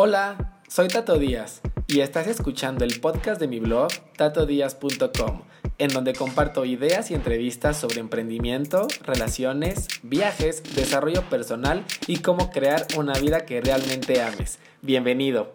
Hola, 0.00 0.60
soy 0.68 0.86
Tato 0.86 1.18
Díaz 1.18 1.60
y 1.88 2.02
estás 2.02 2.28
escuchando 2.28 2.84
el 2.84 3.00
podcast 3.00 3.40
de 3.40 3.48
mi 3.48 3.58
blog 3.58 3.88
tatodíaz.com, 4.16 5.42
en 5.78 5.88
donde 5.88 6.12
comparto 6.12 6.64
ideas 6.64 7.10
y 7.10 7.14
entrevistas 7.14 7.78
sobre 7.78 7.98
emprendimiento, 7.98 8.86
relaciones, 9.04 9.88
viajes, 10.04 10.62
desarrollo 10.76 11.28
personal 11.28 11.84
y 12.06 12.18
cómo 12.18 12.52
crear 12.52 12.86
una 12.96 13.14
vida 13.14 13.44
que 13.44 13.60
realmente 13.60 14.22
ames. 14.22 14.60
Bienvenido. 14.82 15.52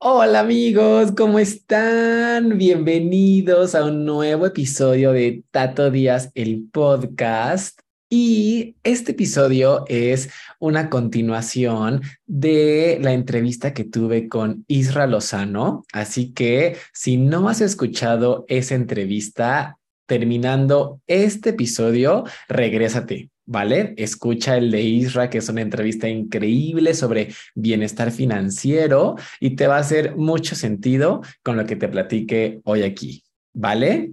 Hola 0.00 0.40
amigos, 0.40 1.12
¿cómo 1.16 1.38
están? 1.38 2.58
Bienvenidos 2.58 3.74
a 3.74 3.86
un 3.86 4.04
nuevo 4.04 4.44
episodio 4.44 5.12
de 5.12 5.44
Tato 5.50 5.90
Díaz, 5.90 6.30
el 6.34 6.68
podcast. 6.70 7.80
Y 8.10 8.76
este 8.84 9.12
episodio 9.12 9.84
es 9.86 10.30
una 10.58 10.88
continuación 10.88 12.00
de 12.26 12.98
la 13.02 13.12
entrevista 13.12 13.74
que 13.74 13.84
tuve 13.84 14.28
con 14.28 14.64
Isra 14.66 15.06
Lozano. 15.06 15.84
Así 15.92 16.32
que 16.32 16.76
si 16.94 17.18
no 17.18 17.50
has 17.50 17.60
escuchado 17.60 18.46
esa 18.48 18.76
entrevista, 18.76 19.78
terminando 20.06 21.02
este 21.06 21.50
episodio, 21.50 22.24
regrésate. 22.48 23.30
¿Vale? 23.50 23.94
Escucha 23.96 24.58
el 24.58 24.70
de 24.70 24.82
Isra, 24.82 25.30
que 25.30 25.38
es 25.38 25.48
una 25.48 25.62
entrevista 25.62 26.06
increíble 26.06 26.92
sobre 26.92 27.28
bienestar 27.54 28.10
financiero 28.10 29.16
y 29.40 29.56
te 29.56 29.66
va 29.66 29.76
a 29.76 29.80
hacer 29.80 30.16
mucho 30.16 30.54
sentido 30.54 31.22
con 31.42 31.56
lo 31.56 31.64
que 31.64 31.76
te 31.76 31.88
platique 31.88 32.60
hoy 32.64 32.82
aquí. 32.82 33.22
¿Vale? 33.54 34.12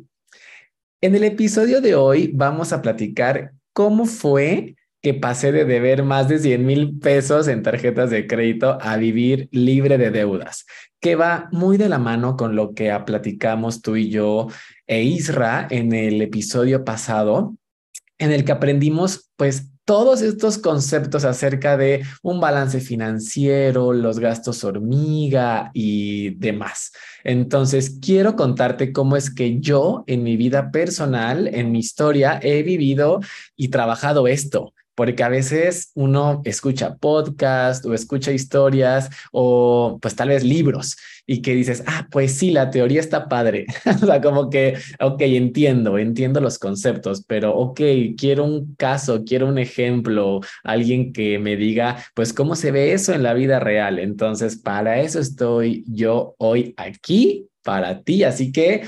En 1.01 1.15
el 1.15 1.25
episodio 1.25 1.81
de 1.81 1.95
hoy 1.95 2.31
vamos 2.33 2.71
a 2.71 2.81
platicar 2.81 3.51
¿cómo 3.75 4.05
fue 4.05 4.77
que 5.01 5.13
pasé 5.13 5.51
de 5.51 5.65
deber 5.65 6.03
más 6.03 6.29
de 6.29 6.39
100 6.39 6.65
mil 6.65 6.97
pesos 6.97 7.49
en 7.49 7.61
tarjetas 7.61 8.09
de 8.09 8.25
crédito 8.25 8.77
a 8.81 8.95
vivir 8.95 9.49
libre 9.51 9.97
de 9.97 10.11
deudas? 10.11 10.65
Que 11.01 11.15
va 11.15 11.49
muy 11.51 11.77
de 11.77 11.89
la 11.89 11.99
mano 11.99 12.37
con 12.37 12.55
lo 12.55 12.73
que 12.73 12.97
platicamos 13.05 13.81
tú 13.81 13.97
y 13.97 14.09
yo 14.09 14.47
e 14.87 15.03
Isra 15.03 15.67
en 15.69 15.93
el 15.93 16.21
episodio 16.21 16.85
pasado, 16.85 17.53
en 18.17 18.31
el 18.31 18.45
que 18.45 18.53
aprendimos 18.53 19.29
pues 19.35 19.69
todos 19.85 20.21
estos 20.21 20.57
conceptos 20.57 21.23
acerca 21.25 21.77
de 21.77 22.03
un 22.23 22.39
balance 22.39 22.81
financiero, 22.81 23.93
los 23.93 24.19
gastos 24.19 24.63
hormiga 24.63 25.69
y 25.73 26.31
demás. 26.31 26.91
Entonces, 27.23 27.99
quiero 28.01 28.35
contarte 28.35 28.91
cómo 28.91 29.15
es 29.15 29.33
que 29.33 29.59
yo 29.59 30.03
en 30.07 30.23
mi 30.23 30.37
vida 30.37 30.71
personal, 30.71 31.47
en 31.47 31.71
mi 31.71 31.79
historia, 31.79 32.39
he 32.41 32.63
vivido 32.63 33.19
y 33.55 33.69
trabajado 33.69 34.27
esto 34.27 34.73
porque 34.95 35.23
a 35.23 35.29
veces 35.29 35.91
uno 35.93 36.41
escucha 36.45 36.95
podcast 36.95 37.85
o 37.85 37.93
escucha 37.93 38.31
historias 38.31 39.09
o 39.31 39.99
pues 40.01 40.15
tal 40.15 40.29
vez 40.29 40.43
libros 40.43 40.95
y 41.27 41.41
que 41.41 41.55
dices, 41.55 41.83
ah, 41.87 42.07
pues 42.11 42.37
sí, 42.37 42.51
la 42.51 42.69
teoría 42.69 42.99
está 42.99 43.27
padre. 43.27 43.65
o 44.03 44.05
sea, 44.05 44.21
como 44.21 44.49
que, 44.49 44.77
ok, 44.99 45.21
entiendo, 45.21 45.97
entiendo 45.97 46.39
los 46.39 46.59
conceptos, 46.59 47.23
pero 47.27 47.55
ok, 47.55 47.81
quiero 48.17 48.45
un 48.45 48.75
caso, 48.75 49.23
quiero 49.25 49.47
un 49.47 49.57
ejemplo, 49.57 50.41
alguien 50.63 51.13
que 51.13 51.39
me 51.39 51.55
diga, 51.55 51.97
pues, 52.13 52.33
cómo 52.33 52.55
se 52.55 52.71
ve 52.71 52.93
eso 52.93 53.13
en 53.13 53.23
la 53.23 53.33
vida 53.33 53.59
real. 53.59 53.99
Entonces, 53.99 54.57
para 54.57 54.99
eso 54.99 55.19
estoy 55.19 55.83
yo 55.87 56.35
hoy 56.37 56.73
aquí, 56.77 57.47
para 57.63 58.03
ti. 58.03 58.23
Así 58.23 58.51
que 58.51 58.83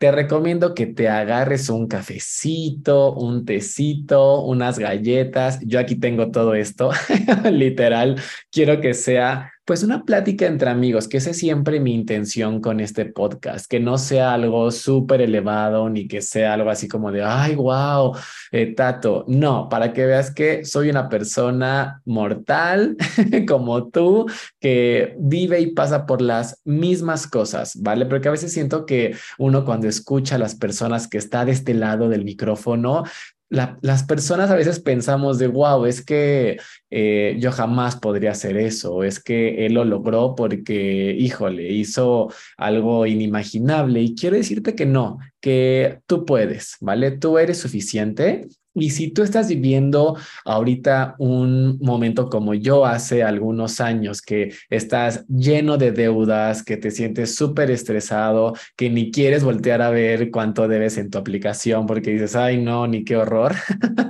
te 0.00 0.10
recomiendo 0.10 0.74
que 0.74 0.86
te 0.86 1.10
agarres 1.10 1.68
un 1.68 1.86
cafecito, 1.86 3.12
un 3.12 3.44
tecito, 3.44 4.42
unas 4.42 4.78
galletas. 4.78 5.60
Yo 5.60 5.78
aquí 5.78 5.94
tengo 5.94 6.30
todo 6.30 6.54
esto, 6.54 6.90
literal. 7.52 8.16
Quiero 8.50 8.80
que 8.80 8.94
sea 8.94 9.52
pues 9.70 9.84
una 9.84 10.04
plática 10.04 10.46
entre 10.46 10.68
amigos, 10.68 11.06
que 11.06 11.18
esa 11.18 11.30
es 11.30 11.38
siempre 11.38 11.78
mi 11.78 11.94
intención 11.94 12.60
con 12.60 12.80
este 12.80 13.04
podcast, 13.04 13.70
que 13.70 13.78
no 13.78 13.98
sea 13.98 14.34
algo 14.34 14.72
súper 14.72 15.20
elevado 15.20 15.88
ni 15.88 16.08
que 16.08 16.22
sea 16.22 16.54
algo 16.54 16.70
así 16.70 16.88
como 16.88 17.12
de, 17.12 17.22
ay, 17.22 17.54
wow, 17.54 18.16
eh, 18.50 18.74
Tato. 18.74 19.24
No, 19.28 19.68
para 19.68 19.92
que 19.92 20.06
veas 20.06 20.34
que 20.34 20.64
soy 20.64 20.90
una 20.90 21.08
persona 21.08 22.02
mortal 22.04 22.96
como 23.46 23.90
tú, 23.90 24.26
que 24.58 25.14
vive 25.20 25.60
y 25.60 25.68
pasa 25.68 26.04
por 26.04 26.20
las 26.20 26.60
mismas 26.64 27.28
cosas, 27.28 27.80
¿vale? 27.80 28.06
Porque 28.06 28.26
a 28.26 28.32
veces 28.32 28.52
siento 28.52 28.84
que 28.84 29.14
uno 29.38 29.64
cuando 29.64 29.86
escucha 29.86 30.34
a 30.34 30.38
las 30.38 30.56
personas 30.56 31.06
que 31.06 31.18
está 31.18 31.44
de 31.44 31.52
este 31.52 31.74
lado 31.74 32.08
del 32.08 32.24
micrófono, 32.24 33.04
las 33.50 34.04
personas 34.04 34.50
a 34.50 34.54
veces 34.54 34.78
pensamos 34.78 35.38
de, 35.38 35.48
wow, 35.48 35.84
es 35.84 36.04
que 36.04 36.58
eh, 36.88 37.36
yo 37.40 37.50
jamás 37.50 37.96
podría 37.96 38.30
hacer 38.30 38.56
eso, 38.56 39.02
es 39.02 39.20
que 39.20 39.66
él 39.66 39.74
lo 39.74 39.84
logró 39.84 40.36
porque, 40.36 41.16
híjole, 41.18 41.68
hizo 41.68 42.32
algo 42.56 43.06
inimaginable. 43.06 44.00
Y 44.00 44.14
quiero 44.14 44.36
decirte 44.36 44.76
que 44.76 44.86
no, 44.86 45.18
que 45.40 45.98
tú 46.06 46.24
puedes, 46.24 46.76
¿vale? 46.80 47.10
Tú 47.10 47.38
eres 47.38 47.58
suficiente 47.58 48.46
y 48.74 48.90
si 48.90 49.10
tú 49.10 49.22
estás 49.22 49.48
viviendo 49.48 50.16
ahorita 50.44 51.16
un 51.18 51.78
momento 51.80 52.28
como 52.28 52.54
yo 52.54 52.86
hace 52.86 53.22
algunos 53.22 53.80
años, 53.80 54.22
que 54.22 54.52
estás 54.68 55.26
lleno 55.26 55.76
de 55.76 55.92
deudas, 55.92 56.62
que 56.62 56.76
te 56.76 56.90
sientes 56.90 57.34
súper 57.34 57.70
estresado, 57.70 58.54
que 58.76 58.90
ni 58.90 59.10
quieres 59.10 59.42
voltear 59.42 59.82
a 59.82 59.90
ver 59.90 60.30
cuánto 60.30 60.68
debes 60.68 60.98
en 60.98 61.10
tu 61.10 61.18
aplicación 61.18 61.86
porque 61.86 62.12
dices, 62.12 62.36
ay, 62.36 62.62
no, 62.62 62.86
ni 62.86 63.04
qué 63.04 63.16
horror. 63.16 63.54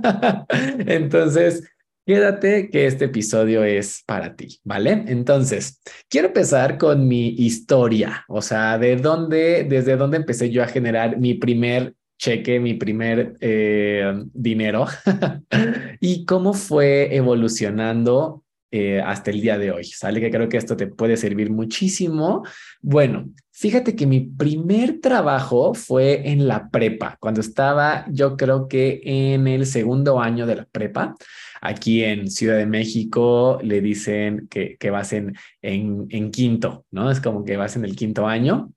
Entonces, 0.86 1.64
quédate 2.06 2.70
que 2.70 2.86
este 2.86 3.06
episodio 3.06 3.64
es 3.64 4.02
para 4.06 4.34
ti, 4.34 4.60
¿vale? 4.64 5.04
Entonces, 5.06 5.80
quiero 6.08 6.28
empezar 6.28 6.76
con 6.76 7.06
mi 7.06 7.28
historia, 7.28 8.24
o 8.28 8.42
sea, 8.42 8.78
de 8.78 8.96
dónde, 8.96 9.64
desde 9.68 9.96
dónde 9.96 10.18
empecé 10.18 10.50
yo 10.50 10.62
a 10.62 10.66
generar 10.66 11.18
mi 11.18 11.34
primer 11.34 11.94
cheque 12.20 12.60
mi 12.60 12.74
primer 12.74 13.36
eh, 13.40 14.12
dinero 14.34 14.86
y 16.00 16.26
cómo 16.26 16.52
fue 16.52 17.16
evolucionando 17.16 18.44
eh, 18.70 19.00
hasta 19.00 19.30
el 19.30 19.40
día 19.40 19.56
de 19.56 19.72
hoy. 19.72 19.84
Sale 19.84 20.20
que 20.20 20.30
creo 20.30 20.48
que 20.48 20.58
esto 20.58 20.76
te 20.76 20.86
puede 20.86 21.16
servir 21.16 21.50
muchísimo. 21.50 22.44
Bueno, 22.82 23.30
fíjate 23.52 23.96
que 23.96 24.06
mi 24.06 24.20
primer 24.20 25.00
trabajo 25.00 25.72
fue 25.72 26.30
en 26.30 26.46
la 26.46 26.68
prepa, 26.68 27.16
cuando 27.20 27.40
estaba 27.40 28.04
yo 28.10 28.36
creo 28.36 28.68
que 28.68 29.00
en 29.02 29.48
el 29.48 29.64
segundo 29.64 30.20
año 30.20 30.46
de 30.46 30.56
la 30.56 30.64
prepa. 30.66 31.14
Aquí 31.62 32.04
en 32.04 32.30
Ciudad 32.30 32.58
de 32.58 32.66
México 32.66 33.58
le 33.62 33.80
dicen 33.80 34.46
que, 34.48 34.76
que 34.76 34.90
vas 34.90 35.14
en, 35.14 35.34
en, 35.62 36.06
en 36.10 36.30
quinto, 36.30 36.84
¿no? 36.90 37.10
Es 37.10 37.20
como 37.20 37.44
que 37.44 37.56
vas 37.56 37.76
en 37.76 37.84
el 37.84 37.96
quinto 37.96 38.26
año. 38.26 38.70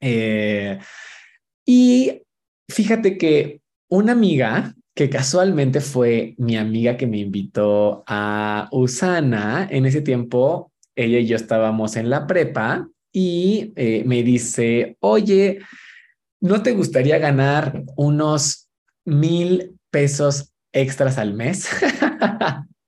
Eh, 0.00 0.78
y 1.66 2.22
Fíjate 2.68 3.16
que 3.18 3.60
una 3.88 4.12
amiga 4.12 4.74
que 4.94 5.10
casualmente 5.10 5.80
fue 5.80 6.34
mi 6.38 6.56
amiga 6.56 6.96
que 6.96 7.06
me 7.06 7.18
invitó 7.18 8.02
a 8.06 8.68
Usana, 8.72 9.68
en 9.70 9.84
ese 9.86 10.00
tiempo 10.00 10.72
ella 10.96 11.18
y 11.18 11.26
yo 11.26 11.36
estábamos 11.36 11.96
en 11.96 12.08
la 12.08 12.26
prepa 12.26 12.88
y 13.12 13.72
eh, 13.76 14.02
me 14.06 14.22
dice, 14.22 14.96
oye, 15.00 15.60
¿no 16.40 16.62
te 16.62 16.72
gustaría 16.72 17.18
ganar 17.18 17.82
unos 17.96 18.68
mil 19.04 19.78
pesos 19.90 20.52
extras 20.72 21.18
al 21.18 21.34
mes? 21.34 21.68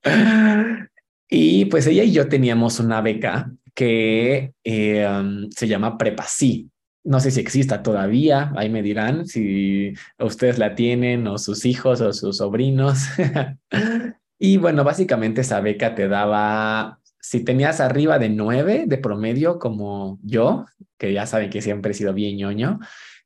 y 1.29 1.65
pues 1.65 1.85
ella 1.87 2.03
y 2.03 2.11
yo 2.11 2.27
teníamos 2.27 2.79
una 2.79 3.01
beca 3.01 3.51
que 3.75 4.53
eh, 4.63 5.07
um, 5.07 5.49
se 5.51 5.67
llama 5.67 5.97
Prepa 5.97 6.25
Sí. 6.27 6.68
No 7.03 7.19
sé 7.19 7.31
si 7.31 7.39
exista 7.39 7.81
todavía, 7.81 8.51
ahí 8.57 8.69
me 8.69 8.81
dirán 8.81 9.25
si 9.25 9.93
ustedes 10.19 10.57
la 10.57 10.75
tienen 10.75 11.27
o 11.27 11.37
sus 11.37 11.65
hijos 11.65 12.01
o 12.01 12.11
sus 12.13 12.37
sobrinos. 12.37 13.05
y 14.39 14.57
bueno, 14.57 14.83
básicamente 14.83 15.41
esa 15.41 15.61
beca 15.61 15.95
te 15.95 16.07
daba, 16.07 16.99
si 17.19 17.43
tenías 17.43 17.79
arriba 17.79 18.19
de 18.19 18.29
nueve 18.29 18.83
de 18.85 18.97
promedio 18.97 19.59
como 19.59 20.19
yo, 20.23 20.65
que 20.97 21.13
ya 21.13 21.25
saben 21.25 21.49
que 21.49 21.61
siempre 21.61 21.91
he 21.91 21.95
sido 21.95 22.13
bien 22.13 22.37
ñoño, 22.37 22.79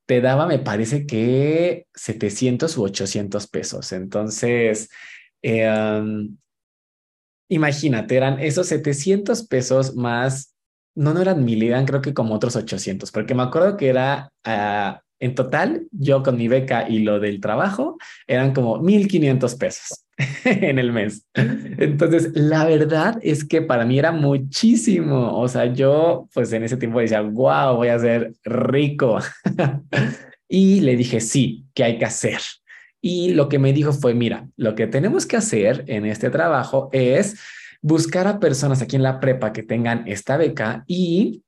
te 0.05 0.21
daba, 0.21 0.45
me 0.45 0.59
parece 0.59 1.05
que 1.05 1.87
700 1.95 2.77
u 2.77 2.83
800 2.83 3.47
pesos. 3.47 3.91
Entonces, 3.91 4.89
em, 5.41 6.37
imagínate, 7.49 8.15
eran 8.17 8.39
esos 8.39 8.67
700 8.67 9.47
pesos 9.47 9.95
más 9.95 10.52
no, 10.95 11.13
no 11.13 11.21
eran 11.21 11.43
mil, 11.43 11.63
eran 11.63 11.85
creo 11.85 12.01
que 12.01 12.13
como 12.13 12.35
otros 12.35 12.55
800, 12.55 13.11
porque 13.11 13.35
me 13.35 13.43
acuerdo 13.43 13.77
que 13.77 13.89
era 13.89 14.31
ah, 14.43 15.01
en 15.23 15.35
total, 15.35 15.87
yo 15.91 16.21
con 16.21 16.37
mi 16.37 16.49
beca 16.49 16.89
y 16.89 16.99
lo 16.99 17.21
del 17.21 17.39
trabajo, 17.39 17.97
eran 18.27 18.53
como 18.53 18.79
1500 18.79 19.55
pesos 19.55 20.05
en 20.43 20.79
el 20.79 20.91
mes. 20.91 21.25
Entonces, 21.33 22.31
la 22.33 22.65
verdad 22.65 23.19
es 23.21 23.45
que 23.45 23.61
para 23.61 23.85
mí 23.85 23.97
era 23.97 24.11
muchísimo. 24.11 25.39
O 25.39 25.47
sea, 25.47 25.67
yo 25.67 26.27
pues 26.33 26.51
en 26.51 26.63
ese 26.63 26.75
tiempo 26.75 26.99
decía, 26.99 27.21
wow, 27.21 27.77
voy 27.77 27.87
a 27.87 27.99
ser 27.99 28.33
rico. 28.43 29.19
y 30.49 30.81
le 30.81 30.97
dije, 30.97 31.21
sí, 31.21 31.67
¿qué 31.73 31.85
hay 31.85 31.97
que 31.97 32.05
hacer? 32.05 32.41
Y 32.99 33.33
lo 33.33 33.47
que 33.47 33.59
me 33.59 33.71
dijo 33.71 33.93
fue, 33.93 34.13
mira, 34.13 34.49
lo 34.57 34.75
que 34.75 34.87
tenemos 34.87 35.25
que 35.25 35.37
hacer 35.37 35.85
en 35.87 36.05
este 36.05 36.31
trabajo 36.31 36.89
es 36.91 37.39
buscar 37.83 38.25
a 38.27 38.39
personas 38.39 38.81
aquí 38.81 38.95
en 38.95 39.03
la 39.03 39.19
prepa 39.19 39.53
que 39.53 39.61
tengan 39.61 40.07
esta 40.07 40.37
beca 40.37 40.83
y 40.87 41.43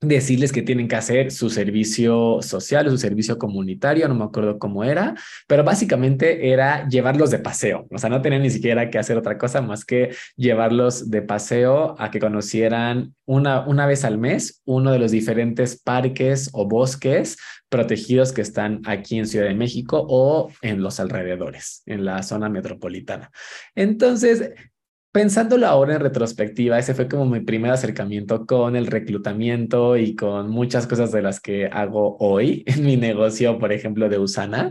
decirles 0.00 0.52
que 0.52 0.62
tienen 0.62 0.86
que 0.86 0.94
hacer 0.94 1.32
su 1.32 1.50
servicio 1.50 2.38
social 2.40 2.86
o 2.86 2.90
su 2.90 2.98
servicio 2.98 3.36
comunitario, 3.36 4.06
no 4.06 4.14
me 4.14 4.24
acuerdo 4.24 4.58
cómo 4.58 4.84
era, 4.84 5.14
pero 5.48 5.64
básicamente 5.64 6.52
era 6.52 6.88
llevarlos 6.88 7.30
de 7.30 7.40
paseo, 7.40 7.88
o 7.90 7.98
sea, 7.98 8.08
no 8.08 8.22
tenían 8.22 8.42
ni 8.42 8.50
siquiera 8.50 8.90
que 8.90 8.98
hacer 8.98 9.16
otra 9.16 9.38
cosa 9.38 9.60
más 9.60 9.84
que 9.84 10.10
llevarlos 10.36 11.10
de 11.10 11.22
paseo 11.22 11.96
a 11.98 12.12
que 12.12 12.20
conocieran 12.20 13.14
una, 13.24 13.66
una 13.66 13.86
vez 13.86 14.04
al 14.04 14.18
mes 14.18 14.62
uno 14.64 14.92
de 14.92 15.00
los 15.00 15.10
diferentes 15.10 15.80
parques 15.80 16.48
o 16.52 16.68
bosques 16.68 17.36
protegidos 17.68 18.32
que 18.32 18.42
están 18.42 18.82
aquí 18.86 19.18
en 19.18 19.26
Ciudad 19.26 19.48
de 19.48 19.54
México 19.54 20.06
o 20.08 20.50
en 20.62 20.80
los 20.80 21.00
alrededores, 21.00 21.82
en 21.86 22.04
la 22.04 22.22
zona 22.22 22.48
metropolitana. 22.48 23.30
Entonces, 23.74 24.52
Pensándolo 25.10 25.66
ahora 25.66 25.94
en 25.94 26.00
retrospectiva, 26.00 26.78
ese 26.78 26.94
fue 26.94 27.08
como 27.08 27.24
mi 27.24 27.40
primer 27.40 27.70
acercamiento 27.70 28.44
con 28.44 28.76
el 28.76 28.86
reclutamiento 28.86 29.96
y 29.96 30.14
con 30.14 30.50
muchas 30.50 30.86
cosas 30.86 31.10
de 31.12 31.22
las 31.22 31.40
que 31.40 31.66
hago 31.66 32.18
hoy 32.20 32.62
en 32.66 32.84
mi 32.84 32.98
negocio, 32.98 33.58
por 33.58 33.72
ejemplo, 33.72 34.10
de 34.10 34.18
Usana, 34.18 34.70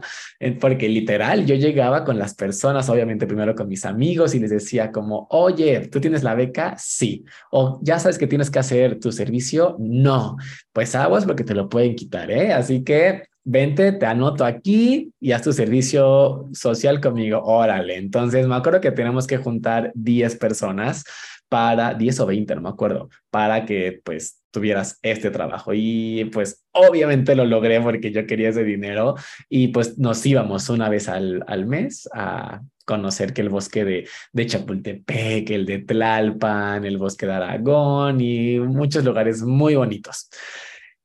porque 0.62 0.89
literal 0.89 1.48
yo 1.48 1.56
llegaba 1.56 2.06
con 2.06 2.19
las 2.19 2.36
personas, 2.36 2.88
obviamente 2.88 3.25
primero 3.25 3.56
con 3.56 3.68
mis 3.68 3.84
amigos 3.84 4.36
y 4.36 4.39
les 4.39 4.51
decía 4.51 4.92
como, 4.92 5.28
oye, 5.31 5.88
¿tú 5.88 6.00
tienes 6.00 6.22
la 6.22 6.36
beca? 6.36 6.75
Sí. 6.78 7.25
O 7.51 7.80
ya 7.81 7.98
sabes 7.98 8.19
que 8.19 8.28
tienes 8.28 8.51
que 8.51 8.60
hacer 8.60 9.00
tu 9.00 9.12
servicio? 9.12 9.75
No. 9.80 10.38
Pues 10.72 10.94
aguas 10.94 11.25
porque 11.25 11.44
te 11.44 11.56
lo 11.56 11.68
pueden 11.68 11.95
quitar, 11.95 12.30
¿eh? 12.30 12.54
Así 12.54 12.84
que 12.84 13.24
vente, 13.48 13.94
te 13.94 14.06
anoto 14.06 14.44
aquí 14.44 15.14
y 15.22 15.32
haz 15.32 15.42
tu 15.42 15.54
servicio 15.54 16.50
social 16.54 17.00
conmigo. 17.00 17.42
Órale. 17.44 17.96
Entonces 17.96 18.46
me 18.46 18.56
acuerdo 18.56 18.82
que 18.82 18.92
tenemos 18.92 19.26
que 19.26 19.38
juntar 19.38 19.92
10 19.96 20.36
personas 20.36 21.06
para 21.48 21.94
10 21.94 22.20
o 22.20 22.26
20, 22.26 22.56
no 22.56 22.62
me 22.62 22.70
acuerdo, 22.70 23.10
para 23.30 23.64
que 23.66 24.02
pues 24.04 24.42
tuvieras 24.52 25.00
este 25.02 25.32
trabajo. 25.32 25.72
Y 25.74 26.26
pues 26.26 26.66
obviamente 26.74 27.36
lo 27.36 27.46
logré 27.46 27.80
porque 27.80 28.12
yo 28.12 28.26
quería 28.28 28.50
ese 28.50 28.66
dinero 28.66 29.16
y 29.48 29.70
pues 29.70 29.98
nos 29.98 30.26
íbamos 30.26 30.68
una 30.70 30.90
vez 30.90 31.08
al, 31.08 31.46
al 31.48 31.66
mes 31.66 32.10
a 32.14 32.62
conocer 32.84 33.34
que 33.34 33.42
el 33.42 33.50
bosque 33.50 33.86
de, 33.86 34.10
de 34.34 34.46
Chapultepec, 34.46 35.50
el 35.52 35.66
de 35.66 35.80
Tlalpan, 35.80 36.84
el 36.84 36.98
bosque 36.98 37.26
de 37.26 37.34
Aragón 37.34 38.20
y 38.20 38.60
muchos 38.60 39.06
lugares 39.06 39.42
muy 39.42 39.76
bonitos. 39.76 40.30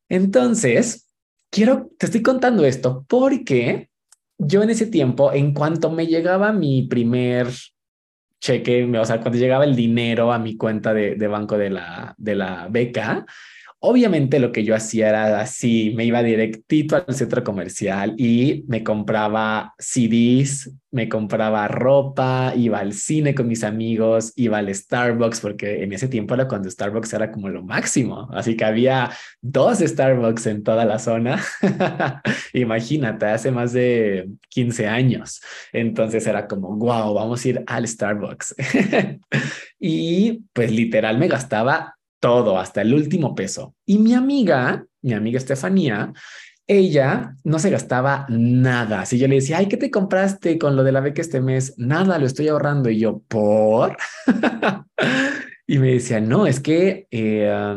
Entonces, 0.09 1.02
quiero, 1.53 1.91
te 1.99 2.07
estoy 2.07 2.23
contando 2.23 2.65
esto 2.65 3.05
porque 3.07 3.89
yo 4.39 4.63
en 4.63 4.71
ese 4.71 4.87
tiempo, 4.87 5.31
en 5.31 5.53
cuanto 5.53 5.91
me 5.91 6.07
llegaba 6.07 6.51
mi 6.51 6.87
primer 6.87 7.47
cheque, 8.41 8.83
o 8.83 9.05
sea, 9.05 9.21
cuando 9.21 9.39
llegaba 9.39 9.63
el 9.63 9.75
dinero 9.75 10.33
a 10.33 10.39
mi 10.39 10.57
cuenta 10.57 10.93
de, 10.93 11.15
banco 11.27 11.57
de 11.57 11.69
la, 11.69 12.15
de 12.17 12.35
la 12.35 12.67
beca, 12.69 13.25
Obviamente 13.85 14.39
lo 14.39 14.53
que 14.53 14.63
yo 14.63 14.75
hacía 14.75 15.09
era 15.09 15.41
así, 15.41 15.91
me 15.93 16.05
iba 16.05 16.23
directito 16.23 16.95
al 16.95 17.13
centro 17.13 17.43
comercial 17.43 18.15
y 18.17 18.63
me 18.69 18.81
compraba 18.81 19.73
CDs, 19.77 20.71
me 20.89 21.09
compraba 21.09 21.67
ropa, 21.67 22.53
iba 22.55 22.79
al 22.79 22.93
cine 22.93 23.35
con 23.35 23.49
mis 23.49 23.61
amigos, 23.65 24.31
iba 24.37 24.59
al 24.59 24.73
Starbucks, 24.73 25.41
porque 25.41 25.83
en 25.83 25.91
ese 25.91 26.07
tiempo 26.07 26.33
era 26.33 26.47
cuando 26.47 26.71
Starbucks 26.71 27.11
era 27.11 27.29
como 27.29 27.49
lo 27.49 27.61
máximo, 27.61 28.29
así 28.31 28.55
que 28.55 28.63
había 28.63 29.11
dos 29.41 29.79
Starbucks 29.79 30.47
en 30.47 30.63
toda 30.63 30.85
la 30.85 30.97
zona. 30.97 31.43
Imagínate, 32.53 33.25
hace 33.25 33.51
más 33.51 33.73
de 33.73 34.29
15 34.47 34.87
años. 34.87 35.41
Entonces 35.73 36.25
era 36.25 36.47
como, 36.47 36.73
wow, 36.77 37.13
vamos 37.13 37.43
a 37.43 37.49
ir 37.49 37.63
al 37.67 37.85
Starbucks. 37.85 38.55
y 39.77 40.39
pues 40.53 40.71
literal 40.71 41.17
me 41.17 41.27
gastaba 41.27 41.97
todo, 42.23 42.57
hasta 42.57 42.81
el 42.81 42.93
último 42.93 43.35
peso. 43.35 43.75
Y 43.85 43.97
mi 43.97 44.13
amiga, 44.13 44.85
mi 45.01 45.11
amiga 45.11 45.37
Estefanía, 45.37 46.13
ella 46.65 47.35
no 47.43 47.59
se 47.59 47.69
gastaba 47.69 48.25
nada. 48.29 49.05
Si 49.05 49.19
yo 49.19 49.27
le 49.27 49.35
decía, 49.35 49.57
ay, 49.57 49.67
¿qué 49.67 49.75
te 49.75 49.91
compraste 49.91 50.57
con 50.57 50.77
lo 50.77 50.85
de 50.85 50.93
la 50.93 51.01
beca 51.01 51.21
este 51.21 51.41
mes? 51.41 51.73
Nada, 51.77 52.17
lo 52.19 52.25
estoy 52.25 52.47
ahorrando. 52.47 52.89
Y 52.89 52.97
yo, 52.97 53.21
¿por? 53.27 53.97
y 55.67 55.79
me 55.79 55.91
decía, 55.91 56.21
no, 56.21 56.47
es 56.47 56.61
que, 56.61 57.09
eh, 57.11 57.75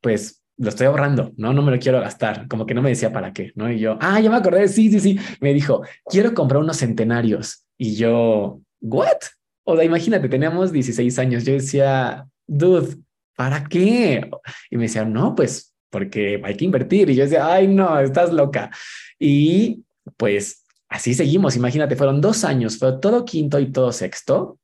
pues, 0.00 0.42
lo 0.56 0.70
estoy 0.70 0.88
ahorrando, 0.88 1.32
no, 1.36 1.52
no 1.52 1.62
me 1.62 1.70
lo 1.70 1.78
quiero 1.78 2.00
gastar. 2.00 2.48
Como 2.48 2.66
que 2.66 2.74
no 2.74 2.82
me 2.82 2.90
decía 2.90 3.12
para 3.12 3.32
qué, 3.32 3.52
¿no? 3.54 3.70
Y 3.70 3.78
yo, 3.78 3.96
ah, 4.00 4.18
ya 4.18 4.28
me 4.28 4.36
acordé, 4.36 4.66
sí, 4.66 4.90
sí, 4.90 4.98
sí. 4.98 5.20
Me 5.40 5.54
dijo, 5.54 5.82
quiero 6.06 6.34
comprar 6.34 6.60
unos 6.60 6.78
centenarios. 6.78 7.64
Y 7.78 7.94
yo, 7.94 8.60
¿what? 8.80 9.18
O 9.62 9.76
sea, 9.76 9.84
imagínate, 9.84 10.28
teníamos 10.28 10.72
16 10.72 11.16
años. 11.20 11.44
Yo 11.44 11.52
decía, 11.52 12.26
dude, 12.48 13.03
¿para 13.36 13.64
qué? 13.64 14.30
Y 14.70 14.76
me 14.76 14.84
decían, 14.84 15.12
no, 15.12 15.34
pues 15.34 15.74
porque 15.90 16.40
hay 16.42 16.56
que 16.56 16.64
invertir. 16.64 17.10
Y 17.10 17.14
yo 17.14 17.24
decía, 17.24 17.46
ay, 17.46 17.68
no, 17.68 17.98
estás 18.00 18.32
loca. 18.32 18.70
Y 19.18 19.84
pues 20.16 20.64
así 20.88 21.14
seguimos. 21.14 21.56
Imagínate, 21.56 21.96
fueron 21.96 22.20
dos 22.20 22.44
años, 22.44 22.78
fue 22.78 22.98
todo 23.00 23.24
quinto 23.24 23.58
y 23.60 23.70
todo 23.70 23.92
sexto 23.92 24.58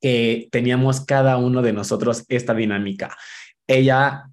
que 0.00 0.48
teníamos 0.52 1.00
cada 1.00 1.38
uno 1.38 1.62
de 1.62 1.72
nosotros 1.72 2.24
esta 2.28 2.54
dinámica. 2.54 3.16
Ella 3.66 4.30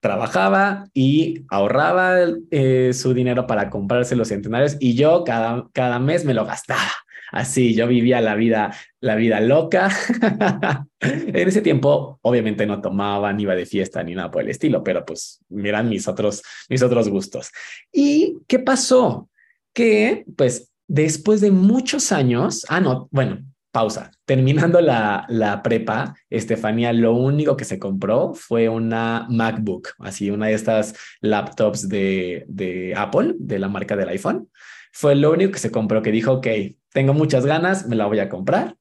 trabajaba 0.00 0.88
y 0.92 1.44
ahorraba 1.48 2.16
eh, 2.50 2.92
su 2.92 3.14
dinero 3.14 3.46
para 3.46 3.70
comprarse 3.70 4.14
los 4.14 4.28
centenarios 4.28 4.76
y 4.78 4.94
yo 4.94 5.24
cada, 5.24 5.66
cada 5.72 5.98
mes 5.98 6.26
me 6.26 6.34
lo 6.34 6.44
gastaba 6.44 6.90
así, 7.34 7.74
yo 7.74 7.86
vivía 7.88 8.20
la 8.20 8.34
vida, 8.36 8.74
la 9.00 9.16
vida 9.16 9.40
loca. 9.40 9.90
en 11.00 11.48
ese 11.48 11.60
tiempo, 11.60 12.18
obviamente 12.22 12.64
no 12.64 12.80
tomaba, 12.80 13.32
ni 13.32 13.42
iba 13.42 13.54
de 13.54 13.66
fiesta, 13.66 14.02
ni 14.02 14.14
nada 14.14 14.30
por 14.30 14.42
el 14.42 14.50
estilo, 14.50 14.82
pero 14.82 15.04
pues 15.04 15.40
miran 15.48 15.88
mis 15.88 16.08
otros, 16.08 16.42
mis 16.68 16.82
otros 16.82 17.08
gustos. 17.08 17.50
¿Y 17.92 18.38
qué 18.46 18.60
pasó? 18.60 19.28
Que 19.72 20.24
pues 20.36 20.72
después 20.86 21.40
de 21.40 21.50
muchos 21.50 22.12
años, 22.12 22.64
ah, 22.68 22.80
no, 22.80 23.08
bueno, 23.10 23.44
pausa. 23.72 24.12
Terminando 24.24 24.80
la, 24.80 25.26
la, 25.28 25.60
prepa, 25.62 26.14
Estefanía 26.30 26.92
lo 26.92 27.14
único 27.14 27.56
que 27.56 27.64
se 27.64 27.80
compró 27.80 28.32
fue 28.32 28.68
una 28.68 29.26
MacBook, 29.28 29.88
así 29.98 30.30
una 30.30 30.46
de 30.46 30.54
estas 30.54 30.94
laptops 31.20 31.88
de, 31.88 32.44
de 32.46 32.94
Apple, 32.96 33.34
de 33.36 33.58
la 33.58 33.68
marca 33.68 33.96
del 33.96 34.10
iPhone. 34.10 34.48
Fue 34.92 35.16
lo 35.16 35.32
único 35.32 35.50
que 35.50 35.58
se 35.58 35.72
compró, 35.72 36.02
que 36.02 36.12
dijo, 36.12 36.34
ok, 36.34 36.46
tengo 36.94 37.12
muchas 37.12 37.44
ganas, 37.44 37.88
me 37.88 37.96
la 37.96 38.06
voy 38.06 38.20
a 38.20 38.28
comprar. 38.28 38.76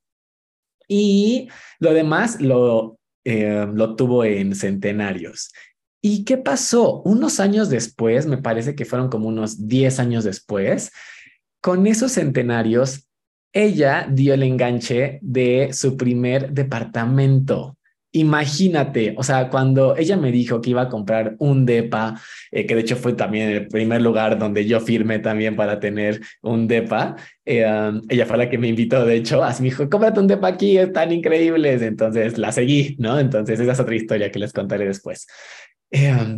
Y 0.88 1.50
lo 1.80 1.94
demás 1.94 2.40
lo, 2.40 3.00
eh, 3.26 3.68
lo 3.74 3.96
tuvo 3.96 4.24
en 4.24 4.56
centenarios. 4.56 5.52
¿Y 6.00 6.24
qué 6.24 6.38
pasó? 6.38 7.02
Unos 7.04 7.40
años 7.40 7.70
después, 7.70 8.28
me 8.28 8.38
parece 8.38 8.76
que 8.76 8.86
fueron 8.86 9.10
como 9.10 9.30
unos 9.30 9.68
10 9.68 10.00
años 10.00 10.24
después, 10.24 10.92
con 11.60 11.88
esos 11.88 12.12
centenarios, 12.12 13.08
ella 13.52 14.08
dio 14.10 14.36
el 14.36 14.44
enganche 14.44 15.20
de 15.22 15.70
su 15.74 15.98
primer 15.98 16.52
departamento. 16.52 17.78
Imagínate, 18.16 19.16
o 19.18 19.24
sea, 19.24 19.50
cuando 19.50 19.98
ella 19.98 20.16
me 20.18 20.32
dijo 20.32 20.62
que 20.62 20.70
iba 20.70 20.84
a 20.84 20.90
comprar 20.90 21.36
un 21.40 21.66
DEPA, 21.66 22.22
eh, 22.52 22.68
que 22.68 22.76
de 22.76 22.82
hecho 22.82 22.96
fue 22.96 23.14
también 23.14 23.50
el 23.50 23.68
primer 23.68 24.04
lugar 24.04 24.38
donde 24.38 24.66
yo 24.66 24.80
firmé 24.80 25.18
también 25.18 25.56
para 25.56 25.80
tener 25.80 26.22
un 26.44 26.68
DEPA, 26.68 27.16
eh, 27.44 27.66
ella 28.10 28.26
fue 28.28 28.38
la 28.38 28.50
que 28.52 28.60
me 28.60 28.68
invitó, 28.68 29.04
de 29.04 29.16
hecho, 29.16 29.44
así 29.44 29.64
me 29.64 29.70
dijo, 29.70 29.90
cómprate 29.90 30.20
un 30.20 30.28
DEPA 30.28 30.48
aquí, 30.48 30.78
están 30.78 31.12
increíbles, 31.12 31.82
entonces 31.82 32.38
la 32.38 32.52
seguí, 32.52 32.96
¿no? 33.00 33.20
Entonces 33.20 33.60
esa 33.60 33.72
es 33.72 33.80
otra 33.80 33.96
historia 33.96 34.32
que 34.32 34.38
les 34.38 34.54
contaré 34.54 34.86
después. 34.86 35.26
Eh, 35.90 36.38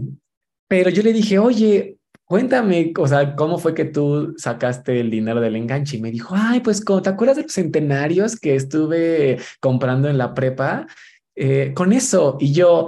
pero 0.70 0.89
yo 0.89 1.03
le 1.03 1.12
dije, 1.12 1.39
oye, 1.39 1.98
cuéntame, 2.24 2.94
o 2.98 3.08
sea, 3.08 3.36
¿cómo 3.36 3.58
fue 3.58 3.74
que 3.74 3.86
tú 3.86 4.34
sacaste 4.38 5.00
el 5.00 5.12
dinero 5.12 5.39
del 5.41 5.55
enganche? 5.55 5.98
Y 5.98 6.01
me 6.01 6.12
dijo, 6.12 6.36
ay, 6.38 6.60
pues, 6.62 6.84
¿te 6.84 7.10
acuerdas 7.10 7.38
de 7.38 7.44
los 7.44 7.51
centenarios 7.51 8.39
que 8.39 8.55
estuve 8.55 9.38
comprando 9.60 10.10
en 10.10 10.17
la 10.17 10.34
prepa? 10.34 10.88
Eh, 11.35 11.73
con 11.73 11.93
eso. 11.93 12.37
Y 12.39 12.53
yo, 12.53 12.87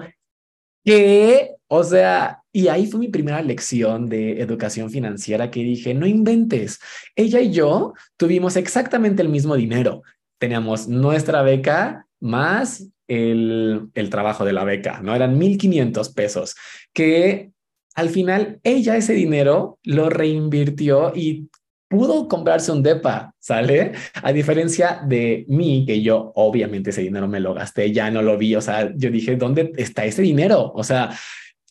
¿qué? 0.84 1.56
O 1.68 1.84
sea, 1.84 2.44
y 2.52 2.70
ahí 2.70 2.88
fue 2.88 3.00
mi 3.00 3.10
primera 3.10 3.42
lección 3.42 4.08
de 4.08 4.42
educación 4.42 4.90
financiera 4.90 5.52
que 5.52 5.62
dije, 5.62 5.94
no 5.94 6.08
inventes. 6.08 6.80
Ella 7.16 7.42
y 7.42 7.52
yo 7.52 7.94
tuvimos 8.16 8.56
exactamente 8.56 9.22
el 9.22 9.30
mismo 9.30 9.56
dinero. 9.56 10.02
Teníamos 10.40 10.88
nuestra 10.88 11.42
beca 11.42 12.08
más 12.20 12.88
el, 13.08 13.90
el 13.94 14.10
trabajo 14.10 14.46
de 14.46 14.54
la 14.54 14.64
beca, 14.64 15.02
¿no? 15.02 15.14
Eran 15.16 15.40
1.500 15.40 16.14
pesos, 16.14 16.56
que 16.94 17.52
al 17.96 18.10
final 18.10 18.60
ella 18.64 18.96
ese 18.96 19.14
dinero 19.14 19.80
lo 19.84 20.10
reinvirtió 20.10 21.14
y 21.16 21.50
pudo 21.88 22.28
comprarse 22.28 22.72
un 22.72 22.84
DEPA, 22.84 23.34
¿sale? 23.40 23.94
A 24.22 24.34
diferencia 24.34 25.02
de 25.06 25.46
mí, 25.48 25.86
que 25.86 26.02
yo 26.02 26.32
obviamente 26.36 26.90
ese 26.90 27.02
dinero 27.02 27.28
me 27.28 27.40
lo 27.40 27.54
gasté, 27.54 27.92
ya 27.92 28.12
no 28.12 28.22
lo 28.22 28.38
vi, 28.38 28.56
o 28.56 28.62
sea, 28.62 28.92
yo 28.96 29.10
dije, 29.10 29.36
¿dónde 29.36 29.72
está 29.78 30.06
ese 30.06 30.22
dinero? 30.22 30.72
O 30.76 30.84
sea, 30.84 31.12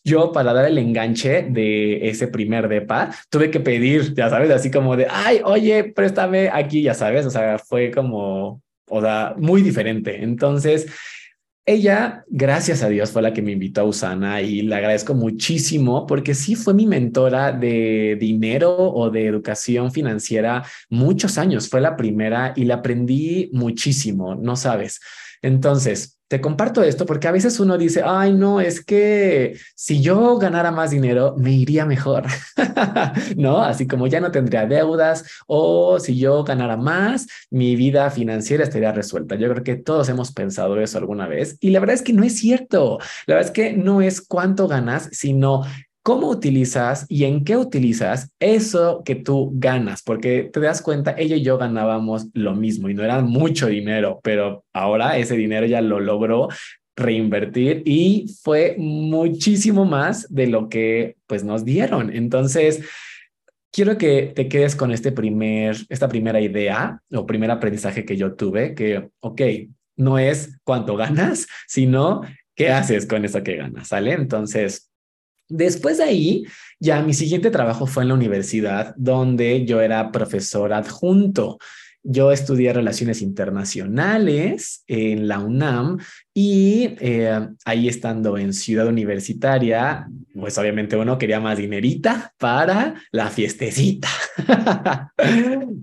yo 0.05 0.33
para 0.33 0.53
dar 0.53 0.67
el 0.67 0.79
enganche 0.79 1.43
de 1.51 2.09
ese 2.09 2.29
primer 2.29 2.69
DEPA, 2.69 3.11
tuve 3.29 3.51
que 3.51 3.61
pedir, 3.61 4.15
ya 4.15 4.31
sabes, 4.31 4.51
así 4.51 4.71
como 4.71 4.97
de, 4.97 5.07
ay, 5.11 5.41
oye, 5.45 5.85
préstame 5.85 6.49
aquí, 6.49 6.83
ya 6.83 6.95
sabes, 6.95 7.27
o 7.27 7.31
sea, 7.31 7.59
fue 7.59 7.91
como, 7.91 8.63
o 8.89 9.01
sea, 9.01 9.35
muy 9.37 9.63
diferente. 9.63 10.23
Entonces, 10.23 10.87
ella, 11.69 12.25
gracias 12.29 12.85
a 12.85 12.89
Dios, 12.89 13.11
fue 13.11 13.23
la 13.23 13.33
que 13.33 13.43
me 13.43 13.51
invitó 13.51 13.81
a 13.81 13.85
Usana 13.85 14.41
y 14.41 14.63
le 14.63 14.77
agradezco 14.77 15.15
muchísimo 15.15 16.07
porque 16.07 16.33
sí 16.33 16.55
fue 16.55 16.75
mi 16.75 16.87
mentora 16.87 17.51
de 17.51 18.17
dinero 18.21 18.77
o 18.77 19.11
de 19.11 19.27
educación 19.27 19.91
financiera 19.91 20.63
muchos 20.91 21.39
años. 21.39 21.69
Fue 21.69 21.81
la 21.81 21.97
primera 21.97 22.53
y 22.55 22.67
la 22.67 22.77
aprendí 22.77 23.51
muchísimo, 23.53 24.37
no 24.37 24.55
sabes. 24.55 25.01
Entonces, 25.47 26.19
te 26.26 26.41
comparto 26.41 26.83
esto 26.83 27.07
porque 27.07 27.29
a 27.29 27.33
veces 27.33 27.61
uno 27.61 27.79
dice, 27.79 28.03
ay, 28.05 28.35
no, 28.35 28.61
es 28.61 28.85
que 28.85 29.57
si 29.76 30.03
yo 30.03 30.38
ganara 30.38 30.73
más 30.73 30.91
dinero, 30.91 31.37
me 31.38 31.53
iría 31.53 31.87
mejor, 31.87 32.25
¿no? 33.37 33.62
Así 33.62 33.87
como 33.87 34.09
ya 34.09 34.21
no 34.21 34.33
tendría 34.33 34.67
deudas 34.67 35.25
o 35.47 36.00
si 36.00 36.19
yo 36.19 36.43
ganara 36.43 36.76
más, 36.76 37.29
mi 37.49 37.76
vida 37.76 38.11
financiera 38.11 38.65
estaría 38.65 38.91
resuelta. 38.91 39.37
Yo 39.37 39.49
creo 39.53 39.62
que 39.62 39.76
todos 39.76 40.09
hemos 40.09 40.33
pensado 40.33 40.81
eso 40.81 40.99
alguna 40.99 41.29
vez 41.29 41.59
y 41.61 41.71
la 41.71 41.79
verdad 41.79 41.95
es 41.95 42.03
que 42.03 42.12
no 42.12 42.25
es 42.25 42.37
cierto. 42.37 42.99
La 43.26 43.37
verdad 43.37 43.49
es 43.49 43.55
que 43.55 43.73
no 43.75 44.03
es 44.03 44.21
cuánto 44.21 44.67
ganas, 44.67 45.09
sino 45.12 45.62
cómo 46.07 46.29
utilizas 46.29 47.05
y 47.09 47.25
en 47.25 47.43
qué 47.43 47.57
utilizas 47.57 48.31
eso 48.39 49.03
que 49.05 49.17
tú 49.17 49.51
ganas, 49.55 50.05
porque 50.05 50.49
te 50.53 50.61
das 50.61 50.81
cuenta, 50.81 51.17
ella 51.19 51.35
y 51.35 51.43
yo 51.43 51.59
ganábamos 51.59 52.29
lo 52.33 52.55
mismo 52.55 52.89
y 52.89 52.95
no 52.95 53.03
era 53.03 53.23
mucho 53.23 53.67
dinero, 53.67 54.21
pero 54.23 54.65
ahora 54.73 55.19
ese 55.19 55.37
dinero 55.37 55.67
ya 55.67 55.81
lo 55.81 55.99
logró 55.99 56.47
reinvertir 56.95 57.83
y 57.85 58.33
fue 58.45 58.77
muchísimo 58.79 59.85
más 59.85 60.33
de 60.33 60.47
lo 60.47 60.69
que 60.69 61.17
pues 61.27 61.43
nos 61.43 61.65
dieron. 61.65 62.15
Entonces, 62.15 62.83
quiero 63.73 63.99
que 63.99 64.33
te 64.33 64.47
quedes 64.47 64.77
con 64.77 64.93
este 64.93 65.11
primer, 65.11 65.77
esta 65.89 66.09
primera 66.09 66.41
idea 66.41 67.01
o 67.11 67.27
primer 67.27 67.51
aprendizaje 67.51 68.05
que 68.05 68.17
yo 68.17 68.35
tuve, 68.35 68.77
que, 68.77 69.09
ok, 69.19 69.43
no 69.97 70.21
es 70.21 70.57
cuánto 70.63 70.95
ganas, 71.05 71.49
sino 71.67 72.21
qué 72.55 72.71
haces 72.71 73.07
con 73.07 73.25
eso 73.25 73.43
que 73.43 73.57
ganas, 73.57 73.89
¿sale? 73.89 74.13
Entonces, 74.13 74.93
Después 75.49 75.99
de 75.99 76.05
ahí, 76.05 76.45
ya 76.81 77.03
mi 77.03 77.15
siguiente 77.15 77.50
trabajo 77.50 77.87
fue 77.87 78.03
en 78.03 78.09
la 78.09 78.15
universidad, 78.15 78.95
donde 78.97 79.65
yo 79.65 79.81
era 79.81 80.11
profesor 80.11 80.73
adjunto. 80.73 81.59
Yo 82.09 82.31
estudié 82.31 82.73
relaciones 82.73 83.21
internacionales 83.21 84.85
en 84.87 85.26
la 85.26 85.41
UNAM 85.41 85.99
y 86.33 86.95
eh, 87.00 87.49
ahí 87.65 87.88
estando 87.88 88.38
en 88.38 88.53
Ciudad 88.53 88.87
Universitaria, 88.87 90.07
pues 90.33 90.57
obviamente 90.57 90.97
uno 90.97 91.19
quería 91.19 91.41
más 91.41 91.59
dinerita 91.59 92.33
para 92.38 92.95
la 93.11 93.29
fiestecita. 93.29 94.09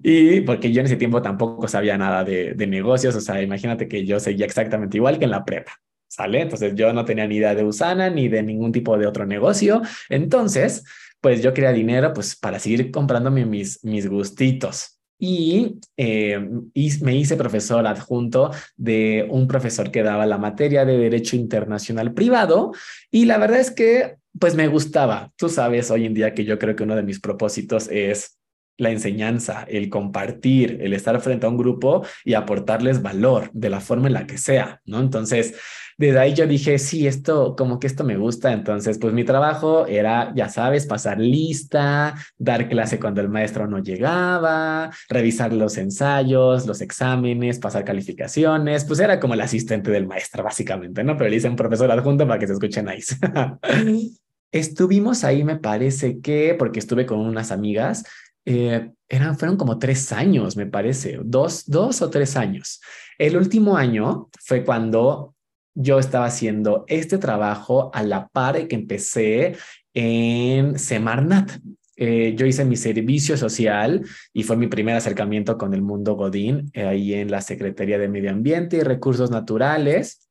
y 0.01 0.39
porque 0.41 0.71
yo 0.71 0.79
en 0.79 0.85
ese 0.85 0.95
tiempo 0.95 1.21
tampoco 1.21 1.67
sabía 1.67 1.97
nada 1.97 2.23
de, 2.23 2.53
de 2.53 2.67
negocios, 2.67 3.15
o 3.15 3.21
sea, 3.21 3.41
imagínate 3.41 3.89
que 3.89 4.05
yo 4.05 4.17
seguía 4.21 4.45
exactamente 4.45 4.95
igual 4.95 5.19
que 5.19 5.25
en 5.25 5.31
la 5.31 5.43
prepa. 5.43 5.73
¿Sale? 6.13 6.41
Entonces 6.41 6.75
yo 6.75 6.93
no 6.93 7.05
tenía 7.05 7.27
ni 7.27 7.37
idea 7.37 7.55
de 7.55 7.63
Usana 7.63 8.09
ni 8.09 8.27
de 8.27 8.43
ningún 8.43 8.71
tipo 8.71 8.97
de 8.97 9.07
otro 9.07 9.25
negocio. 9.25 9.81
Entonces, 10.09 10.83
pues 11.19 11.41
yo 11.41 11.53
quería 11.53 11.71
dinero 11.71 12.13
pues 12.13 12.35
para 12.35 12.59
seguir 12.59 12.91
comprándome 12.91 13.45
mis, 13.45 13.83
mis 13.83 14.07
gustitos. 14.07 14.99
Y, 15.17 15.79
eh, 15.95 16.49
y, 16.73 16.91
me 17.01 17.15
hice 17.15 17.37
profesor 17.37 17.87
adjunto 17.87 18.51
de 18.75 19.25
un 19.29 19.47
profesor 19.47 19.89
que 19.89 20.03
daba 20.03 20.25
la 20.25 20.37
materia 20.37 20.83
de 20.83 20.97
Derecho 20.97 21.35
Internacional 21.37 22.13
Privado. 22.13 22.73
Y 23.09 23.25
la 23.25 23.37
verdad 23.37 23.59
es 23.59 23.71
que, 23.71 24.17
pues 24.37 24.55
me 24.55 24.67
gustaba. 24.67 25.31
Tú 25.37 25.47
sabes 25.47 25.89
hoy 25.91 26.05
en 26.05 26.13
día 26.13 26.33
que 26.33 26.43
yo 26.43 26.59
creo 26.59 26.75
que 26.75 26.83
uno 26.83 26.95
de 26.95 27.03
mis 27.03 27.21
propósitos 27.21 27.87
es 27.89 28.37
la 28.77 28.89
enseñanza, 28.91 29.65
el 29.67 29.89
compartir, 29.89 30.79
el 30.81 30.93
estar 30.93 31.19
frente 31.21 31.45
a 31.45 31.49
un 31.49 31.57
grupo 31.57 32.05
y 32.25 32.33
aportarles 32.33 33.01
valor 33.01 33.49
de 33.53 33.69
la 33.69 33.79
forma 33.79 34.07
en 34.07 34.13
la 34.13 34.27
que 34.27 34.37
sea, 34.37 34.81
¿no? 34.85 34.99
Entonces, 34.99 35.55
desde 35.97 36.19
ahí 36.19 36.33
yo 36.33 36.47
dije, 36.47 36.79
sí, 36.79 37.07
esto, 37.07 37.55
como 37.55 37.79
que 37.79 37.87
esto 37.87 38.03
me 38.03 38.17
gusta. 38.17 38.51
Entonces, 38.51 38.97
pues 38.97 39.13
mi 39.13 39.23
trabajo 39.23 39.85
era, 39.85 40.33
ya 40.35 40.49
sabes, 40.49 40.85
pasar 40.85 41.19
lista, 41.19 42.15
dar 42.37 42.67
clase 42.67 42.99
cuando 42.99 43.21
el 43.21 43.29
maestro 43.29 43.67
no 43.67 43.79
llegaba, 43.79 44.91
revisar 45.09 45.53
los 45.53 45.77
ensayos, 45.77 46.65
los 46.65 46.81
exámenes, 46.81 47.59
pasar 47.59 47.83
calificaciones. 47.83 48.85
Pues 48.85 48.99
era 48.99 49.19
como 49.19 49.35
el 49.35 49.41
asistente 49.41 49.91
del 49.91 50.07
maestro, 50.07 50.43
básicamente, 50.43 51.03
¿no? 51.03 51.15
Pero 51.17 51.29
le 51.29 51.35
dicen 51.35 51.55
profesor 51.55 51.91
adjunto 51.91 52.27
para 52.27 52.39
que 52.39 52.47
se 52.47 52.53
escuchen 52.53 52.89
ahí. 52.89 53.01
Estuvimos 54.51 55.23
ahí, 55.23 55.43
me 55.43 55.55
parece 55.55 56.19
que, 56.19 56.55
porque 56.57 56.77
estuve 56.77 57.07
con 57.07 57.19
unas 57.19 57.51
amigas, 57.51 58.03
eh, 58.45 58.91
eran, 59.07 59.37
fueron 59.37 59.57
como 59.57 59.79
tres 59.79 60.11
años, 60.11 60.57
me 60.57 60.65
parece, 60.65 61.19
dos, 61.23 61.65
dos 61.67 62.01
o 62.01 62.09
tres 62.09 62.35
años. 62.35 62.81
El 63.17 63.37
último 63.37 63.77
año 63.77 64.29
fue 64.39 64.63
cuando 64.63 65.35
yo 65.75 65.99
estaba 65.99 66.25
haciendo 66.25 66.85
este 66.87 67.17
trabajo 67.17 67.91
a 67.93 68.03
la 68.03 68.27
par 68.27 68.67
que 68.67 68.75
empecé 68.75 69.55
en 69.93 70.77
Semarnat. 70.77 71.51
Eh, 71.95 72.33
yo 72.35 72.45
hice 72.45 72.65
mi 72.65 72.75
servicio 72.75 73.37
social 73.37 74.03
y 74.33 74.43
fue 74.43 74.57
mi 74.57 74.67
primer 74.67 74.95
acercamiento 74.95 75.57
con 75.57 75.73
el 75.73 75.83
mundo 75.83 76.15
Godín, 76.15 76.71
eh, 76.73 76.85
ahí 76.85 77.13
en 77.13 77.29
la 77.29 77.41
Secretaría 77.41 77.99
de 77.99 78.09
Medio 78.09 78.31
Ambiente 78.31 78.77
y 78.77 78.81
Recursos 78.81 79.29
Naturales, 79.29 80.27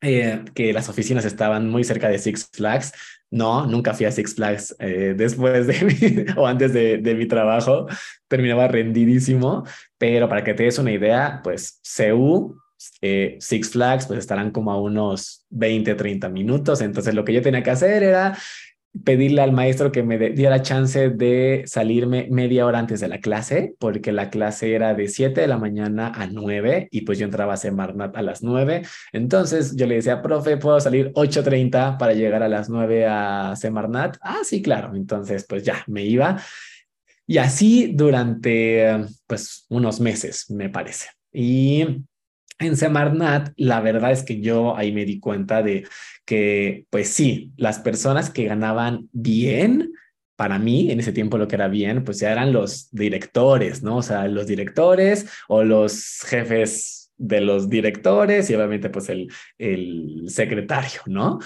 eh, 0.00 0.42
que 0.54 0.72
las 0.72 0.88
oficinas 0.88 1.24
estaban 1.24 1.68
muy 1.68 1.84
cerca 1.84 2.08
de 2.08 2.18
Six 2.18 2.48
Flags. 2.52 2.92
No, 3.30 3.66
nunca 3.66 3.92
fui 3.92 4.06
a 4.06 4.12
Six 4.12 4.34
Flags 4.34 4.76
después 4.78 5.66
de 5.66 5.84
mi, 5.84 6.24
o 6.36 6.46
antes 6.46 6.72
de, 6.72 7.14
mi 7.14 7.26
trabajo, 7.26 7.86
terminaba 8.28 8.68
rendidísimo, 8.68 9.64
pero 9.98 10.28
para 10.28 10.44
que 10.44 10.54
te 10.54 10.62
des 10.62 10.78
una 10.78 10.92
idea, 10.92 11.40
pues 11.42 11.80
CEU 11.82 12.56
eh, 13.00 13.36
Six 13.40 13.70
Flags 13.70 14.06
pues 14.06 14.18
estarán 14.18 14.50
como 14.50 14.70
a 14.70 14.80
unos 14.80 15.44
20, 15.50 15.94
30 15.94 16.28
minutos. 16.28 16.80
Entonces 16.80 17.14
lo 17.14 17.24
que 17.24 17.32
yo 17.32 17.42
tenía 17.42 17.62
que 17.62 17.70
hacer 17.70 18.02
era 18.02 18.36
pedirle 19.04 19.42
al 19.42 19.52
maestro 19.52 19.92
que 19.92 20.02
me 20.02 20.18
diera 20.30 20.62
chance 20.62 21.10
de 21.10 21.64
salirme 21.66 22.28
media 22.30 22.66
hora 22.66 22.78
antes 22.78 23.00
de 23.00 23.08
la 23.08 23.20
clase, 23.20 23.74
porque 23.78 24.12
la 24.12 24.30
clase 24.30 24.74
era 24.74 24.94
de 24.94 25.08
7 25.08 25.40
de 25.40 25.46
la 25.46 25.58
mañana 25.58 26.12
a 26.14 26.26
9 26.26 26.88
y 26.90 27.02
pues 27.02 27.18
yo 27.18 27.24
entraba 27.24 27.54
a 27.54 27.56
Semarnat 27.56 28.16
a 28.16 28.22
las 28.22 28.42
9. 28.42 28.82
Entonces 29.12 29.76
yo 29.76 29.86
le 29.86 29.96
decía, 29.96 30.22
profe, 30.22 30.56
¿puedo 30.56 30.80
salir 30.80 31.12
8.30 31.14 31.98
para 31.98 32.14
llegar 32.14 32.42
a 32.42 32.48
las 32.48 32.68
9 32.68 33.06
a 33.06 33.54
Semarnat? 33.56 34.16
Ah, 34.20 34.40
sí, 34.44 34.62
claro. 34.62 34.94
Entonces 34.94 35.44
pues 35.48 35.62
ya 35.62 35.84
me 35.86 36.04
iba. 36.04 36.40
Y 37.26 37.38
así 37.38 37.92
durante 37.94 39.04
pues 39.26 39.66
unos 39.68 40.00
meses, 40.00 40.50
me 40.50 40.70
parece. 40.70 41.08
Y 41.32 42.04
en 42.58 42.76
Semarnat, 42.76 43.52
la 43.56 43.80
verdad 43.80 44.12
es 44.12 44.22
que 44.22 44.40
yo 44.40 44.76
ahí 44.76 44.92
me 44.92 45.04
di 45.04 45.20
cuenta 45.20 45.62
de 45.62 45.86
que, 46.24 46.86
pues 46.90 47.10
sí, 47.10 47.52
las 47.56 47.78
personas 47.78 48.30
que 48.30 48.44
ganaban 48.44 49.08
bien, 49.12 49.92
para 50.36 50.58
mí 50.58 50.90
en 50.90 51.00
ese 51.00 51.12
tiempo 51.12 51.38
lo 51.38 51.48
que 51.48 51.56
era 51.56 51.68
bien, 51.68 52.04
pues 52.04 52.20
ya 52.20 52.32
eran 52.32 52.52
los 52.52 52.90
directores, 52.92 53.82
¿no? 53.82 53.98
O 53.98 54.02
sea, 54.02 54.28
los 54.28 54.46
directores 54.46 55.26
o 55.48 55.64
los 55.64 56.20
jefes 56.26 57.10
de 57.16 57.40
los 57.40 57.68
directores 57.68 58.50
y 58.50 58.54
obviamente 58.54 58.90
pues 58.90 59.08
el, 59.08 59.32
el 59.58 60.24
secretario, 60.28 61.00
¿no? 61.06 61.38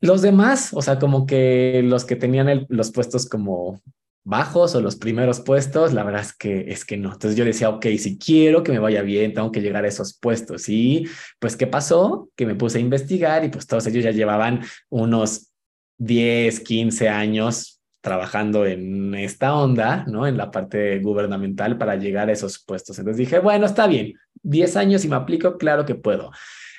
Los 0.00 0.22
demás, 0.22 0.70
o 0.72 0.82
sea, 0.82 0.98
como 0.98 1.26
que 1.26 1.80
los 1.84 2.04
que 2.04 2.16
tenían 2.16 2.66
los 2.68 2.90
puestos 2.90 3.28
como 3.28 3.80
bajos 4.26 4.74
o 4.74 4.80
los 4.80 4.96
primeros 4.96 5.40
puestos, 5.40 5.92
la 5.92 6.02
verdad 6.02 6.22
es 6.22 6.32
que 6.32 6.64
es 6.68 6.84
que 6.84 6.96
no. 6.96 7.12
Entonces 7.12 7.36
yo 7.38 7.44
decía, 7.44 7.70
ok, 7.70 7.86
si 7.96 8.18
quiero 8.18 8.64
que 8.64 8.72
me 8.72 8.80
vaya 8.80 9.02
bien, 9.02 9.32
tengo 9.32 9.52
que 9.52 9.62
llegar 9.62 9.84
a 9.84 9.88
esos 9.88 10.18
puestos. 10.18 10.68
Y 10.68 11.06
pues, 11.38 11.56
¿qué 11.56 11.68
pasó? 11.68 12.28
Que 12.34 12.44
me 12.44 12.56
puse 12.56 12.78
a 12.78 12.80
investigar 12.80 13.44
y 13.44 13.50
pues 13.50 13.68
todos 13.68 13.86
ellos 13.86 14.02
ya 14.02 14.10
llevaban 14.10 14.62
unos 14.88 15.52
10, 15.98 16.58
15 16.60 17.08
años 17.08 17.80
trabajando 18.00 18.66
en 18.66 19.14
esta 19.14 19.54
onda, 19.54 20.04
¿no? 20.08 20.26
En 20.26 20.36
la 20.36 20.50
parte 20.50 20.98
gubernamental 20.98 21.78
para 21.78 21.94
llegar 21.94 22.28
a 22.28 22.32
esos 22.32 22.58
puestos. 22.58 22.98
Entonces 22.98 23.18
dije, 23.18 23.38
bueno, 23.38 23.64
está 23.64 23.86
bien, 23.86 24.14
10 24.42 24.76
años 24.76 25.04
y 25.04 25.08
me 25.08 25.16
aplico, 25.16 25.56
claro 25.56 25.86
que 25.86 25.94
puedo. 25.94 26.32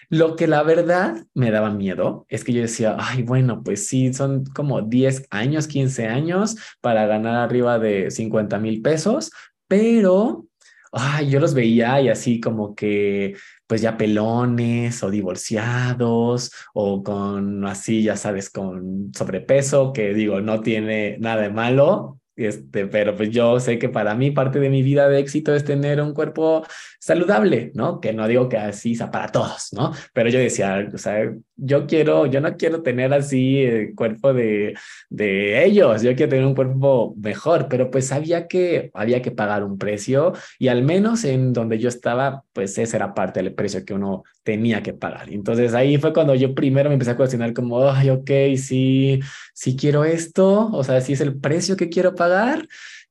Lo 0.10 0.38
que 0.38 0.48
la 0.48 0.64
verdad 0.64 1.26
me 1.34 1.52
daba 1.52 1.70
miedo 1.70 2.26
es 2.30 2.44
que 2.44 2.54
yo 2.54 2.62
decía, 2.62 2.96
ay, 2.98 3.24
bueno, 3.24 3.62
pues 3.64 3.88
sí, 3.88 4.14
son 4.14 4.46
como 4.46 4.82
10 4.82 5.28
años, 5.32 5.68
15 5.68 6.08
años 6.08 6.56
para 6.80 7.06
ganar 7.08 7.36
arriba 7.36 7.78
de 7.78 8.10
50 8.10 8.58
mil 8.60 8.82
pesos, 8.82 9.32
pero 9.68 10.46
ay, 10.94 11.30
yo 11.30 11.40
los 11.40 11.54
veía 11.54 12.02
y 12.02 12.10
así 12.10 12.40
como 12.40 12.74
que 12.74 13.36
pues 13.68 13.82
ya 13.82 13.98
pelones 13.98 15.04
o 15.04 15.12
divorciados 15.12 16.52
o 16.74 17.04
con 17.04 17.66
así, 17.66 18.04
ya 18.04 18.16
sabes, 18.16 18.50
con 18.50 19.12
sobrepeso, 19.14 19.92
que 19.92 20.14
digo, 20.14 20.40
no 20.40 20.62
tiene 20.62 21.18
nada 21.20 21.44
de 21.44 21.50
malo, 21.50 22.20
este, 22.38 22.86
pero 22.86 23.15
pues 23.15 23.32
yo 23.32 23.60
sé 23.60 23.79
que 23.79 23.89
para 23.89 24.13
mí 24.13 24.29
parte 24.32 24.60
de 24.60 24.70
mi 24.70 24.84
vida 24.84 25.10
de 25.10 25.20
éxito 25.20 25.56
es 25.56 25.63
tener 25.63 26.00
un 26.00 26.13
cuerpo 26.13 26.63
saludable, 27.00 27.72
¿no? 27.74 28.00
Que 28.00 28.13
no 28.13 28.27
digo 28.27 28.48
que 28.48 28.58
así 28.58 28.96
sea 28.96 29.10
para 29.10 29.27
todos, 29.29 29.70
¿no? 29.74 29.91
Pero 30.13 30.29
yo 30.29 30.38
decía, 30.39 30.88
o 30.94 30.98
sea, 30.98 31.34
yo 31.56 31.88
quiero, 31.88 32.27
yo 32.27 32.39
no 32.39 32.56
quiero 32.56 32.84
tener 32.84 33.12
así 33.13 33.63
el 33.63 33.96
cuerpo 33.96 34.34
de, 34.34 34.75
de 35.10 35.65
ellos, 35.65 36.03
yo 36.03 36.15
quiero 36.15 36.29
tener 36.29 36.46
un 36.46 36.53
cuerpo 36.53 37.15
mejor, 37.17 37.67
pero 37.67 37.89
pues 37.89 38.08
sabía 38.08 38.48
que 38.48 38.91
había 38.94 39.22
que 39.22 39.32
pagar 39.32 39.63
un 39.63 39.79
precio 39.79 40.34
y 40.60 40.67
al 40.67 40.84
menos 40.84 41.24
en 41.24 41.53
donde 41.53 41.79
yo 41.79 41.89
estaba, 41.89 42.44
pues 42.53 42.77
esa 42.77 42.98
era 42.98 43.15
parte 43.15 43.41
del 43.41 43.56
precio 43.56 43.84
que 43.84 43.96
uno 43.96 44.24
tenía 44.44 44.84
que 44.84 44.94
pagar. 44.94 45.29
Entonces 45.32 45.74
ahí 45.74 45.98
fue 45.98 46.13
cuando 46.13 46.36
yo 46.36 46.53
primero 46.53 46.89
me 46.89 46.94
empecé 46.94 47.12
a 47.12 47.17
cuestionar 47.17 47.53
como, 47.53 47.89
ay, 47.89 48.12
ok, 48.12 48.29
sí, 48.58 49.20
sí 49.53 49.75
quiero 49.75 50.06
esto, 50.06 50.70
o 50.72 50.84
sea, 50.84 51.01
si 51.01 51.13
es 51.13 51.22
el 51.22 51.39
precio 51.39 51.75
que 51.75 51.89
quiero 51.89 52.13
pagar, 52.15 52.26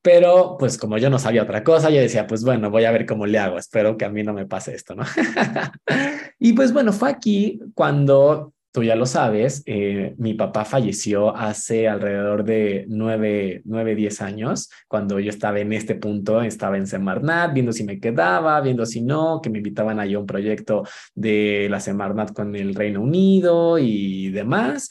pero 0.03 0.57
pues 0.59 0.79
como 0.79 0.99
yo 0.99 1.11
no 1.11 1.19
sabía 1.19 1.43
otra 1.43 1.65
cosa, 1.65 1.91
yo 1.91 2.01
decía, 2.01 2.29
pues 2.29 2.45
bueno, 2.45 2.71
voy 2.71 2.85
a 2.85 2.93
ver 2.93 3.07
cómo 3.07 3.27
le 3.27 3.39
hago, 3.39 3.59
espero 3.59 3.97
que 3.97 4.05
a 4.05 4.09
mí 4.09 4.23
no 4.23 4.33
me 4.33 4.47
pase 4.47 4.73
esto, 4.73 4.95
¿no? 4.95 5.03
y 6.39 6.53
pues 6.53 6.73
bueno, 6.73 6.93
fue 6.93 7.11
aquí 7.11 7.59
cuando 7.75 8.53
tú 8.77 8.85
ya 8.85 8.95
lo 8.95 9.07
sabes, 9.07 9.63
eh, 9.65 10.15
mi 10.19 10.35
papá 10.35 10.67
falleció 10.67 11.35
hace 11.35 11.89
alrededor 11.89 12.45
de 12.45 12.85
nueve, 12.89 13.63
nueve, 13.65 13.95
diez 13.95 14.21
años, 14.21 14.71
cuando 14.87 15.19
yo 15.19 15.31
estaba 15.31 15.61
en 15.61 15.73
este 15.73 15.95
punto, 15.95 16.43
estaba 16.43 16.77
en 16.77 16.87
Semarnat, 16.87 17.55
viendo 17.55 17.73
si 17.73 17.85
me 17.85 17.99
quedaba, 17.99 18.61
viendo 18.61 18.85
si 18.85 19.01
no, 19.01 19.41
que 19.43 19.49
me 19.49 19.59
invitaban 19.59 19.99
a 19.99 20.05
un 20.19 20.27
proyecto 20.27 20.85
de 21.15 21.69
la 21.71 21.81
Semarnat 21.81 22.35
con 22.35 22.55
el 22.55 22.75
Reino 22.75 23.01
Unido 23.01 23.79
y 23.79 24.29
demás. 24.29 24.91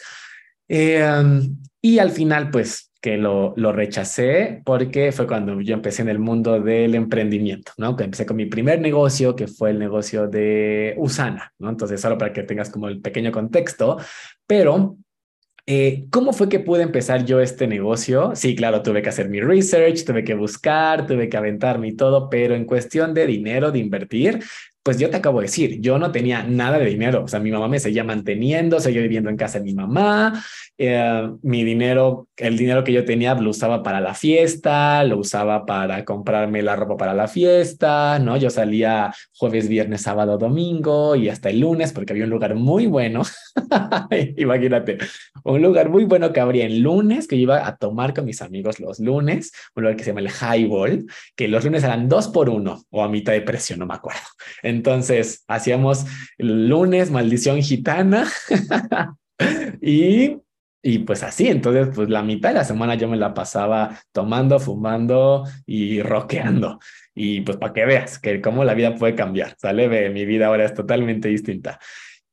Eh, 0.67 1.07
y 1.79 1.99
al 1.99 2.09
final, 2.09 2.49
pues 2.49 2.91
que 3.05 3.17
lo, 3.17 3.53
lo 3.55 3.71
rechacé 3.71 4.63
porque 4.65 5.11
fue 5.11 5.27
cuando 5.27 5.61
yo 5.61 5.75
empecé 5.75 6.01
en 6.01 6.09
el 6.09 6.17
mundo 6.17 6.59
del 6.59 6.95
emprendimiento, 6.95 7.71
¿no? 7.77 7.95
Que 7.95 8.05
empecé 8.05 8.25
con 8.25 8.35
mi 8.35 8.47
primer 8.47 8.81
negocio, 8.81 9.35
que 9.35 9.45
fue 9.45 9.69
el 9.69 9.77
negocio 9.77 10.27
de 10.27 10.95
Usana, 10.97 11.53
¿no? 11.59 11.69
Entonces, 11.69 12.01
solo 12.01 12.17
para 12.17 12.33
que 12.33 12.41
tengas 12.41 12.71
como 12.71 12.87
el 12.87 13.01
pequeño 13.01 13.31
contexto, 13.31 13.97
pero 14.47 14.97
eh, 15.67 16.05
¿Cómo 16.11 16.31
fue 16.31 16.47
que 16.47 16.59
pude 16.59 16.83
empezar 16.83 17.25
yo 17.25 17.39
este 17.39 17.65
negocio? 17.65 18.35
Sí, 18.35 18.55
claro, 18.55 18.83
tuve 18.83 19.01
que 19.01 19.09
hacer 19.09 19.29
mi 19.29 19.39
research, 19.41 20.05
tuve 20.05 20.23
que 20.23 20.35
buscar, 20.35 21.07
tuve 21.07 21.27
que 21.27 21.37
aventarme 21.37 21.87
y 21.87 21.95
todo, 21.95 22.29
pero 22.29 22.53
en 22.53 22.65
cuestión 22.65 23.15
de 23.15 23.25
dinero, 23.25 23.71
de 23.71 23.79
invertir, 23.79 24.43
pues 24.85 24.99
yo 24.99 25.09
te 25.09 25.17
acabo 25.17 25.39
de 25.39 25.47
decir, 25.47 25.81
yo 25.81 25.97
no 25.97 26.11
tenía 26.11 26.43
nada 26.43 26.77
de 26.77 26.85
dinero, 26.85 27.23
o 27.23 27.27
sea, 27.27 27.39
mi 27.39 27.49
mamá 27.49 27.67
me 27.67 27.79
seguía 27.79 28.03
manteniendo, 28.03 28.79
seguía 28.79 29.01
viviendo 29.01 29.31
en 29.31 29.35
casa 29.35 29.57
de 29.57 29.65
mi 29.65 29.73
mamá, 29.73 30.45
eh, 30.77 31.27
mi 31.41 31.63
dinero, 31.63 32.27
el 32.37 32.55
dinero 32.55 32.83
que 32.83 32.93
yo 32.93 33.03
tenía 33.03 33.33
lo 33.33 33.49
usaba 33.49 33.81
para 33.81 33.99
la 33.99 34.13
fiesta, 34.13 35.03
lo 35.03 35.17
usaba 35.17 35.65
para 35.65 36.05
comprarme 36.05 36.61
la 36.61 36.75
ropa 36.75 36.97
para 36.97 37.15
la 37.15 37.27
fiesta, 37.27 38.19
¿no? 38.19 38.37
Yo 38.37 38.51
salía 38.51 39.11
jueves, 39.33 39.67
viernes, 39.67 40.03
sábado, 40.03 40.37
domingo 40.37 41.15
y 41.15 41.29
hasta 41.29 41.49
el 41.49 41.61
lunes 41.61 41.91
porque 41.91 42.13
había 42.13 42.25
un 42.25 42.29
lugar 42.29 42.53
muy 42.53 42.85
bueno, 42.85 43.23
imagínate, 44.37 44.99
un 45.43 45.63
lugar 45.63 45.89
muy 45.89 46.05
bueno 46.05 46.31
que 46.31 46.41
abría 46.41 46.67
el 46.67 46.81
lunes, 46.81 47.27
que 47.27 47.37
yo 47.37 47.41
iba 47.41 47.67
a 47.67 47.75
tomar 47.77 48.13
con 48.13 48.25
mis 48.25 48.43
amigos 48.43 48.79
los 48.79 48.99
lunes, 48.99 49.51
un 49.73 49.81
lugar 49.81 49.97
que 49.97 50.03
se 50.03 50.11
llama 50.11 50.21
el 50.21 50.29
Highball, 50.29 51.07
que 51.35 51.47
los 51.47 51.65
lunes 51.65 51.83
eran 51.83 52.07
dos 52.07 52.27
por 52.27 52.49
uno 52.49 52.83
o 52.91 53.03
a 53.03 53.09
mitad 53.09 53.33
de 53.33 53.41
precio, 53.41 53.77
no 53.77 53.87
me 53.87 53.95
acuerdo. 53.95 54.21
Entonces, 54.75 55.43
hacíamos 55.47 56.05
lunes, 56.37 57.11
maldición 57.11 57.61
gitana. 57.61 58.27
y, 59.81 60.37
y 60.83 60.99
pues 60.99 61.23
así, 61.23 61.47
entonces, 61.47 61.89
pues 61.95 62.09
la 62.09 62.21
mitad 62.21 62.49
de 62.49 62.55
la 62.55 62.63
semana 62.63 62.95
yo 62.95 63.07
me 63.07 63.17
la 63.17 63.33
pasaba 63.33 63.99
tomando, 64.11 64.59
fumando 64.59 65.45
y 65.65 66.01
rockeando. 66.01 66.79
Y 67.13 67.41
pues 67.41 67.57
para 67.57 67.73
que 67.73 67.85
veas 67.85 68.19
que 68.19 68.41
cómo 68.41 68.63
la 68.63 68.73
vida 68.73 68.95
puede 68.95 69.15
cambiar, 69.15 69.55
¿sale? 69.57 70.09
Mi 70.09 70.25
vida 70.25 70.47
ahora 70.47 70.65
es 70.65 70.73
totalmente 70.73 71.29
distinta. 71.29 71.79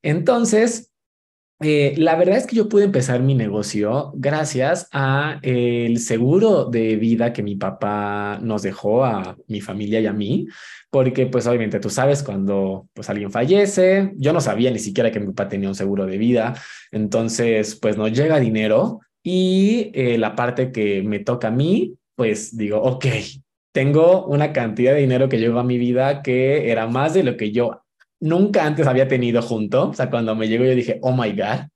Entonces, 0.03 0.93
eh, 1.65 1.95
la 1.97 2.17
verdad 2.17 2.39
es 2.39 2.47
que 2.47 2.57
yo 2.57 2.69
pude 2.69 2.83
empezar 2.83 3.21
mi 3.23 3.37
negocio 3.37 4.11
gracias 4.17 4.89
a 4.91 5.39
el 5.43 5.99
seguro 5.99 6.65
de 6.65 6.97
vida 6.97 7.33
que 7.33 7.45
mi 7.45 7.55
papá 7.55 8.41
nos 8.43 8.63
dejó 8.63 9.05
a 9.05 9.37
mi 9.47 9.61
familia 9.61 10.01
y 10.01 10.07
a 10.07 10.13
mí, 10.13 10.49
porque 10.93 11.27
pues 11.27 11.47
obviamente 11.47 11.81
tú 11.81 11.89
sabes 11.89 12.23
cuando 12.23 12.87
pues 12.93 13.09
alguien 13.09 13.33
fallece, 13.33 14.13
yo 14.17 14.35
no 14.35 14.43
sabía 14.43 14.71
ni 14.71 14.79
siquiera 14.79 15.11
que 15.11 15.21
mi 15.21 15.29
papá 15.29 15.49
tenía 15.49 15.71
un 15.71 15.75
seguro 15.75 16.05
de 16.05 16.19
vida, 16.19 16.55
entonces 16.91 17.77
pues 17.77 17.97
nos 17.97 18.13
llega 18.13 18.39
dinero 18.39 19.01
y 19.23 19.91
eh, 19.95 20.19
la 20.19 20.37
parte 20.37 20.71
que 20.71 21.03
me 21.03 21.21
toca 21.21 21.49
a 21.49 21.51
mí, 21.51 21.95
pues 22.15 22.59
digo, 22.59 22.83
ok, 22.83 23.07
tengo 23.73 24.27
una 24.27 24.53
cantidad 24.53 24.93
de 24.93 25.01
dinero 25.01 25.31
que 25.31 25.39
llegó 25.39 25.61
a 25.61 25.65
mi 25.65 25.79
vida 25.79 26.23
que 26.23 26.71
era 26.71 26.87
más 26.87 27.15
de 27.15 27.23
lo 27.23 27.39
que 27.39 27.53
yo 27.53 27.85
nunca 28.21 28.67
antes 28.67 28.87
había 28.87 29.09
tenido 29.09 29.41
junto. 29.41 29.89
O 29.89 29.95
sea, 29.95 30.11
cuando 30.11 30.37
me 30.37 30.47
llegó 30.47 30.65
yo 30.65 30.75
dije, 30.75 30.99
oh 31.01 31.17
my 31.17 31.33
God, 31.33 31.69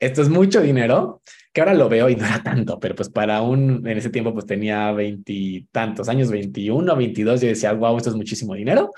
esto 0.00 0.20
es 0.20 0.28
mucho 0.28 0.60
dinero, 0.60 1.22
que 1.52 1.60
ahora 1.60 1.74
lo 1.74 1.88
veo 1.88 2.08
y 2.08 2.16
no 2.16 2.24
era 2.24 2.42
tanto, 2.42 2.80
pero 2.80 2.94
pues 2.94 3.08
para 3.10 3.42
un, 3.42 3.86
en 3.86 3.98
ese 3.98 4.10
tiempo 4.10 4.32
pues 4.32 4.46
tenía 4.46 4.90
veintitantos 4.92 6.08
años, 6.08 6.30
21, 6.30 6.96
22, 6.96 7.40
yo 7.40 7.48
decía, 7.48 7.72
wow, 7.72 7.96
esto 7.96 8.10
es 8.10 8.16
muchísimo 8.16 8.54
dinero. 8.54 8.92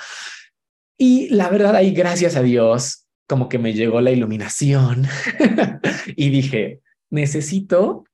Y 0.97 1.29
la 1.31 1.51
verdad 1.51 1.75
ahí, 1.75 1.93
gracias 1.93 2.37
a 2.37 2.43
Dios, 2.43 3.07
como 3.27 3.49
que 3.49 3.59
me 3.59 3.73
llegó 3.73 4.01
la 4.01 4.13
iluminación 4.13 5.07
y 6.17 6.31
dije, 6.31 6.81
necesito 7.11 8.05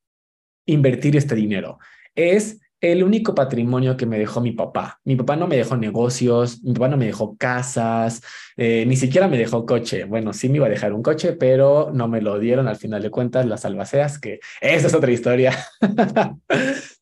invertir 0.66 1.16
este 1.16 1.34
dinero. 1.34 1.78
Es 2.14 2.60
el 2.80 3.04
único 3.04 3.34
patrimonio 3.34 3.96
que 3.96 4.06
me 4.06 4.18
dejó 4.18 4.40
mi 4.40 4.52
papá. 4.52 5.00
Mi 5.04 5.16
papá 5.16 5.36
no 5.36 5.46
me 5.46 5.56
dejó 5.56 5.76
negocios, 5.76 6.62
mi 6.62 6.72
papá 6.72 6.88
no 6.88 6.96
me 6.96 7.06
dejó 7.06 7.36
casas, 7.36 8.22
eh, 8.62 8.84
ni 8.84 8.94
siquiera 8.94 9.26
me 9.26 9.38
dejó 9.38 9.64
coche. 9.64 10.04
Bueno, 10.04 10.34
sí 10.34 10.50
me 10.50 10.56
iba 10.56 10.66
a 10.66 10.68
dejar 10.68 10.92
un 10.92 11.02
coche, 11.02 11.32
pero 11.32 11.90
no 11.94 12.08
me 12.08 12.20
lo 12.20 12.38
dieron 12.38 12.68
al 12.68 12.76
final 12.76 13.00
de 13.00 13.10
cuentas 13.10 13.46
las 13.46 13.64
albaceas, 13.64 14.18
que 14.18 14.38
esa 14.60 14.86
es 14.86 14.92
otra 14.92 15.10
historia. 15.10 15.56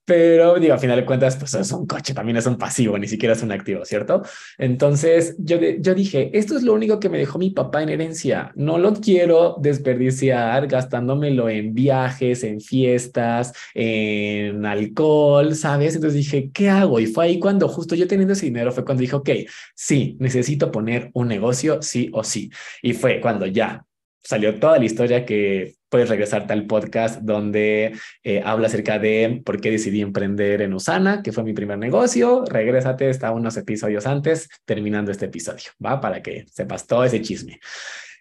Pero 0.08 0.58
digo, 0.58 0.72
a 0.72 0.78
final 0.78 0.96
de 0.96 1.04
cuentas, 1.04 1.36
pues 1.36 1.52
es 1.52 1.70
un 1.70 1.86
coche, 1.86 2.14
también 2.14 2.38
es 2.38 2.46
un 2.46 2.56
pasivo, 2.56 2.96
ni 2.96 3.06
siquiera 3.06 3.34
es 3.34 3.42
un 3.42 3.52
activo, 3.52 3.84
¿cierto? 3.84 4.22
Entonces 4.56 5.36
yo, 5.38 5.58
yo 5.60 5.94
dije, 5.94 6.30
esto 6.32 6.56
es 6.56 6.62
lo 6.62 6.72
único 6.72 6.98
que 6.98 7.10
me 7.10 7.18
dejó 7.18 7.38
mi 7.38 7.50
papá 7.50 7.82
en 7.82 7.90
herencia. 7.90 8.50
No 8.54 8.78
lo 8.78 8.94
quiero 8.94 9.56
desperdiciar 9.60 10.66
gastándomelo 10.66 11.50
en 11.50 11.74
viajes, 11.74 12.42
en 12.42 12.62
fiestas, 12.62 13.52
en 13.74 14.64
alcohol, 14.64 15.54
¿sabes? 15.54 15.94
Entonces 15.94 16.16
dije, 16.16 16.50
¿qué 16.54 16.70
hago? 16.70 17.00
Y 17.00 17.06
fue 17.06 17.26
ahí 17.26 17.38
cuando 17.38 17.68
justo 17.68 17.94
yo 17.94 18.08
teniendo 18.08 18.32
ese 18.32 18.46
dinero 18.46 18.72
fue 18.72 18.86
cuando 18.86 19.02
dije, 19.02 19.16
ok, 19.16 19.30
sí, 19.74 20.16
necesito 20.20 20.72
poner 20.72 21.10
un 21.12 21.28
negocio, 21.28 21.47
sí 21.52 22.10
o 22.12 22.24
sí. 22.24 22.50
Y 22.82 22.92
fue 22.92 23.20
cuando 23.20 23.46
ya 23.46 23.84
salió 24.22 24.58
toda 24.58 24.78
la 24.78 24.84
historia 24.84 25.24
que 25.24 25.74
puedes 25.88 26.08
regresarte 26.08 26.52
al 26.52 26.66
podcast 26.66 27.20
donde 27.22 27.94
eh, 28.22 28.42
habla 28.44 28.66
acerca 28.66 28.98
de 28.98 29.40
por 29.44 29.60
qué 29.60 29.70
decidí 29.70 30.02
emprender 30.02 30.60
en 30.62 30.74
Usana, 30.74 31.22
que 31.22 31.32
fue 31.32 31.44
mi 31.44 31.54
primer 31.54 31.78
negocio. 31.78 32.44
Regrésate, 32.44 33.08
está 33.08 33.32
unos 33.32 33.56
episodios 33.56 34.06
antes, 34.06 34.48
terminando 34.64 35.10
este 35.10 35.26
episodio, 35.26 35.70
¿va? 35.84 36.00
Para 36.00 36.22
que 36.22 36.44
sepas 36.50 36.86
todo 36.86 37.04
ese 37.04 37.22
chisme. 37.22 37.58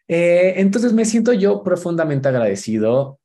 Eh, 0.07 0.53
entonces 0.57 0.93
me 0.93 1.03
siento 1.03 1.33
yo 1.33 1.63
profundamente 1.63 2.29
agradecido 2.29 3.19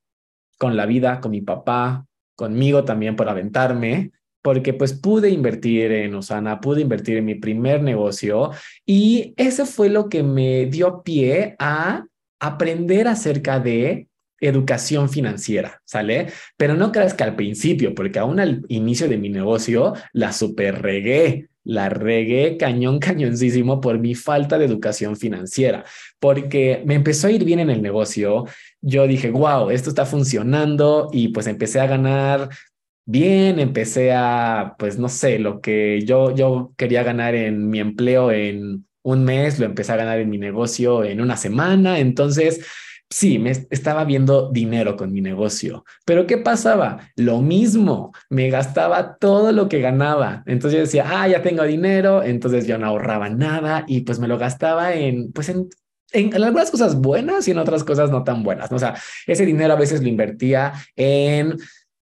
con 0.58 0.76
la 0.76 0.86
vida, 0.86 1.20
con 1.20 1.30
mi 1.30 1.40
papá, 1.40 2.06
conmigo 2.34 2.84
también 2.84 3.14
por 3.14 3.28
aventarme, 3.28 4.10
porque 4.42 4.74
pues 4.74 4.92
pude 4.92 5.30
invertir 5.30 5.92
en 5.92 6.14
Usana, 6.14 6.60
pude 6.60 6.82
invertir 6.82 7.16
en 7.18 7.24
mi 7.24 7.36
primer 7.36 7.82
negocio 7.82 8.50
y 8.84 9.34
eso 9.36 9.64
fue 9.64 9.88
lo 9.88 10.08
que 10.08 10.22
me 10.22 10.66
dio 10.66 11.02
pie 11.02 11.54
a 11.58 12.04
aprender 12.40 13.08
acerca 13.08 13.60
de 13.60 14.08
educación 14.40 15.08
financiera, 15.08 15.80
¿sale? 15.84 16.26
Pero 16.56 16.74
no 16.74 16.90
creas 16.90 17.14
que 17.14 17.22
al 17.22 17.36
principio, 17.36 17.94
porque 17.94 18.18
aún 18.18 18.40
al 18.40 18.64
inicio 18.68 19.08
de 19.08 19.16
mi 19.16 19.28
negocio 19.28 19.94
la 20.12 20.32
super 20.32 20.82
regué, 20.82 21.48
la 21.64 21.88
regué 21.88 22.56
cañón, 22.56 22.98
cañoncísimo 22.98 23.80
por 23.80 24.00
mi 24.00 24.16
falta 24.16 24.58
de 24.58 24.64
educación 24.64 25.16
financiera, 25.16 25.84
porque 26.18 26.82
me 26.84 26.94
empezó 26.94 27.28
a 27.28 27.30
ir 27.30 27.44
bien 27.44 27.60
en 27.60 27.70
el 27.70 27.82
negocio. 27.82 28.46
Yo 28.80 29.06
dije, 29.06 29.30
wow, 29.30 29.70
esto 29.70 29.90
está 29.90 30.04
funcionando 30.04 31.08
y 31.12 31.28
pues 31.28 31.46
empecé 31.46 31.78
a 31.80 31.86
ganar 31.86 32.48
bien, 33.04 33.58
empecé 33.58 34.12
a, 34.12 34.76
pues 34.78 34.98
no 34.98 35.08
sé, 35.08 35.38
lo 35.38 35.60
que 35.60 36.02
yo, 36.04 36.34
yo 36.34 36.72
quería 36.76 37.02
ganar 37.02 37.34
en 37.34 37.68
mi 37.68 37.80
empleo 37.80 38.30
en 38.30 38.86
un 39.02 39.24
mes, 39.24 39.58
lo 39.58 39.66
empecé 39.66 39.92
a 39.92 39.96
ganar 39.96 40.20
en 40.20 40.30
mi 40.30 40.38
negocio 40.38 41.04
en 41.04 41.20
una 41.20 41.36
semana. 41.36 41.98
Entonces, 41.98 42.64
sí, 43.10 43.38
me 43.38 43.50
estaba 43.50 44.04
viendo 44.04 44.50
dinero 44.50 44.96
con 44.96 45.12
mi 45.12 45.20
negocio. 45.20 45.84
Pero 46.04 46.26
¿qué 46.26 46.38
pasaba? 46.38 47.10
Lo 47.16 47.40
mismo, 47.42 48.12
me 48.30 48.48
gastaba 48.50 49.16
todo 49.16 49.52
lo 49.52 49.68
que 49.68 49.80
ganaba. 49.80 50.42
Entonces 50.46 50.78
yo 50.78 50.84
decía, 50.84 51.04
ah, 51.08 51.28
ya 51.28 51.42
tengo 51.42 51.64
dinero, 51.64 52.22
entonces 52.22 52.66
yo 52.66 52.78
no 52.78 52.86
ahorraba 52.86 53.28
nada 53.28 53.84
y 53.88 54.02
pues 54.02 54.18
me 54.18 54.28
lo 54.28 54.38
gastaba 54.38 54.94
en, 54.94 55.32
pues 55.32 55.48
en 55.48 55.68
en, 56.12 56.34
algunas 56.34 56.70
cosas 56.70 56.96
buenas 56.96 57.48
y 57.48 57.50
en 57.50 57.58
otras 57.58 57.84
cosas 57.84 58.10
no 58.10 58.22
tan 58.24 58.42
buenas. 58.42 58.70
O 58.70 58.78
sea, 58.78 58.94
ese 59.26 59.46
dinero 59.46 59.72
a 59.72 59.76
veces 59.76 60.02
lo 60.02 60.08
invertía 60.08 60.72
en 60.96 61.56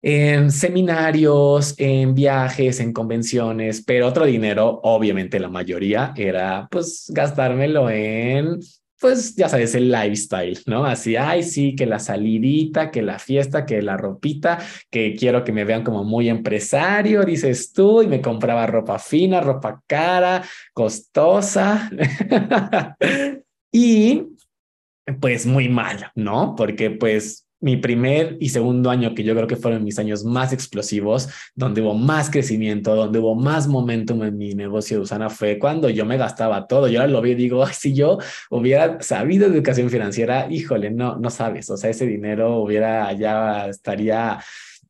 en 0.03 0.51
seminarios, 0.51 1.75
en 1.77 2.13
viajes, 2.13 2.81
en 2.81 2.91
convenciones, 2.91 3.83
pero 3.83 4.07
otro 4.07 4.25
dinero, 4.25 4.81
obviamente 4.83 5.39
la 5.39 5.49
mayoría, 5.49 6.13
era 6.17 6.67
pues 6.69 7.05
gastármelo 7.09 7.89
en 7.89 8.59
pues 9.03 9.35
ya 9.35 9.49
sabes, 9.49 9.75
el 9.75 9.91
lifestyle, 9.91 10.57
¿no? 10.65 10.85
Así, 10.85 11.17
ay, 11.17 11.43
sí, 11.43 11.75
que 11.75 11.85
la 11.85 11.99
salidita, 11.99 12.89
que 12.89 13.01
la 13.01 13.19
fiesta, 13.19 13.65
que 13.65 13.81
la 13.81 13.97
ropita, 13.97 14.59
que 14.89 15.13
quiero 15.13 15.43
que 15.43 15.51
me 15.51 15.65
vean 15.65 15.83
como 15.83 16.05
muy 16.05 16.29
empresario, 16.29 17.23
dices 17.23 17.73
tú, 17.73 18.01
y 18.01 18.07
me 18.07 18.21
compraba 18.21 18.65
ropa 18.65 18.99
fina, 18.99 19.41
ropa 19.41 19.83
cara, 19.87 20.41
costosa. 20.71 21.91
y 23.73 24.23
pues 25.19 25.45
muy 25.45 25.67
mal, 25.67 26.09
¿no? 26.15 26.55
Porque 26.55 26.89
pues 26.89 27.42
mi 27.63 27.77
primer 27.77 28.35
y 28.41 28.49
segundo 28.49 28.89
año, 28.89 29.15
que 29.15 29.23
yo 29.23 29.33
creo 29.33 29.47
que 29.47 29.55
fueron 29.55 29.85
mis 29.85 29.97
años 29.97 30.25
más 30.25 30.51
explosivos, 30.51 31.29
donde 31.55 31.81
hubo 31.81 31.93
más 31.93 32.29
crecimiento, 32.29 32.93
donde 32.93 33.19
hubo 33.19 33.35
más 33.35 33.69
momentum 33.69 34.21
en 34.23 34.37
mi 34.37 34.53
negocio 34.53 34.97
de 34.97 35.03
Usana, 35.03 35.29
fue 35.29 35.57
cuando 35.57 35.89
yo 35.89 36.05
me 36.05 36.17
gastaba 36.17 36.67
todo. 36.67 36.89
Yo 36.89 36.99
ahora 36.99 37.13
lo 37.13 37.21
vi 37.21 37.31
y 37.31 37.35
digo, 37.35 37.65
si 37.67 37.93
yo 37.93 38.17
hubiera 38.49 39.01
sabido 39.01 39.47
educación 39.47 39.89
financiera, 39.89 40.47
híjole, 40.51 40.91
no, 40.91 41.15
no 41.15 41.29
sabes, 41.29 41.69
o 41.69 41.77
sea, 41.77 41.89
ese 41.89 42.05
dinero 42.05 42.57
hubiera, 42.57 43.13
ya 43.13 43.67
estaría 43.67 44.39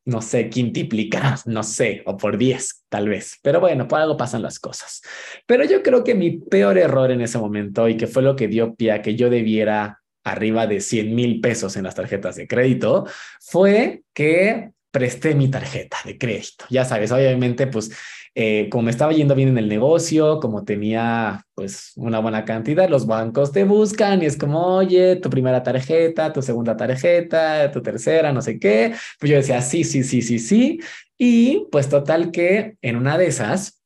no 0.06 0.22
sé, 0.22 0.50
quintiplicado, 0.50 1.44
no 1.46 1.64
sé, 1.64 2.02
o 2.06 2.18
por 2.18 2.38
10 2.38 2.86
tal 2.90 3.08
vez. 3.08 3.40
Pero 3.42 3.60
bueno, 3.60 3.88
por 3.88 4.00
algo 4.02 4.18
pasan 4.18 4.42
las 4.42 4.60
cosas. 4.60 5.02
Pero 5.46 5.64
yo 5.64 5.82
creo 5.82 6.04
que 6.04 6.16
mi 6.16 6.40
peor 6.40 6.78
error 6.78 7.12
en 7.12 7.22
ese 7.22 7.38
momento 7.38 7.88
y 7.88 7.96
que 7.96 8.08
fue 8.08 8.22
lo 8.22 8.36
que 8.36 8.50
dio 8.50 8.76
pie 8.76 8.92
a 8.92 9.02
que 9.02 9.16
yo 9.16 9.30
debiera 9.30 10.03
arriba 10.24 10.68
de 10.68 10.82
100 10.82 11.16
mil 11.16 11.42
pesos 11.42 11.76
en 11.76 11.84
las 11.84 11.96
tarjetas 11.96 12.36
de 12.36 12.48
crédito 12.48 13.06
fue 13.40 14.04
que 14.14 14.72
presté 14.92 15.34
mi 15.34 15.50
tarjeta 15.50 15.98
de 16.06 16.18
crédito. 16.18 16.66
Ya 16.70 16.86
sabes, 16.86 17.12
obviamente, 17.12 17.66
pues 17.68 17.92
eh, 18.36 18.68
como 18.70 18.90
estaba 18.90 19.12
yendo 19.12 19.36
bien 19.36 19.50
en 19.50 19.58
el 19.58 19.68
negocio, 19.68 20.40
como 20.40 20.64
tenía 20.64 21.46
pues 21.54 21.94
una 21.96 22.20
buena 22.20 22.46
cantidad, 22.46 22.90
los 22.90 23.06
bancos 23.06 23.52
te 23.52 23.64
buscan 23.64 24.24
y 24.24 24.26
es 24.26 24.38
como, 24.38 24.78
oye, 24.78 25.18
tu 25.18 25.30
primera 25.30 25.62
tarjeta, 25.62 26.34
tu 26.34 26.42
segunda 26.42 26.76
tarjeta, 26.78 27.72
tu 27.72 27.82
tercera, 27.82 28.32
no 28.32 28.42
sé 28.42 28.60
qué. 28.60 28.94
Pues 29.20 29.32
yo 29.32 29.38
decía, 29.38 29.62
sí, 29.62 29.84
sí, 29.84 30.04
sí, 30.04 30.22
sí, 30.22 30.40
sí. 30.40 30.80
Y 31.18 31.68
pues 31.72 31.90
total 31.90 32.32
que 32.32 32.76
en 32.82 32.96
una 32.96 33.18
de 33.18 33.28
esas 33.28 33.84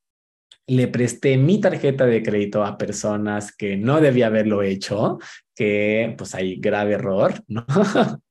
le 0.66 0.88
presté 0.88 1.38
mi 1.38 1.60
tarjeta 1.60 2.04
de 2.06 2.22
crédito 2.22 2.64
a 2.64 2.76
personas 2.76 3.52
que 3.56 3.76
no 3.76 4.00
debía 4.00 4.26
haberlo 4.26 4.62
hecho, 4.62 5.18
que 5.58 6.14
pues 6.16 6.36
hay 6.36 6.54
grave 6.54 6.92
error, 6.92 7.34
¿no? 7.48 7.66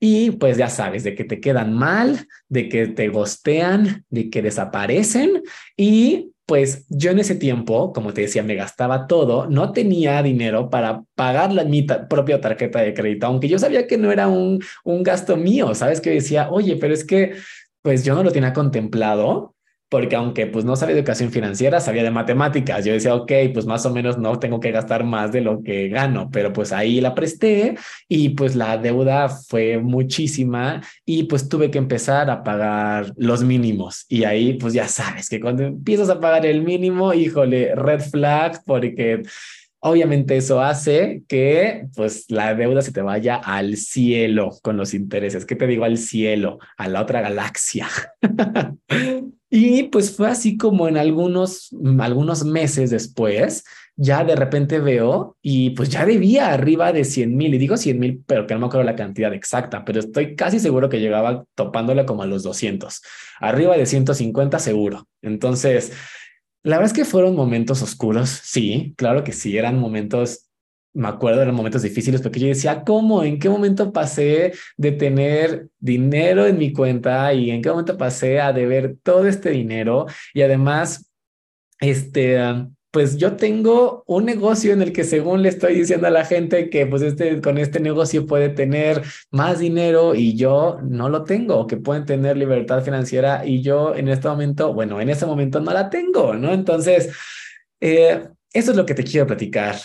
y 0.00 0.30
pues 0.30 0.56
ya 0.56 0.70
sabes, 0.70 1.04
de 1.04 1.14
que 1.14 1.24
te 1.24 1.38
quedan 1.38 1.74
mal, 1.74 2.26
de 2.48 2.70
que 2.70 2.86
te 2.86 3.08
gostean, 3.08 4.06
de 4.08 4.30
que 4.30 4.40
desaparecen 4.40 5.42
y 5.76 6.30
pues 6.46 6.86
yo 6.88 7.10
en 7.10 7.18
ese 7.18 7.34
tiempo, 7.34 7.92
como 7.92 8.14
te 8.14 8.22
decía, 8.22 8.42
me 8.42 8.54
gastaba 8.54 9.06
todo, 9.06 9.46
no 9.50 9.72
tenía 9.72 10.22
dinero 10.22 10.70
para 10.70 11.04
pagar 11.14 11.52
la, 11.52 11.64
mi 11.64 11.82
propia 11.82 12.40
tarjeta 12.40 12.80
de 12.80 12.94
crédito, 12.94 13.26
aunque 13.26 13.48
yo 13.48 13.58
sabía 13.58 13.86
que 13.86 13.98
no 13.98 14.10
era 14.10 14.28
un, 14.28 14.58
un 14.82 15.02
gasto 15.02 15.36
mío, 15.36 15.74
¿sabes? 15.74 16.00
Que 16.00 16.08
decía, 16.08 16.50
oye, 16.50 16.76
pero 16.76 16.94
es 16.94 17.04
que 17.04 17.34
pues 17.82 18.02
yo 18.02 18.14
no 18.14 18.24
lo 18.24 18.32
tenía 18.32 18.54
contemplado 18.54 19.54
porque 19.92 20.16
aunque 20.16 20.46
pues 20.46 20.64
no 20.64 20.74
sabía 20.74 20.96
educación 20.96 21.30
financiera, 21.30 21.78
sabía 21.78 22.02
de 22.02 22.10
matemáticas. 22.10 22.82
Yo 22.82 22.94
decía, 22.94 23.14
ok, 23.14 23.30
pues 23.52 23.66
más 23.66 23.84
o 23.84 23.92
menos 23.92 24.16
no 24.16 24.38
tengo 24.38 24.58
que 24.58 24.70
gastar 24.70 25.04
más 25.04 25.32
de 25.32 25.42
lo 25.42 25.62
que 25.62 25.90
gano, 25.90 26.30
pero 26.32 26.50
pues 26.50 26.72
ahí 26.72 26.98
la 27.02 27.14
presté 27.14 27.74
y 28.08 28.30
pues 28.30 28.56
la 28.56 28.78
deuda 28.78 29.28
fue 29.28 29.76
muchísima 29.76 30.80
y 31.04 31.24
pues 31.24 31.46
tuve 31.46 31.70
que 31.70 31.76
empezar 31.76 32.30
a 32.30 32.42
pagar 32.42 33.12
los 33.18 33.44
mínimos. 33.44 34.06
Y 34.08 34.24
ahí 34.24 34.54
pues 34.54 34.72
ya 34.72 34.88
sabes 34.88 35.28
que 35.28 35.40
cuando 35.40 35.64
empiezas 35.64 36.08
a 36.08 36.18
pagar 36.18 36.46
el 36.46 36.62
mínimo, 36.62 37.12
híjole, 37.12 37.74
red 37.74 38.00
flag, 38.00 38.62
porque 38.64 39.24
Obviamente 39.84 40.36
eso 40.36 40.60
hace 40.60 41.24
que 41.26 41.88
pues 41.96 42.26
la 42.28 42.54
deuda 42.54 42.82
se 42.82 42.92
te 42.92 43.02
vaya 43.02 43.34
al 43.34 43.76
cielo 43.76 44.50
con 44.62 44.76
los 44.76 44.94
intereses. 44.94 45.44
¿Qué 45.44 45.56
te 45.56 45.66
digo 45.66 45.84
al 45.84 45.98
cielo? 45.98 46.60
A 46.76 46.86
la 46.86 47.02
otra 47.02 47.20
galaxia. 47.20 47.88
y 49.54 49.82
pues 49.84 50.16
fue 50.16 50.28
así 50.28 50.56
como 50.56 50.88
en 50.88 50.96
algunos, 50.96 51.68
algunos 52.00 52.44
meses 52.44 52.88
después, 52.88 53.64
ya 53.96 54.24
de 54.24 54.34
repente 54.34 54.80
veo 54.80 55.36
y 55.42 55.70
pues 55.70 55.90
ya 55.90 56.06
debía 56.06 56.54
arriba 56.54 56.90
de 56.92 57.04
100 57.04 57.36
mil. 57.36 57.52
Y 57.52 57.58
digo 57.58 57.76
100 57.76 57.98
mil, 57.98 58.24
pero 58.26 58.46
que 58.46 58.54
no 58.54 58.60
me 58.60 58.66
acuerdo 58.66 58.84
la 58.84 58.96
cantidad 58.96 59.34
exacta, 59.34 59.84
pero 59.84 60.00
estoy 60.00 60.36
casi 60.36 60.58
seguro 60.58 60.88
que 60.88 61.00
llegaba 61.00 61.44
topándole 61.54 62.06
como 62.06 62.22
a 62.22 62.26
los 62.26 62.42
200. 62.42 63.02
Arriba 63.40 63.76
de 63.76 63.84
150 63.84 64.58
seguro. 64.58 65.06
Entonces 65.20 65.92
la 66.64 66.76
verdad 66.76 66.92
es 66.92 66.96
que 66.96 67.04
fueron 67.04 67.34
momentos 67.34 67.82
oscuros, 67.82 68.28
sí, 68.30 68.94
claro 68.96 69.24
que 69.24 69.32
sí, 69.32 69.58
eran 69.58 69.78
momentos, 69.80 70.48
me 70.94 71.08
acuerdo, 71.08 71.42
eran 71.42 71.54
momentos 71.54 71.82
difíciles 71.82 72.20
porque 72.20 72.40
yo 72.40 72.48
decía, 72.48 72.84
¿cómo? 72.84 73.22
¿En 73.24 73.38
qué 73.38 73.48
momento 73.48 73.92
pasé 73.92 74.52
de 74.76 74.92
tener 74.92 75.68
dinero 75.78 76.46
en 76.46 76.58
mi 76.58 76.72
cuenta 76.72 77.32
y 77.32 77.50
en 77.50 77.62
qué 77.62 77.70
momento 77.70 77.96
pasé 77.96 78.40
a 78.40 78.52
deber 78.52 78.96
todo 79.02 79.26
este 79.26 79.50
dinero? 79.50 80.06
Y 80.34 80.42
además, 80.42 81.10
este, 81.80 82.38
pues 82.90 83.16
yo 83.16 83.36
tengo 83.36 84.04
un 84.06 84.26
negocio 84.26 84.72
en 84.74 84.82
el 84.82 84.92
que 84.92 85.04
según 85.04 85.42
le 85.42 85.48
estoy 85.48 85.74
diciendo 85.74 86.06
a 86.06 86.10
la 86.10 86.26
gente 86.26 86.68
que 86.68 86.86
pues 86.86 87.00
este, 87.00 87.40
con 87.40 87.56
este 87.56 87.80
negocio 87.80 88.26
puede 88.26 88.50
tener 88.50 89.02
más 89.30 89.58
dinero 89.60 90.14
y 90.14 90.36
yo 90.36 90.78
no 90.82 91.08
lo 91.08 91.24
tengo, 91.24 91.66
que 91.66 91.78
pueden 91.78 92.04
tener 92.04 92.36
libertad 92.36 92.82
financiera 92.84 93.46
y 93.46 93.62
yo 93.62 93.94
en 93.94 94.08
este 94.08 94.28
momento, 94.28 94.74
bueno, 94.74 95.00
en 95.00 95.08
ese 95.08 95.24
momento 95.24 95.58
no 95.60 95.72
la 95.72 95.88
tengo, 95.88 96.34
¿no? 96.34 96.52
Entonces, 96.52 97.10
eh, 97.80 98.28
eso 98.52 98.70
es 98.72 98.76
lo 98.76 98.84
que 98.84 98.94
te 98.94 99.04
quiero 99.04 99.26
platicar 99.26 99.76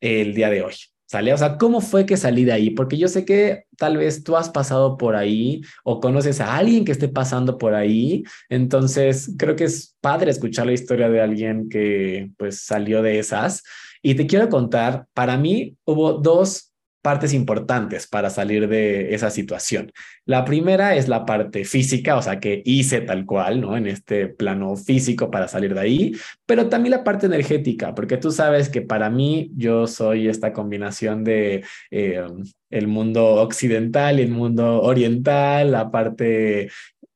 el 0.00 0.34
día 0.34 0.50
de 0.50 0.62
hoy. 0.62 0.74
¿Sale? 1.06 1.34
O 1.34 1.36
sea, 1.36 1.58
¿cómo 1.58 1.80
fue 1.80 2.06
que 2.06 2.16
salí 2.16 2.44
de 2.44 2.52
ahí? 2.52 2.70
Porque 2.70 2.96
yo 2.96 3.08
sé 3.08 3.24
que 3.24 3.64
tal 3.76 3.96
vez 3.96 4.22
tú 4.22 4.36
has 4.36 4.48
pasado 4.48 4.96
por 4.96 5.16
ahí 5.16 5.60
o 5.82 5.98
conoces 6.00 6.40
a 6.40 6.56
alguien 6.56 6.84
que 6.84 6.92
esté 6.92 7.08
pasando 7.08 7.58
por 7.58 7.74
ahí. 7.74 8.22
Entonces, 8.48 9.34
creo 9.36 9.56
que 9.56 9.64
es 9.64 9.96
padre 10.00 10.30
escuchar 10.30 10.66
la 10.66 10.72
historia 10.72 11.08
de 11.08 11.20
alguien 11.20 11.68
que 11.68 12.30
pues 12.36 12.60
salió 12.60 13.02
de 13.02 13.18
esas. 13.18 13.64
Y 14.02 14.14
te 14.14 14.28
quiero 14.28 14.48
contar, 14.48 15.06
para 15.12 15.36
mí 15.36 15.76
hubo 15.84 16.12
dos 16.12 16.69
partes 17.02 17.32
importantes 17.32 18.06
para 18.06 18.30
salir 18.30 18.68
de 18.68 19.14
esa 19.14 19.30
situación. 19.30 19.92
La 20.26 20.44
primera 20.44 20.94
es 20.96 21.08
la 21.08 21.24
parte 21.24 21.64
física, 21.64 22.16
o 22.16 22.22
sea, 22.22 22.40
que 22.40 22.62
hice 22.64 23.00
tal 23.00 23.24
cual, 23.26 23.60
¿no? 23.60 23.76
En 23.76 23.86
este 23.86 24.28
plano 24.28 24.76
físico 24.76 25.30
para 25.30 25.48
salir 25.48 25.74
de 25.74 25.80
ahí, 25.80 26.12
pero 26.46 26.68
también 26.68 26.92
la 26.92 27.04
parte 27.04 27.26
energética, 27.26 27.94
porque 27.94 28.16
tú 28.16 28.30
sabes 28.30 28.68
que 28.68 28.82
para 28.82 29.10
mí 29.10 29.50
yo 29.56 29.86
soy 29.86 30.28
esta 30.28 30.52
combinación 30.52 31.24
de 31.24 31.64
eh, 31.90 32.22
el 32.70 32.86
mundo 32.86 33.24
occidental 33.36 34.20
y 34.20 34.22
el 34.22 34.30
mundo 34.30 34.82
oriental, 34.82 35.72
la 35.72 35.90
parte 35.90 36.70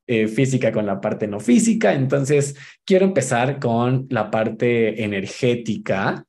eh, 0.07 0.29
física 0.29 0.70
con 0.70 0.85
la 0.85 1.01
parte 1.01 1.27
no 1.27 1.40
física. 1.40 1.94
Entonces, 1.94 2.57
quiero 2.85 3.07
empezar 3.07 3.59
con 3.59 4.07
la 4.11 4.31
parte 4.31 5.03
energética 5.03 6.27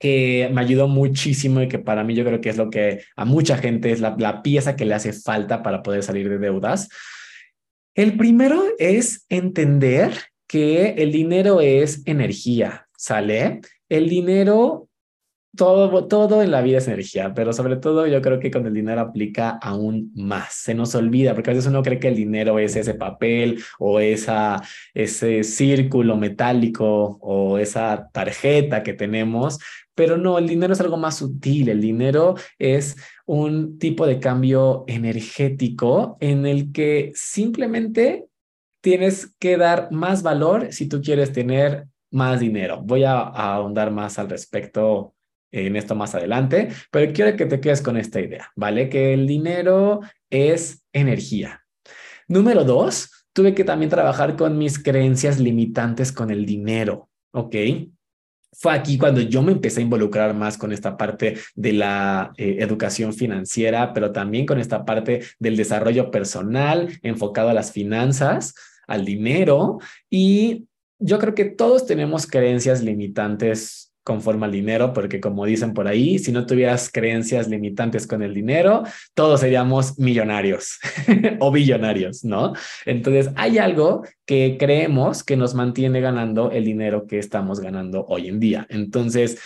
que 0.00 0.50
me 0.52 0.62
ayudó 0.62 0.88
muchísimo 0.88 1.60
y 1.60 1.68
que 1.68 1.78
para 1.78 2.02
mí 2.02 2.14
yo 2.14 2.24
creo 2.24 2.40
que 2.40 2.48
es 2.48 2.56
lo 2.56 2.70
que 2.70 3.04
a 3.14 3.24
mucha 3.24 3.58
gente 3.58 3.92
es 3.92 4.00
la, 4.00 4.16
la 4.18 4.42
pieza 4.42 4.74
que 4.74 4.86
le 4.86 4.94
hace 4.94 5.12
falta 5.12 5.62
para 5.62 5.82
poder 5.82 6.02
salir 6.02 6.28
de 6.28 6.38
deudas. 6.38 6.88
El 7.94 8.16
primero 8.16 8.64
es 8.78 9.26
entender 9.28 10.12
que 10.48 10.94
el 10.96 11.12
dinero 11.12 11.60
es 11.60 12.02
energía, 12.06 12.88
¿sale? 12.96 13.60
El 13.88 14.08
dinero 14.08 14.88
todo, 15.60 16.06
todo 16.06 16.42
en 16.42 16.50
la 16.52 16.62
vida 16.62 16.78
es 16.78 16.88
energía, 16.88 17.34
pero 17.34 17.52
sobre 17.52 17.76
todo 17.76 18.06
yo 18.06 18.22
creo 18.22 18.40
que 18.40 18.50
con 18.50 18.66
el 18.66 18.72
dinero 18.72 19.02
aplica 19.02 19.58
aún 19.60 20.10
más. 20.14 20.54
Se 20.54 20.74
nos 20.74 20.94
olvida, 20.94 21.34
porque 21.34 21.50
a 21.50 21.52
veces 21.52 21.68
uno 21.68 21.82
cree 21.82 21.98
que 21.98 22.08
el 22.08 22.16
dinero 22.16 22.58
es 22.58 22.76
ese 22.76 22.94
papel 22.94 23.62
o 23.78 24.00
esa, 24.00 24.62
ese 24.94 25.44
círculo 25.44 26.16
metálico 26.16 27.18
o 27.20 27.58
esa 27.58 28.08
tarjeta 28.10 28.82
que 28.82 28.94
tenemos, 28.94 29.58
pero 29.94 30.16
no, 30.16 30.38
el 30.38 30.48
dinero 30.48 30.72
es 30.72 30.80
algo 30.80 30.96
más 30.96 31.18
sutil. 31.18 31.68
El 31.68 31.82
dinero 31.82 32.36
es 32.58 32.96
un 33.26 33.78
tipo 33.78 34.06
de 34.06 34.18
cambio 34.18 34.84
energético 34.86 36.16
en 36.20 36.46
el 36.46 36.72
que 36.72 37.12
simplemente 37.14 38.24
tienes 38.80 39.36
que 39.38 39.58
dar 39.58 39.92
más 39.92 40.22
valor 40.22 40.72
si 40.72 40.88
tú 40.88 41.02
quieres 41.02 41.34
tener 41.34 41.86
más 42.10 42.40
dinero. 42.40 42.80
Voy 42.82 43.04
a, 43.04 43.18
a 43.18 43.56
ahondar 43.56 43.90
más 43.90 44.18
al 44.18 44.30
respecto 44.30 45.12
en 45.52 45.76
esto 45.76 45.94
más 45.94 46.14
adelante, 46.14 46.68
pero 46.90 47.12
quiero 47.12 47.36
que 47.36 47.46
te 47.46 47.60
quedes 47.60 47.82
con 47.82 47.96
esta 47.96 48.20
idea, 48.20 48.50
¿vale? 48.56 48.88
Que 48.88 49.14
el 49.14 49.26
dinero 49.26 50.00
es 50.30 50.84
energía. 50.92 51.64
Número 52.28 52.64
dos, 52.64 53.26
tuve 53.32 53.54
que 53.54 53.64
también 53.64 53.90
trabajar 53.90 54.36
con 54.36 54.58
mis 54.58 54.82
creencias 54.82 55.38
limitantes 55.38 56.12
con 56.12 56.30
el 56.30 56.46
dinero, 56.46 57.08
¿ok? 57.32 57.56
fue 58.52 58.72
aquí 58.72 58.98
cuando 58.98 59.20
yo 59.20 59.42
me 59.42 59.52
empecé 59.52 59.80
a 59.80 59.84
involucrar 59.84 60.34
más 60.34 60.58
con 60.58 60.72
esta 60.72 60.96
parte 60.96 61.38
de 61.54 61.72
la 61.72 62.32
eh, 62.36 62.56
educación 62.60 63.12
financiera, 63.12 63.92
pero 63.92 64.12
también 64.12 64.46
con 64.46 64.58
esta 64.58 64.84
parte 64.84 65.22
del 65.38 65.56
desarrollo 65.56 66.10
personal 66.10 66.98
enfocado 67.02 67.48
a 67.48 67.54
las 67.54 67.72
finanzas, 67.72 68.54
al 68.86 69.04
dinero. 69.04 69.78
Y 70.08 70.66
yo 70.98 71.18
creo 71.18 71.34
que 71.34 71.44
todos 71.44 71.86
tenemos 71.86 72.26
creencias 72.26 72.82
limitantes 72.82 73.89
conforme 74.10 74.46
al 74.46 74.50
dinero, 74.50 74.92
porque 74.92 75.20
como 75.20 75.46
dicen 75.46 75.72
por 75.72 75.86
ahí, 75.86 76.18
si 76.18 76.32
no 76.32 76.44
tuvieras 76.44 76.90
creencias 76.92 77.46
limitantes 77.46 78.08
con 78.08 78.24
el 78.24 78.34
dinero, 78.34 78.82
todos 79.14 79.38
seríamos 79.38 80.00
millonarios 80.00 80.80
o 81.38 81.52
billonarios, 81.52 82.24
¿no? 82.24 82.54
Entonces, 82.86 83.30
hay 83.36 83.58
algo 83.58 84.02
que 84.26 84.56
creemos 84.58 85.22
que 85.22 85.36
nos 85.36 85.54
mantiene 85.54 86.00
ganando 86.00 86.50
el 86.50 86.64
dinero 86.64 87.06
que 87.06 87.20
estamos 87.20 87.60
ganando 87.60 88.04
hoy 88.08 88.26
en 88.26 88.40
día. 88.40 88.66
Entonces, 88.68 89.38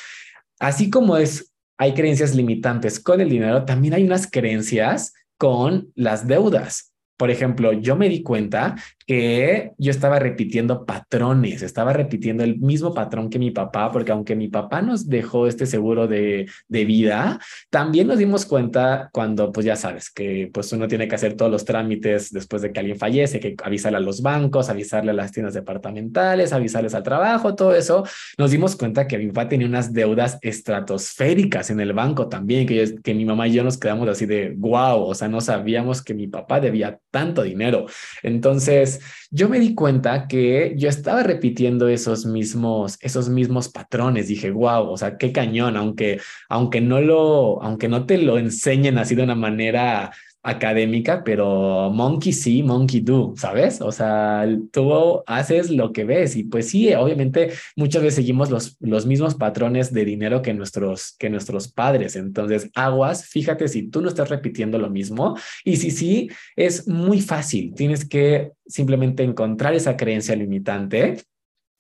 así 0.59 0.89
como 0.89 1.19
es, 1.19 1.53
hay 1.77 1.93
creencias 1.93 2.35
limitantes 2.35 2.99
con 2.99 3.21
el 3.21 3.29
dinero, 3.29 3.67
también 3.67 3.93
hay 3.93 4.05
unas 4.05 4.31
creencias 4.31 5.13
con 5.37 5.93
las 5.95 6.27
deudas. 6.27 6.94
Por 7.17 7.31
ejemplo, 7.31 7.73
yo 7.73 7.95
me 7.97 8.09
di 8.09 8.23
cuenta 8.23 8.75
que 9.07 9.73
yo 9.79 9.91
estaba 9.91 10.19
repitiendo 10.19 10.85
patrones, 10.85 11.63
estaba 11.63 11.93
repitiendo 11.93 12.43
el 12.43 12.59
mismo 12.59 12.93
patrón 12.93 13.31
que 13.31 13.39
mi 13.39 13.51
papá, 13.51 13.93
porque 13.93 14.13
aunque 14.13 14.35
mi 14.35 14.49
papá 14.49 14.83
nos 14.83 15.09
dejó 15.09 15.47
este 15.47 15.67
seguro 15.67 16.09
de, 16.09 16.47
de, 16.69 16.85
vida, 16.85 17.39
también 17.71 18.09
nos 18.09 18.19
dimos 18.19 18.47
cuenta 18.47 19.11
cuando, 19.13 19.53
pues 19.53 19.67
ya 19.67 19.77
sabes, 19.77 20.11
que 20.11 20.51
pues 20.53 20.73
uno 20.73 20.89
tiene 20.89 21.07
que 21.07 21.15
hacer 21.15 21.35
todos 21.35 21.53
los 21.53 21.65
trámites 21.65 22.33
después 22.33 22.63
de 22.63 22.73
que 22.73 22.81
alguien 22.81 22.99
fallece, 22.99 23.41
que 23.41 23.55
avisarle 23.63 23.99
a 23.99 24.01
los 24.01 24.23
bancos, 24.23 24.69
avisarle 24.69 25.11
a 25.11 25.15
las 25.15 25.33
tiendas 25.33 25.55
departamentales, 25.55 26.53
avisarles 26.53 26.95
al 26.95 27.03
trabajo, 27.03 27.55
todo 27.55 27.75
eso, 27.75 28.05
nos 28.39 28.51
dimos 28.51 28.75
cuenta 28.77 29.07
que 29.07 29.19
mi 29.19 29.29
papá 29.29 29.49
tenía 29.49 29.67
unas 29.67 29.93
deudas 29.93 30.39
estratosféricas 30.41 31.71
en 31.71 31.81
el 31.81 31.93
banco 31.93 32.29
también, 32.29 32.67
que, 32.67 32.97
que 33.03 33.15
mi 33.15 33.25
mamá 33.25 33.49
y 33.49 33.53
yo 33.53 33.65
nos 33.65 33.79
quedamos 33.79 34.09
así 34.09 34.27
de, 34.27 34.55
wow, 34.57 35.03
o 35.03 35.15
sea, 35.15 35.29
no 35.29 35.41
sabíamos 35.41 36.03
que 36.03 36.15
mi 36.15 36.27
papá 36.27 36.61
debía 36.61 36.99
tanto 37.15 37.45
dinero. 37.45 37.87
Entonces, 38.25 39.01
yo 39.31 39.49
me 39.49 39.61
di 39.61 39.73
cuenta 39.73 40.27
que 40.27 40.75
yo 40.77 40.89
estaba 40.89 41.23
repitiendo 41.23 41.87
esos 41.87 42.27
mismos, 42.27 42.99
esos 43.01 43.29
mismos 43.29 43.69
patrones. 43.69 44.27
Dije, 44.27 44.51
wow, 44.51 44.91
o 44.91 44.97
sea, 44.97 45.17
qué 45.17 45.31
cañón, 45.31 45.77
aunque, 45.77 46.21
aunque 46.49 46.81
no 46.81 47.01
lo, 47.01 47.63
aunque 47.63 47.89
no 47.89 48.05
te 48.05 48.19
lo 48.19 48.37
enseñen 48.37 48.99
así 48.99 49.15
de 49.15 49.23
una 49.23 49.37
manera 49.37 50.11
académica, 50.45 51.25
pero 51.25 51.91
monkey 51.91 52.33
sí, 52.35 52.63
monkey 52.63 53.01
do, 53.01 53.33
¿sabes? 53.35 53.81
O 53.81 53.91
sea, 53.91 54.47
tú 54.71 55.23
haces 55.27 55.71
lo 55.71 55.91
que 55.93 56.05
ves 56.05 56.37
y 56.37 56.45
pues 56.45 56.69
sí, 56.69 56.93
obviamente 56.95 57.51
muchas 57.77 58.03
veces 58.03 58.17
seguimos 58.17 58.51
los, 58.51 58.77
los 58.81 59.07
mismos 59.07 59.35
patrones 59.37 59.93
de 59.93 60.05
dinero 60.05 60.43
que 60.43 60.53
nuestros, 60.53 61.17
que 61.19 61.31
nuestros 61.31 61.69
padres. 61.69 62.15
Entonces, 62.15 62.71
aguas, 62.75 63.25
fíjate 63.27 63.69
si 63.69 63.89
tú 63.89 64.03
no 64.03 64.09
estás 64.09 64.29
repitiendo 64.29 64.79
lo 64.79 64.91
mismo 64.91 65.35
y 65.65 65.77
si 65.77 65.91
sí, 65.91 66.29
es 66.57 66.87
muy 66.87 67.23
fácil. 67.23 67.73
Tienes 67.75 68.07
que 68.07 68.53
simplemente 68.67 69.23
encontrar 69.23 69.75
esa 69.75 69.97
creencia 69.97 70.37
limitante, 70.37 71.23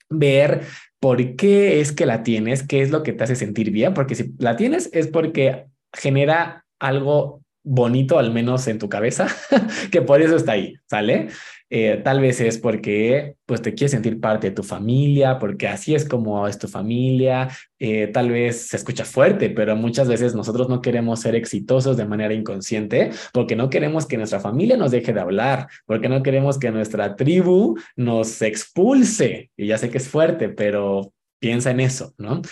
ver 0.08 0.62
por 1.00 1.36
qué 1.36 1.80
es 1.80 1.92
que 1.92 2.06
la 2.06 2.22
tienes, 2.22 2.66
qué 2.66 2.80
es 2.80 2.90
lo 2.90 3.02
que 3.02 3.12
te 3.12 3.24
hace 3.24 3.36
sentir 3.36 3.70
bien, 3.70 3.92
porque 3.92 4.14
si 4.14 4.32
la 4.38 4.56
tienes 4.56 4.88
es 4.94 5.08
porque 5.08 5.66
genera 5.92 6.64
algo 6.78 7.43
bonito, 7.64 8.18
al 8.18 8.32
menos 8.32 8.68
en 8.68 8.78
tu 8.78 8.88
cabeza, 8.88 9.26
que 9.90 10.02
por 10.02 10.20
eso 10.20 10.36
está 10.36 10.52
ahí, 10.52 10.74
¿sale? 10.88 11.28
Eh, 11.70 12.00
tal 12.04 12.20
vez 12.20 12.40
es 12.40 12.58
porque 12.58 13.36
pues 13.46 13.62
te 13.62 13.74
quieres 13.74 13.92
sentir 13.92 14.20
parte 14.20 14.50
de 14.50 14.54
tu 14.54 14.62
familia, 14.62 15.38
porque 15.38 15.66
así 15.66 15.94
es 15.94 16.06
como 16.06 16.46
es 16.46 16.58
tu 16.58 16.68
familia, 16.68 17.48
eh, 17.78 18.06
tal 18.08 18.30
vez 18.30 18.68
se 18.68 18.76
escucha 18.76 19.04
fuerte, 19.04 19.50
pero 19.50 19.74
muchas 19.74 20.06
veces 20.06 20.34
nosotros 20.34 20.68
no 20.68 20.82
queremos 20.82 21.20
ser 21.20 21.34
exitosos 21.34 21.96
de 21.96 22.04
manera 22.04 22.34
inconsciente 22.34 23.10
porque 23.32 23.56
no 23.56 23.70
queremos 23.70 24.06
que 24.06 24.18
nuestra 24.18 24.40
familia 24.40 24.76
nos 24.76 24.92
deje 24.92 25.12
de 25.12 25.20
hablar, 25.20 25.66
porque 25.86 26.08
no 26.08 26.22
queremos 26.22 26.58
que 26.58 26.70
nuestra 26.70 27.16
tribu 27.16 27.76
nos 27.96 28.40
expulse. 28.42 29.50
Y 29.56 29.66
ya 29.66 29.78
sé 29.78 29.90
que 29.90 29.98
es 29.98 30.08
fuerte, 30.08 30.50
pero 30.50 31.12
piensa 31.40 31.70
en 31.70 31.80
eso, 31.80 32.14
¿no? 32.18 32.42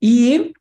Y 0.00 0.52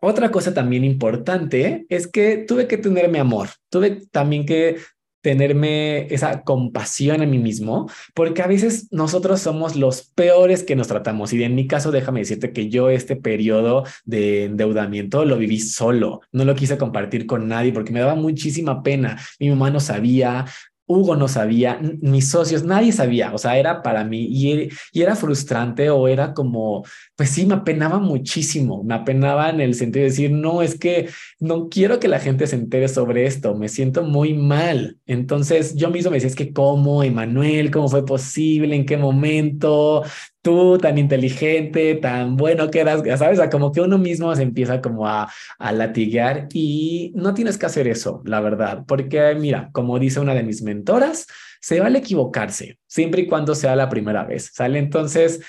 otra 0.00 0.30
cosa 0.30 0.54
también 0.54 0.84
importante 0.84 1.86
es 1.88 2.06
que 2.06 2.38
tuve 2.38 2.66
que 2.66 2.78
tenerme 2.78 3.18
amor, 3.18 3.48
tuve 3.70 4.02
también 4.10 4.46
que 4.46 4.76
tenerme 5.20 6.06
esa 6.14 6.42
compasión 6.42 7.22
a 7.22 7.26
mí 7.26 7.38
mismo, 7.38 7.90
porque 8.14 8.42
a 8.42 8.46
veces 8.46 8.88
nosotros 8.92 9.40
somos 9.40 9.76
los 9.76 10.02
peores 10.14 10.62
que 10.62 10.76
nos 10.76 10.88
tratamos. 10.88 11.32
Y 11.32 11.42
en 11.42 11.54
mi 11.54 11.66
caso, 11.66 11.90
déjame 11.90 12.20
decirte 12.20 12.52
que 12.52 12.68
yo 12.68 12.88
este 12.90 13.16
periodo 13.16 13.84
de 14.04 14.44
endeudamiento 14.44 15.24
lo 15.24 15.36
viví 15.36 15.58
solo, 15.58 16.20
no 16.32 16.44
lo 16.44 16.54
quise 16.54 16.78
compartir 16.78 17.26
con 17.26 17.48
nadie 17.48 17.72
porque 17.72 17.92
me 17.92 18.00
daba 18.00 18.14
muchísima 18.14 18.82
pena. 18.82 19.18
Mi 19.40 19.50
mamá 19.50 19.70
no 19.70 19.80
sabía, 19.80 20.46
Hugo 20.86 21.16
no 21.16 21.28
sabía, 21.28 21.78
mis 22.00 22.30
socios, 22.30 22.64
nadie 22.64 22.92
sabía, 22.92 23.34
o 23.34 23.38
sea, 23.38 23.58
era 23.58 23.82
para 23.82 24.04
mí 24.04 24.26
y, 24.30 24.70
y, 24.92 25.02
era 25.02 25.14
frustrante 25.14 25.90
o 25.90 26.08
era 26.08 26.32
como, 26.32 26.82
pues 27.18 27.30
sí, 27.30 27.46
me 27.46 27.54
apenaba 27.54 27.98
muchísimo, 27.98 28.84
me 28.84 28.94
apenaba 28.94 29.50
en 29.50 29.60
el 29.60 29.74
sentido 29.74 30.04
de 30.04 30.10
decir, 30.10 30.30
no, 30.30 30.62
es 30.62 30.78
que 30.78 31.08
no 31.40 31.68
quiero 31.68 31.98
que 31.98 32.06
la 32.06 32.20
gente 32.20 32.46
se 32.46 32.54
entere 32.54 32.86
sobre 32.86 33.26
esto, 33.26 33.56
me 33.56 33.68
siento 33.68 34.04
muy 34.04 34.34
mal. 34.34 34.98
Entonces 35.04 35.74
yo 35.74 35.90
mismo 35.90 36.12
me 36.12 36.18
decía, 36.18 36.28
es 36.28 36.36
que 36.36 36.52
cómo, 36.52 37.02
Emanuel, 37.02 37.72
cómo 37.72 37.88
fue 37.88 38.06
posible, 38.06 38.76
en 38.76 38.86
qué 38.86 38.96
momento, 38.96 40.04
tú 40.42 40.78
tan 40.78 40.96
inteligente, 40.96 41.96
tan 41.96 42.36
bueno 42.36 42.70
que 42.70 42.78
eras, 42.78 43.02
sabes, 43.18 43.40
como 43.50 43.72
que 43.72 43.80
uno 43.80 43.98
mismo 43.98 44.32
se 44.36 44.44
empieza 44.44 44.80
como 44.80 45.08
a, 45.08 45.28
a 45.58 45.72
latiguear 45.72 46.46
y 46.52 47.10
no 47.16 47.34
tienes 47.34 47.58
que 47.58 47.66
hacer 47.66 47.88
eso, 47.88 48.22
la 48.26 48.40
verdad, 48.40 48.84
porque 48.86 49.34
mira, 49.34 49.70
como 49.72 49.98
dice 49.98 50.20
una 50.20 50.34
de 50.34 50.44
mis 50.44 50.62
mentoras, 50.62 51.26
se 51.60 51.80
vale 51.80 51.98
equivocarse, 51.98 52.78
siempre 52.86 53.22
y 53.22 53.26
cuando 53.26 53.56
sea 53.56 53.74
la 53.74 53.88
primera 53.88 54.24
vez, 54.24 54.52
¿sale? 54.54 54.78
Entonces, 54.78 55.40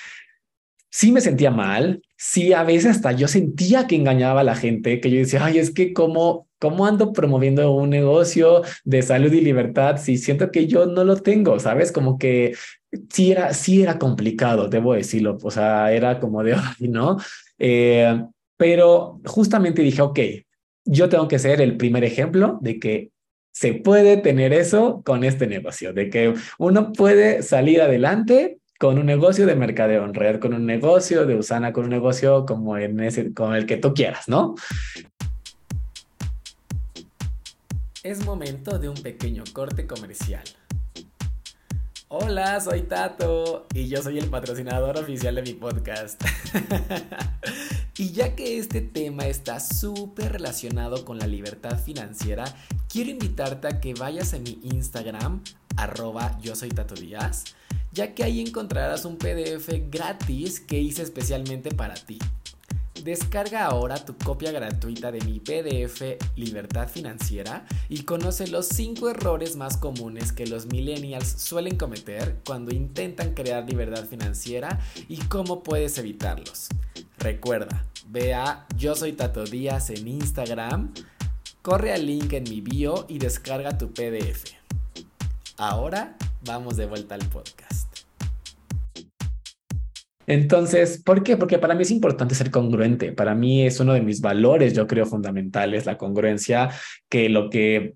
sí 0.89 1.11
me 1.11 1.21
sentía 1.21 1.51
mal, 1.51 2.01
sí, 2.17 2.53
a 2.53 2.63
veces 2.63 2.91
hasta 2.97 3.11
yo 3.11 3.27
sentía 3.27 3.87
que 3.87 3.95
engañaba 3.95 4.41
a 4.41 4.43
la 4.43 4.55
gente, 4.55 4.99
que 4.99 5.11
yo 5.11 5.17
decía, 5.17 5.45
ay, 5.45 5.59
es 5.59 5.71
que 5.71 5.93
cómo, 5.93 6.47
cómo 6.59 6.85
ando 6.85 7.13
promoviendo 7.13 7.71
un 7.71 7.89
negocio 7.89 8.63
de 8.83 9.01
salud 9.01 9.31
y 9.31 9.41
libertad 9.41 9.97
si 9.97 10.17
siento 10.17 10.51
que 10.51 10.67
yo 10.67 10.85
no 10.85 11.03
lo 11.03 11.17
tengo, 11.17 11.59
¿sabes? 11.59 11.91
Como 11.91 12.17
que 12.17 12.55
sí 13.09 13.31
era, 13.31 13.53
sí 13.53 13.81
era 13.81 13.99
complicado, 13.99 14.67
debo 14.67 14.93
decirlo, 14.93 15.37
o 15.41 15.51
sea, 15.51 15.91
era 15.91 16.19
como 16.19 16.43
de, 16.43 16.53
ay, 16.79 16.87
¿no? 16.87 17.17
Eh, 17.57 18.23
pero 18.57 19.21
justamente 19.25 19.81
dije, 19.81 20.01
ok, 20.01 20.19
yo 20.85 21.07
tengo 21.07 21.27
que 21.27 21.39
ser 21.39 21.61
el 21.61 21.77
primer 21.77 22.03
ejemplo 22.03 22.57
de 22.61 22.79
que 22.79 23.11
se 23.51 23.73
puede 23.73 24.17
tener 24.17 24.53
eso 24.53 25.01
con 25.05 25.23
este 25.23 25.47
negocio, 25.47 25.93
de 25.93 26.09
que 26.09 26.33
uno 26.57 26.91
puede 26.93 27.43
salir 27.43 27.81
adelante 27.81 28.59
con 28.79 28.97
un 28.97 29.05
negocio 29.05 29.45
de 29.45 29.55
mercadeo 29.55 30.05
en 30.05 30.13
red, 30.13 30.39
con 30.39 30.53
un 30.53 30.65
negocio 30.65 31.25
de 31.25 31.35
Usana, 31.35 31.73
con 31.73 31.83
un 31.83 31.89
negocio 31.89 32.45
como 32.45 32.75
con 33.35 33.53
el 33.53 33.65
que 33.65 33.75
tú 33.75 33.93
quieras, 33.93 34.29
¿no? 34.29 34.55
Es 38.03 38.25
momento 38.25 38.79
de 38.79 38.87
un 38.87 38.95
pequeño 38.95 39.43
corte 39.51 39.85
comercial. 39.85 40.43
Hola, 42.07 42.61
soy 42.61 42.83
Tato 42.83 43.67
y 43.73 43.89
yo 43.89 44.01
soy 44.01 44.17
el 44.17 44.29
patrocinador 44.29 44.97
oficial 44.97 45.35
de 45.35 45.41
mi 45.41 45.53
podcast. 45.53 46.23
y 47.97 48.13
ya 48.13 48.33
que 48.33 48.59
este 48.59 48.79
tema 48.79 49.27
está 49.27 49.59
súper 49.59 50.31
relacionado 50.31 51.03
con 51.03 51.19
la 51.19 51.27
libertad 51.27 51.77
financiera, 51.77 52.45
quiero 52.87 53.09
invitarte 53.11 53.67
a 53.67 53.81
que 53.81 53.93
vayas 53.93 54.33
a 54.33 54.39
mi 54.39 54.57
Instagram, 54.63 55.43
arroba 55.75 56.39
yo 56.41 56.55
soy 56.55 56.69
Tato 56.69 56.95
Díaz, 56.95 57.43
ya 57.91 58.13
que 58.13 58.23
ahí 58.23 58.41
encontrarás 58.41 59.05
un 59.05 59.17
PDF 59.17 59.69
gratis 59.89 60.59
que 60.59 60.79
hice 60.79 61.03
especialmente 61.03 61.71
para 61.71 61.95
ti. 61.95 62.19
Descarga 63.03 63.65
ahora 63.65 64.03
tu 64.03 64.17
copia 64.17 64.51
gratuita 64.51 65.11
de 65.11 65.21
mi 65.21 65.39
PDF 65.39 66.17
Libertad 66.35 66.89
Financiera 66.89 67.65
y 67.87 68.03
conoce 68.03 68.47
los 68.47 68.67
5 68.67 69.09
errores 69.09 69.55
más 69.55 69.77
comunes 69.77 70.33
que 70.33 70.45
los 70.45 70.65
millennials 70.65 71.27
suelen 71.27 71.77
cometer 71.77 72.37
cuando 72.45 72.73
intentan 72.73 73.33
crear 73.33 73.65
libertad 73.65 74.05
financiera 74.05 74.79
y 75.07 75.17
cómo 75.17 75.63
puedes 75.63 75.97
evitarlos. 75.97 76.67
Recuerda, 77.17 77.85
ve 78.07 78.33
a 78.33 78.67
Yo 78.75 78.95
Soy 78.95 79.13
Tato 79.13 79.45
Díaz 79.45 79.89
en 79.91 80.07
Instagram, 80.07 80.93
corre 81.61 81.93
al 81.93 82.05
link 82.05 82.33
en 82.33 82.43
mi 82.43 82.59
bio 82.59 83.05
y 83.07 83.17
descarga 83.17 83.77
tu 83.77 83.93
PDF. 83.93 84.55
Ahora 85.57 86.17
vamos 86.45 86.77
de 86.77 86.85
vuelta 86.85 87.15
al 87.15 87.25
podcast. 87.29 87.87
Entonces, 90.27 91.01
¿por 91.03 91.23
qué? 91.23 91.37
Porque 91.37 91.57
para 91.57 91.73
mí 91.73 91.81
es 91.81 91.91
importante 91.91 92.35
ser 92.35 92.51
congruente. 92.51 93.11
Para 93.13 93.33
mí 93.33 93.65
es 93.65 93.79
uno 93.79 93.93
de 93.93 94.01
mis 94.01 94.21
valores, 94.21 94.73
yo 94.73 94.85
creo, 94.85 95.07
fundamentales, 95.07 95.87
la 95.87 95.97
congruencia, 95.97 96.69
que 97.09 97.29
lo 97.29 97.49
que 97.49 97.95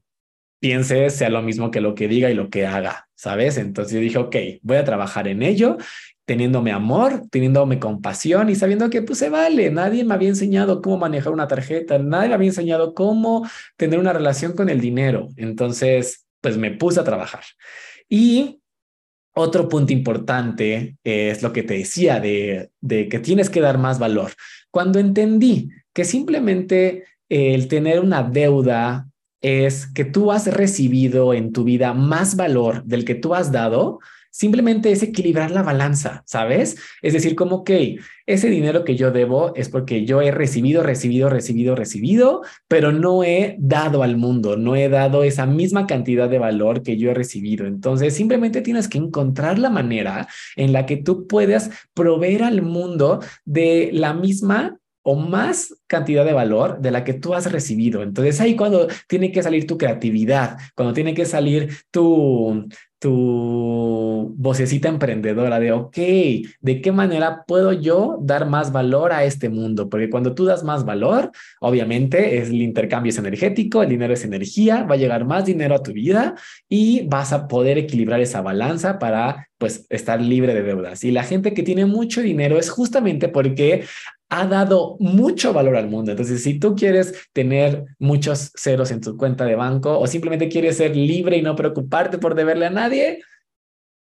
piense 0.60 1.10
sea 1.12 1.30
lo 1.30 1.42
mismo 1.44 1.70
que 1.70 1.82
lo 1.82 1.94
que 1.94 2.08
diga 2.08 2.32
y 2.32 2.34
lo 2.34 2.50
que 2.50 2.66
haga, 2.66 3.08
¿sabes? 3.16 3.58
Entonces 3.58 3.94
yo 3.94 4.00
dije, 4.00 4.18
ok, 4.18 4.36
voy 4.64 4.78
a 4.78 4.84
trabajar 4.84 5.28
en 5.28 5.44
ello 5.44 5.78
teniéndome 6.26 6.72
amor, 6.72 7.24
teniéndome 7.30 7.80
compasión 7.80 8.50
y 8.50 8.56
sabiendo 8.56 8.90
que 8.90 9.02
pues 9.02 9.20
se 9.20 9.30
vale. 9.30 9.70
Nadie 9.72 10.04
me 10.04 10.14
había 10.14 10.30
enseñado 10.30 10.82
cómo 10.82 10.98
manejar 10.98 11.34
una 11.34 11.48
tarjeta, 11.48 12.00
nadie 12.00 12.30
me 12.30 12.36
había 12.36 12.48
enseñado 12.48 12.94
cómo 12.94 13.48
tener 13.76 14.00
una 14.00 14.14
relación 14.14 14.54
con 14.54 14.70
el 14.70 14.80
dinero. 14.80 15.28
Entonces, 15.36 16.26
pues 16.42 16.58
me 16.58 16.72
puse 16.72 17.00
a 17.00 17.04
trabajar. 17.04 17.44
Y 18.10 18.62
otro 19.36 19.68
punto 19.68 19.94
importante 19.94 20.98
es 21.04 21.42
lo 21.42 21.54
que 21.54 21.64
te 21.64 21.76
decía 21.76 22.20
de, 22.20 22.70
de 22.82 23.10
que 23.10 23.20
tienes 23.20 23.50
que 23.50 23.62
dar 23.62 23.78
más 23.78 24.00
valor. 24.00 24.32
Cuando 24.70 25.00
entendí 25.00 25.70
que 25.94 26.06
simplemente 26.06 27.06
el 27.30 27.68
tener 27.68 28.00
una 28.00 28.24
deuda 28.24 29.08
es 29.42 29.88
que 29.88 30.06
tú 30.06 30.32
has 30.32 30.48
recibido 30.48 31.34
en 31.34 31.52
tu 31.52 31.64
vida 31.64 31.94
más 31.94 32.36
valor 32.36 32.84
del 32.86 33.06
que 33.06 33.16
tú 33.16 33.36
has 33.36 33.52
dado, 33.52 34.00
simplemente 34.34 34.92
es 34.92 35.04
equilibrar 35.04 35.52
la 35.52 35.62
balanza, 35.62 36.24
¿sabes? 36.26 36.76
Es 37.04 37.14
decir, 37.14 37.36
como 37.36 37.64
que 37.64 38.00
ese 38.26 38.50
dinero 38.50 38.84
que 38.84 38.96
yo 38.96 39.12
debo 39.12 39.54
es 39.56 39.70
porque 39.70 40.06
yo 40.06 40.22
he 40.22 40.32
recibido, 40.32 40.82
recibido, 40.82 41.30
recibido, 41.30 41.76
recibido, 41.76 42.42
pero 42.68 42.92
no 42.92 43.24
he 43.24 43.56
dado 43.60 44.02
al 44.02 44.18
mundo, 44.18 44.58
no 44.58 44.76
he 44.76 44.90
dado 44.90 45.24
esa 45.24 45.46
misma 45.46 45.86
cantidad 45.86 46.28
de 46.30 46.40
valor 46.40 46.82
que 46.82 46.98
yo 46.98 47.12
he 47.12 47.14
recibido. 47.14 47.68
Entonces, 47.68 48.16
simplemente 48.16 48.62
tienes 48.62 48.88
que 48.88 48.98
encontrar 48.98 49.60
la 49.60 49.70
manera 49.70 50.28
en 50.56 50.74
la 50.74 50.88
que 50.88 50.98
tú 50.98 51.28
puedas 51.28 51.70
proveer 51.94 52.44
al 52.44 52.64
mundo 52.64 53.20
de 53.46 53.92
la 53.94 54.16
misma 54.16 54.80
o 55.04 55.16
más 55.16 55.76
cantidad 55.86 56.26
de 56.26 56.34
valor 56.34 56.80
de 56.80 56.92
la 56.92 57.04
que 57.04 57.14
tú 57.14 57.34
has 57.34 57.52
recibido. 57.52 58.02
Entonces 58.02 58.40
ahí 58.40 58.56
cuando 58.56 58.88
tiene 59.08 59.32
que 59.32 59.44
salir 59.44 59.68
tu 59.68 59.78
creatividad, 59.78 60.58
cuando 60.76 60.94
tiene 60.94 61.14
que 61.14 61.26
salir 61.26 61.76
tu, 61.92 62.68
tu 63.04 64.34
vocecita 64.38 64.88
emprendedora 64.88 65.60
de, 65.60 65.74
ok, 65.74 65.98
¿de 65.98 66.82
qué 66.82 66.94
manera 66.94 67.44
puedo 67.46 67.74
yo 67.74 68.18
dar 68.22 68.48
más 68.48 68.72
valor 68.72 69.12
a 69.12 69.26
este 69.26 69.50
mundo? 69.50 69.90
Porque 69.90 70.10
cuando 70.10 70.34
tú 70.34 70.46
das 70.46 70.64
más 70.64 70.86
valor, 70.86 71.30
obviamente 71.60 72.38
es 72.38 72.48
el 72.48 72.62
intercambio 72.62 73.10
es 73.10 73.18
energético, 73.18 73.84
el 73.84 73.90
dinero 73.90 74.14
es 74.14 74.24
energía, 74.24 74.84
va 74.84 74.96
a 74.96 74.98
llegar 74.98 75.26
más 75.26 75.44
dinero 75.44 75.76
a 75.76 75.84
tu 75.84 75.92
vida 75.92 76.36
y 76.70 77.06
vas 77.08 77.34
a 77.34 77.50
poder 77.50 77.78
equilibrar 77.78 78.22
esa 78.22 78.42
balanza 78.42 79.00
para 79.00 79.50
pues 79.58 79.86
estar 79.90 80.22
libre 80.22 80.54
de 80.54 80.64
deudas. 80.64 81.04
Y 81.04 81.12
la 81.12 81.24
gente 81.24 81.54
que 81.54 81.64
tiene 81.64 81.86
mucho 81.86 82.22
dinero 82.22 82.58
es 82.58 82.70
justamente 82.70 83.28
porque 83.28 83.84
ha 84.36 84.48
dado 84.48 84.98
mucho 85.00 85.54
valor 85.54 85.76
al 85.76 85.90
mundo. 85.90 86.10
Entonces, 86.10 86.42
si 86.42 86.58
tú 86.58 86.76
quieres 86.76 87.14
tener 87.34 87.86
muchos 88.00 88.52
ceros 88.56 88.90
en 88.90 89.00
tu 89.00 89.16
cuenta 89.16 89.46
de 89.46 89.56
banco 89.56 90.00
o 90.00 90.08
simplemente 90.08 90.50
quieres 90.50 90.78
ser 90.78 90.96
libre 90.96 91.38
y 91.38 91.44
no 91.44 91.56
preocuparte 91.56 92.18
por 92.18 92.34
deberle 92.34 92.66
a 92.66 92.72
nadie, 92.72 93.22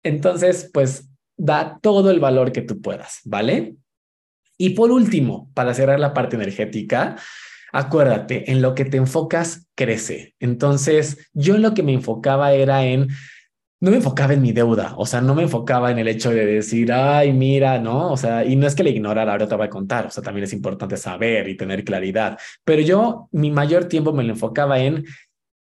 entonces, 0.02 0.68
pues 0.74 1.08
da 1.36 1.78
todo 1.80 2.10
el 2.10 2.18
valor 2.18 2.50
que 2.50 2.62
tú 2.62 2.80
puedas, 2.80 3.20
¿vale? 3.24 3.76
Y 4.58 4.70
por 4.70 4.90
último, 4.90 5.48
para 5.54 5.74
cerrar 5.74 6.00
la 6.00 6.12
parte 6.12 6.34
energética, 6.34 7.16
acuérdate, 7.72 8.50
en 8.50 8.62
lo 8.62 8.74
que 8.74 8.84
te 8.84 8.96
enfocas 8.96 9.68
crece. 9.76 10.34
Entonces, 10.40 11.30
yo 11.34 11.56
lo 11.56 11.72
que 11.72 11.84
me 11.84 11.92
enfocaba 11.92 12.52
era 12.52 12.84
en 12.84 13.06
no 13.80 13.90
me 13.90 13.98
enfocaba 13.98 14.32
en 14.32 14.42
mi 14.42 14.52
deuda, 14.52 14.94
o 14.96 15.04
sea, 15.06 15.20
no 15.20 15.34
me 15.34 15.42
enfocaba 15.42 15.90
en 15.90 15.98
el 15.98 16.08
hecho 16.08 16.30
de 16.30 16.46
decir, 16.46 16.92
ay, 16.92 17.32
mira, 17.32 17.78
¿no? 17.78 18.10
O 18.10 18.16
sea, 18.16 18.44
y 18.44 18.56
no 18.56 18.66
es 18.66 18.74
que 18.74 18.82
le 18.82 18.90
ignorara, 18.90 19.32
ahora 19.32 19.46
te 19.46 19.54
voy 19.54 19.66
a 19.66 19.70
contar, 19.70 20.06
o 20.06 20.10
sea, 20.10 20.22
también 20.22 20.44
es 20.44 20.52
importante 20.52 20.96
saber 20.96 21.48
y 21.48 21.56
tener 21.56 21.84
claridad, 21.84 22.38
pero 22.64 22.82
yo 22.82 23.28
mi 23.32 23.50
mayor 23.50 23.84
tiempo 23.84 24.12
me 24.12 24.24
lo 24.24 24.32
enfocaba 24.32 24.80
en 24.80 25.04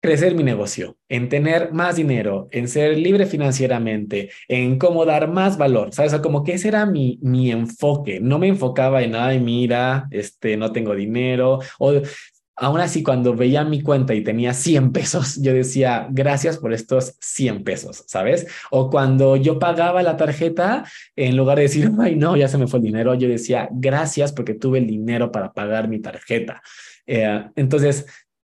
crecer 0.01 0.33
mi 0.33 0.43
negocio, 0.43 0.97
en 1.09 1.27
tener 1.27 1.73
más 1.73 1.97
dinero, 1.97 2.47
en 2.51 2.67
ser 2.67 2.97
libre 2.97 3.25
financieramente, 3.25 4.29
en 4.47 4.79
cómo 4.79 5.05
dar 5.05 5.29
más 5.29 5.57
valor, 5.57 5.93
¿sabes? 5.93 6.13
O 6.13 6.15
sea, 6.15 6.21
como 6.21 6.43
que 6.43 6.53
ese 6.53 6.69
era 6.69 6.85
mi, 6.85 7.19
mi 7.21 7.51
enfoque, 7.51 8.19
no 8.21 8.39
me 8.39 8.47
enfocaba 8.47 9.03
en, 9.03 9.15
ay, 9.15 9.39
mira, 9.39 10.07
este, 10.11 10.55
no 10.55 10.71
tengo 10.71 10.95
dinero, 10.95 11.59
o 11.79 12.01
aún 12.59 12.81
así, 12.81 13.03
cuando 13.03 13.33
veía 13.33 13.63
mi 13.63 13.81
cuenta 13.81 14.13
y 14.13 14.23
tenía 14.23 14.53
100 14.53 14.91
pesos, 14.91 15.41
yo 15.41 15.53
decía, 15.53 16.07
gracias 16.11 16.57
por 16.57 16.73
estos 16.73 17.15
100 17.21 17.63
pesos, 17.63 18.03
¿sabes? 18.07 18.47
O 18.69 18.89
cuando 18.89 19.35
yo 19.37 19.59
pagaba 19.59 20.03
la 20.03 20.17
tarjeta, 20.17 20.83
en 21.15 21.37
lugar 21.37 21.57
de 21.57 21.63
decir, 21.63 21.91
ay, 21.99 22.15
no, 22.15 22.35
ya 22.35 22.47
se 22.47 22.57
me 22.57 22.67
fue 22.67 22.79
el 22.79 22.85
dinero, 22.85 23.15
yo 23.15 23.27
decía, 23.27 23.69
gracias 23.71 24.33
porque 24.33 24.53
tuve 24.53 24.79
el 24.79 24.87
dinero 24.87 25.31
para 25.31 25.53
pagar 25.53 25.87
mi 25.87 25.99
tarjeta. 25.99 26.61
Eh, 27.07 27.45
entonces, 27.55 28.05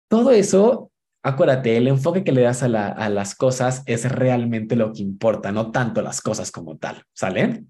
todo 0.09 0.31
eso, 0.31 0.91
acuérdate, 1.23 1.77
el 1.77 1.87
enfoque 1.87 2.23
que 2.23 2.33
le 2.33 2.41
das 2.41 2.61
a, 2.61 2.67
las 2.67 3.35
cosas 3.35 3.83
es 3.85 4.09
realmente 4.11 4.75
lo 4.75 4.91
que 4.91 5.01
importa, 5.01 5.51
no 5.51 5.71
tanto 5.71 6.01
las 6.01 6.21
cosas 6.21 6.51
como 6.51 6.77
tal, 6.77 7.03
¿sale? 7.13 7.63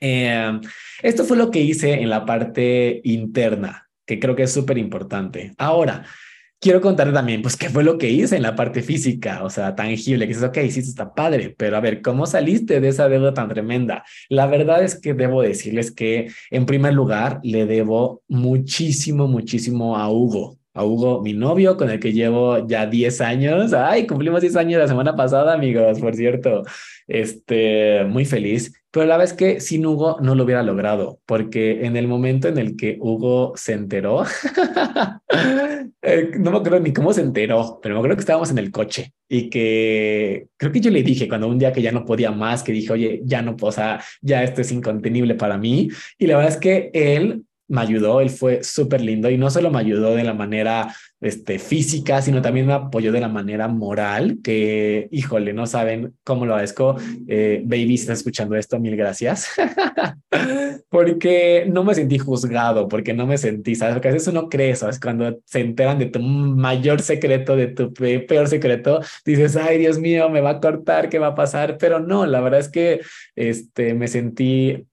Eh, 0.00 0.60
esto 1.02 1.24
fue 1.24 1.36
lo 1.36 1.50
que 1.50 1.60
hice 1.60 1.94
en 1.94 2.08
la 2.08 2.24
parte 2.24 3.00
interna 3.04 3.87
que 4.08 4.18
creo 4.18 4.34
que 4.34 4.44
es 4.44 4.52
súper 4.52 4.78
importante. 4.78 5.52
Ahora, 5.58 6.04
quiero 6.60 6.80
contar 6.80 7.12
también, 7.12 7.42
pues, 7.42 7.56
qué 7.56 7.68
fue 7.68 7.84
lo 7.84 7.98
que 7.98 8.10
hice 8.10 8.36
en 8.36 8.42
la 8.42 8.56
parte 8.56 8.82
física, 8.82 9.44
o 9.44 9.50
sea, 9.50 9.76
tangible, 9.76 10.26
que 10.26 10.34
dices, 10.34 10.48
ok, 10.48 10.58
sí, 10.70 10.80
está 10.80 11.14
padre, 11.14 11.54
pero 11.56 11.76
a 11.76 11.80
ver, 11.80 12.00
¿cómo 12.00 12.26
saliste 12.26 12.80
de 12.80 12.88
esa 12.88 13.08
deuda 13.08 13.34
tan 13.34 13.48
tremenda? 13.48 14.04
La 14.30 14.46
verdad 14.46 14.82
es 14.82 14.98
que 14.98 15.12
debo 15.14 15.42
decirles 15.42 15.92
que, 15.92 16.32
en 16.50 16.66
primer 16.66 16.94
lugar, 16.94 17.38
le 17.42 17.66
debo 17.66 18.22
muchísimo, 18.28 19.28
muchísimo 19.28 19.96
a 19.96 20.10
Hugo 20.10 20.57
a 20.78 20.84
Hugo, 20.84 21.20
mi 21.22 21.32
novio, 21.32 21.76
con 21.76 21.90
el 21.90 21.98
que 21.98 22.12
llevo 22.12 22.64
ya 22.66 22.86
10 22.86 23.20
años. 23.20 23.72
Ay, 23.72 24.06
cumplimos 24.06 24.40
10 24.40 24.54
años 24.56 24.80
la 24.80 24.86
semana 24.86 25.16
pasada, 25.16 25.54
amigos, 25.54 25.98
por 25.98 26.14
cierto. 26.14 26.62
Este, 27.08 28.04
muy 28.04 28.24
feliz. 28.24 28.72
Pero 28.90 29.06
la 29.06 29.16
verdad 29.16 29.32
es 29.32 29.36
que 29.36 29.60
sin 29.60 29.84
Hugo 29.84 30.18
no 30.22 30.34
lo 30.34 30.44
hubiera 30.44 30.62
logrado, 30.62 31.20
porque 31.26 31.84
en 31.84 31.96
el 31.96 32.06
momento 32.06 32.48
en 32.48 32.58
el 32.58 32.76
que 32.76 32.96
Hugo 33.00 33.52
se 33.56 33.74
enteró, 33.74 34.22
eh, 36.02 36.30
no 36.38 36.50
me 36.50 36.56
acuerdo 36.56 36.80
ni 36.80 36.92
cómo 36.92 37.12
se 37.12 37.20
enteró, 37.20 37.80
pero 37.82 37.94
me 37.94 37.98
acuerdo 37.98 38.16
que 38.16 38.20
estábamos 38.20 38.50
en 38.50 38.58
el 38.58 38.70
coche 38.70 39.12
y 39.28 39.50
que 39.50 40.46
creo 40.56 40.72
que 40.72 40.80
yo 40.80 40.90
le 40.90 41.02
dije 41.02 41.28
cuando 41.28 41.48
un 41.48 41.58
día 41.58 41.72
que 41.72 41.82
ya 41.82 41.92
no 41.92 42.04
podía 42.04 42.30
más, 42.30 42.62
que 42.62 42.72
dije, 42.72 42.92
oye, 42.92 43.20
ya 43.24 43.42
no 43.42 43.56
o 43.60 43.72
sea, 43.72 44.00
ya 44.22 44.42
esto 44.42 44.62
es 44.62 44.72
incontenible 44.72 45.34
para 45.34 45.58
mí. 45.58 45.90
Y 46.18 46.26
la 46.26 46.36
verdad 46.36 46.54
es 46.54 46.58
que 46.58 46.90
él 46.94 47.44
me 47.68 47.82
ayudó, 47.82 48.20
él 48.20 48.30
fue 48.30 48.62
súper 48.64 49.00
lindo 49.02 49.30
y 49.30 49.36
no 49.36 49.50
solo 49.50 49.70
me 49.70 49.78
ayudó 49.78 50.14
de 50.14 50.24
la 50.24 50.34
manera 50.34 50.94
este, 51.20 51.58
física, 51.58 52.22
sino 52.22 52.40
también 52.40 52.66
me 52.66 52.72
apoyó 52.72 53.12
de 53.12 53.20
la 53.20 53.28
manera 53.28 53.68
moral, 53.68 54.38
que, 54.42 55.08
híjole, 55.10 55.52
no 55.52 55.66
saben 55.66 56.14
cómo 56.24 56.46
lo 56.46 56.54
agradezco. 56.54 56.96
Eh, 57.26 57.62
baby, 57.64 57.98
si 57.98 58.10
escuchando 58.10 58.56
esto, 58.56 58.78
mil 58.78 58.96
gracias. 58.96 59.48
porque 60.88 61.66
no 61.68 61.84
me 61.84 61.94
sentí 61.94 62.18
juzgado, 62.18 62.88
porque 62.88 63.14
no 63.14 63.26
me 63.26 63.36
sentí, 63.36 63.74
¿sabes? 63.74 63.94
Porque 63.94 64.08
a 64.08 64.12
veces 64.12 64.28
uno 64.28 64.48
cree, 64.48 64.74
¿sabes? 64.76 65.00
Cuando 65.00 65.40
se 65.44 65.60
enteran 65.60 65.98
de 65.98 66.06
tu 66.06 66.20
mayor 66.20 67.02
secreto, 67.02 67.56
de 67.56 67.68
tu 67.68 67.92
peor 67.92 68.48
secreto, 68.48 69.00
dices, 69.24 69.56
ay, 69.56 69.78
Dios 69.78 69.98
mío, 69.98 70.30
me 70.30 70.40
va 70.40 70.50
a 70.50 70.60
cortar, 70.60 71.08
¿qué 71.08 71.18
va 71.18 71.28
a 71.28 71.34
pasar? 71.34 71.78
Pero 71.78 72.00
no, 72.00 72.26
la 72.26 72.40
verdad 72.40 72.60
es 72.60 72.68
que 72.68 73.00
este, 73.34 73.94
me 73.94 74.08
sentí 74.08 74.86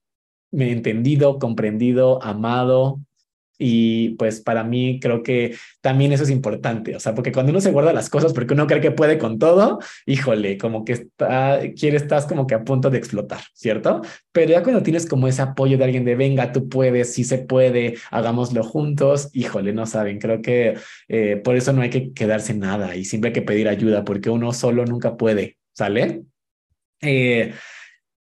entendido, 0.59 1.39
comprendido, 1.39 2.21
amado. 2.23 2.99
Y 3.57 4.09
pues 4.15 4.41
para 4.41 4.63
mí 4.63 4.99
creo 4.99 5.23
que 5.23 5.55
también 5.79 6.11
eso 6.11 6.23
es 6.23 6.29
importante, 6.29 6.93
o 6.95 6.99
sea, 6.99 7.15
porque 7.15 7.31
cuando 7.31 7.51
uno 7.51 7.61
se 7.61 7.71
guarda 7.71 7.93
las 7.93 8.09
cosas 8.09 8.33
porque 8.33 8.53
uno 8.53 8.67
cree 8.67 8.81
que 8.81 8.91
puede 8.91 9.17
con 9.17 9.39
todo, 9.39 9.79
híjole, 10.05 10.57
como 10.57 10.83
que 10.83 10.93
está, 10.93 11.61
quiere, 11.73 11.95
estás 11.95 12.25
como 12.25 12.47
que 12.47 12.55
a 12.55 12.65
punto 12.65 12.89
de 12.89 12.97
explotar, 12.97 13.41
¿cierto? 13.53 14.01
Pero 14.33 14.51
ya 14.51 14.61
cuando 14.63 14.83
tienes 14.83 15.05
como 15.05 15.27
ese 15.27 15.41
apoyo 15.41 15.77
de 15.77 15.85
alguien 15.85 16.03
de 16.03 16.15
venga, 16.15 16.51
tú 16.51 16.67
puedes, 16.67 17.13
si 17.13 17.23
se 17.23 17.37
puede, 17.37 17.95
hagámoslo 18.11 18.61
juntos, 18.63 19.29
híjole, 19.33 19.71
no 19.71 19.85
saben, 19.85 20.19
creo 20.19 20.41
que 20.41 20.75
eh, 21.07 21.37
por 21.37 21.55
eso 21.55 21.71
no 21.71 21.81
hay 21.81 21.89
que 21.89 22.11
quedarse 22.11 22.53
nada 22.53 22.95
y 22.97 23.05
siempre 23.05 23.29
hay 23.29 23.33
que 23.33 23.41
pedir 23.41 23.69
ayuda 23.69 24.03
porque 24.03 24.29
uno 24.29 24.51
solo 24.51 24.85
nunca 24.85 25.15
puede, 25.15 25.57
¿sale? 25.73 26.23
Eh, 27.01 27.53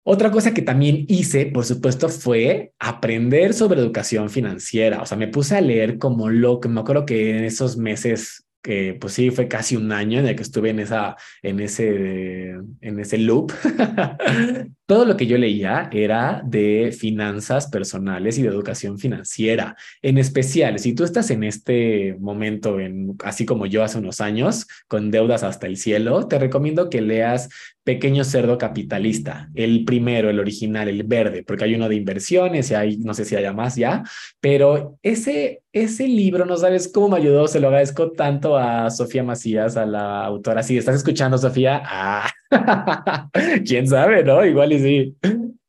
otra 0.04 0.30
cosa 0.30 0.52
que 0.52 0.62
también 0.62 1.06
hice, 1.08 1.46
por 1.46 1.64
supuesto, 1.64 2.08
fue 2.08 2.72
aprender 2.78 3.54
sobre 3.54 3.80
educación 3.80 4.28
financiera. 4.30 5.00
O 5.00 5.06
sea, 5.06 5.16
me 5.16 5.28
puse 5.28 5.56
a 5.56 5.60
leer 5.60 5.98
como 5.98 6.28
loco. 6.28 6.68
Me 6.68 6.80
acuerdo 6.80 7.06
que 7.06 7.36
en 7.36 7.44
esos 7.44 7.76
meses 7.76 8.44
que 8.64 8.96
pues 8.98 9.12
sí, 9.12 9.30
fue 9.30 9.46
casi 9.46 9.76
un 9.76 9.92
año 9.92 10.18
en 10.18 10.26
el 10.26 10.36
que 10.36 10.42
estuve 10.42 10.70
en, 10.70 10.78
esa, 10.78 11.16
en, 11.42 11.60
ese, 11.60 12.54
en 12.80 12.98
ese 12.98 13.18
loop. 13.18 13.52
Todo 14.86 15.06
lo 15.06 15.16
que 15.16 15.26
yo 15.26 15.38
leía 15.38 15.88
era 15.92 16.42
de 16.44 16.94
finanzas 16.98 17.68
personales 17.68 18.36
y 18.36 18.42
de 18.42 18.48
educación 18.48 18.98
financiera. 18.98 19.76
En 20.02 20.18
especial, 20.18 20.78
si 20.78 20.94
tú 20.94 21.04
estás 21.04 21.30
en 21.30 21.42
este 21.42 22.16
momento, 22.20 22.78
en, 22.78 23.16
así 23.24 23.46
como 23.46 23.64
yo 23.64 23.82
hace 23.82 23.96
unos 23.96 24.20
años, 24.20 24.66
con 24.86 25.10
deudas 25.10 25.42
hasta 25.42 25.66
el 25.66 25.78
cielo, 25.78 26.28
te 26.28 26.38
recomiendo 26.38 26.90
que 26.90 27.00
leas 27.00 27.48
Pequeño 27.84 28.24
Cerdo 28.24 28.56
Capitalista, 28.56 29.50
el 29.54 29.84
primero, 29.84 30.30
el 30.30 30.40
original, 30.40 30.88
el 30.88 31.02
verde, 31.02 31.44
porque 31.44 31.64
hay 31.64 31.74
uno 31.74 31.88
de 31.88 31.96
inversiones 31.96 32.70
y 32.70 32.74
hay, 32.74 32.96
no 32.96 33.12
sé 33.12 33.26
si 33.26 33.36
haya 33.36 33.52
más 33.52 33.76
ya, 33.76 34.02
pero 34.40 34.98
ese, 35.02 35.62
ese 35.72 36.08
libro, 36.08 36.46
no 36.46 36.56
sabes 36.56 36.90
cómo 36.92 37.10
me 37.10 37.18
ayudó, 37.18 37.46
se 37.46 37.60
lo 37.60 37.68
agradezco 37.68 38.12
tanto 38.12 38.56
a 38.56 38.90
Sofía 38.90 39.22
Macías, 39.22 39.76
a 39.76 39.84
la 39.84 40.24
autora. 40.24 40.62
Si 40.62 40.78
estás 40.78 40.96
escuchando, 40.96 41.36
Sofía, 41.36 41.82
ah, 41.84 42.30
quién 43.66 43.88
sabe, 43.88 44.24
¿no? 44.24 44.44
Igual 44.44 44.72
y 44.72 44.78
sí. 44.78 45.16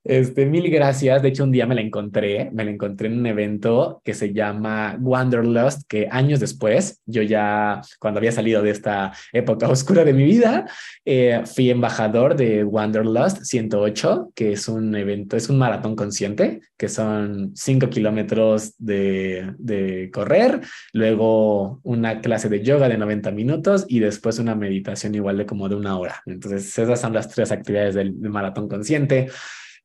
Este, 0.05 0.45
mil 0.45 0.69
gracias. 0.69 1.23
De 1.23 1.29
hecho, 1.29 1.43
un 1.43 1.51
día 1.51 1.65
me 1.65 1.73
la 1.73 1.81
encontré, 1.81 2.51
me 2.53 2.63
la 2.63 2.69
encontré 2.69 3.07
en 3.07 3.17
un 3.17 3.25
evento 3.25 4.01
que 4.05 4.13
se 4.13 4.33
llama 4.33 4.97
Wanderlust, 5.01 5.81
que 5.87 6.07
años 6.11 6.39
después, 6.39 7.01
yo 7.07 7.23
ya, 7.23 7.81
cuando 7.99 8.19
había 8.19 8.31
salido 8.31 8.61
de 8.61 8.69
esta 8.69 9.13
época 9.33 9.67
oscura 9.69 10.05
de 10.05 10.13
mi 10.13 10.23
vida, 10.23 10.67
eh, 11.05 11.41
fui 11.45 11.71
embajador 11.71 12.35
de 12.35 12.63
Wanderlust 12.63 13.45
108, 13.45 14.31
que 14.35 14.51
es 14.51 14.67
un 14.67 14.95
evento, 14.95 15.37
es 15.37 15.49
un 15.49 15.57
maratón 15.57 15.95
consciente, 15.95 16.61
que 16.77 16.87
son 16.87 17.51
cinco 17.55 17.89
kilómetros 17.89 18.75
de, 18.77 19.53
de 19.57 20.11
correr, 20.13 20.61
luego 20.93 21.79
una 21.81 22.21
clase 22.21 22.47
de 22.47 22.61
yoga 22.61 22.89
de 22.89 22.99
90 22.99 23.31
minutos 23.31 23.85
y 23.87 24.01
después 24.01 24.37
una 24.37 24.53
meditación 24.53 25.15
igual 25.15 25.37
de 25.37 25.47
como 25.47 25.67
de 25.67 25.75
una 25.75 25.97
hora. 25.97 26.21
Entonces, 26.27 26.77
esas 26.77 27.01
son 27.01 27.13
las 27.13 27.27
tres 27.27 27.51
actividades 27.51 27.95
del, 27.95 28.21
del 28.21 28.29
maratón 28.29 28.69
consciente. 28.69 29.29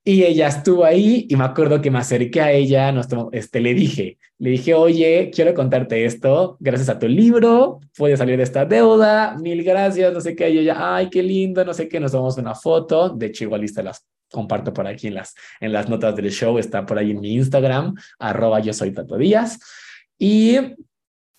Y 0.02 0.24
ella 0.24 0.48
estuvo 0.48 0.84
ahí 0.84 1.26
y 1.28 1.36
me 1.36 1.44
acuerdo 1.44 1.82
que 1.82 1.90
me 1.90 1.98
acerqué 1.98 2.40
a 2.40 2.52
ella, 2.52 2.90
nos 2.90 3.06
este, 3.32 3.60
le 3.60 3.74
dije, 3.74 4.18
le 4.38 4.50
dije, 4.50 4.72
oye, 4.72 5.30
quiero 5.32 5.52
contarte 5.52 6.06
esto, 6.06 6.56
gracias 6.58 6.88
a 6.88 6.98
tu 6.98 7.06
libro, 7.06 7.80
puedes 7.94 8.18
salir 8.18 8.38
de 8.38 8.44
esta 8.44 8.64
deuda, 8.64 9.36
mil 9.38 9.62
gracias, 9.62 10.10
no 10.14 10.20
sé 10.22 10.34
qué, 10.34 10.48
y 10.48 10.60
ella, 10.60 10.96
ay, 10.96 11.10
qué 11.10 11.22
lindo, 11.22 11.62
no 11.66 11.74
sé 11.74 11.86
qué, 11.86 12.00
nos 12.00 12.12
tomamos 12.12 12.38
una 12.38 12.54
foto, 12.54 13.10
de 13.10 13.26
hecho 13.26 13.44
igual 13.44 13.66
las 13.84 14.06
comparto 14.30 14.72
por 14.72 14.86
aquí 14.86 15.08
en 15.08 15.14
las, 15.14 15.34
en 15.60 15.72
las 15.72 15.90
notas 15.90 16.16
del 16.16 16.30
show, 16.30 16.58
está 16.58 16.86
por 16.86 16.96
ahí 16.96 17.10
en 17.10 17.20
mi 17.20 17.34
Instagram, 17.34 17.94
arroba 18.18 18.60
yo 18.60 18.72
soy 18.72 18.92
Tato 18.92 19.18
Díaz, 19.18 19.58
y, 20.18 20.56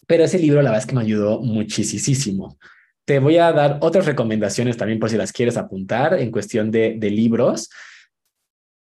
pero 0.06 0.26
ese 0.26 0.38
libro 0.38 0.62
la 0.62 0.70
verdad 0.70 0.84
es 0.84 0.86
que 0.86 0.96
me 0.96 1.02
ayudó 1.02 1.42
muchísimo. 1.42 2.60
Te 3.06 3.18
voy 3.18 3.38
a 3.38 3.52
dar 3.52 3.80
otras 3.82 4.06
recomendaciones 4.06 4.78
también 4.78 5.00
por 5.00 5.10
si 5.10 5.18
las 5.18 5.32
quieres 5.32 5.58
apuntar 5.58 6.20
en 6.20 6.30
cuestión 6.30 6.70
de, 6.70 6.96
de 7.00 7.10
libros. 7.10 7.70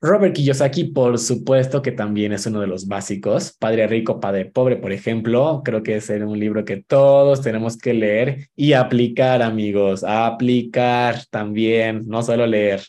Robert 0.03 0.35
Kiyosaki, 0.35 0.83
por 0.83 1.17
supuesto 1.17 1.81
que 1.81 1.93
también 1.93 2.33
es 2.33 2.45
uno 2.45 2.59
de 2.59 2.67
los 2.67 2.89
básicos. 2.89 3.53
Padre 3.57 3.87
Rico, 3.87 4.19
Padre 4.19 4.43
Pobre, 4.43 4.75
por 4.75 4.91
ejemplo, 4.91 5.61
creo 5.63 5.81
que 5.81 5.95
es 5.95 6.09
un 6.09 6.37
libro 6.37 6.65
que 6.65 6.83
todos 6.83 7.41
tenemos 7.41 7.77
que 7.77 7.93
leer 7.93 8.49
y 8.53 8.73
aplicar, 8.73 9.41
amigos, 9.41 10.03
aplicar 10.03 11.23
también, 11.29 12.01
no 12.05 12.21
solo 12.21 12.45
leer. 12.45 12.83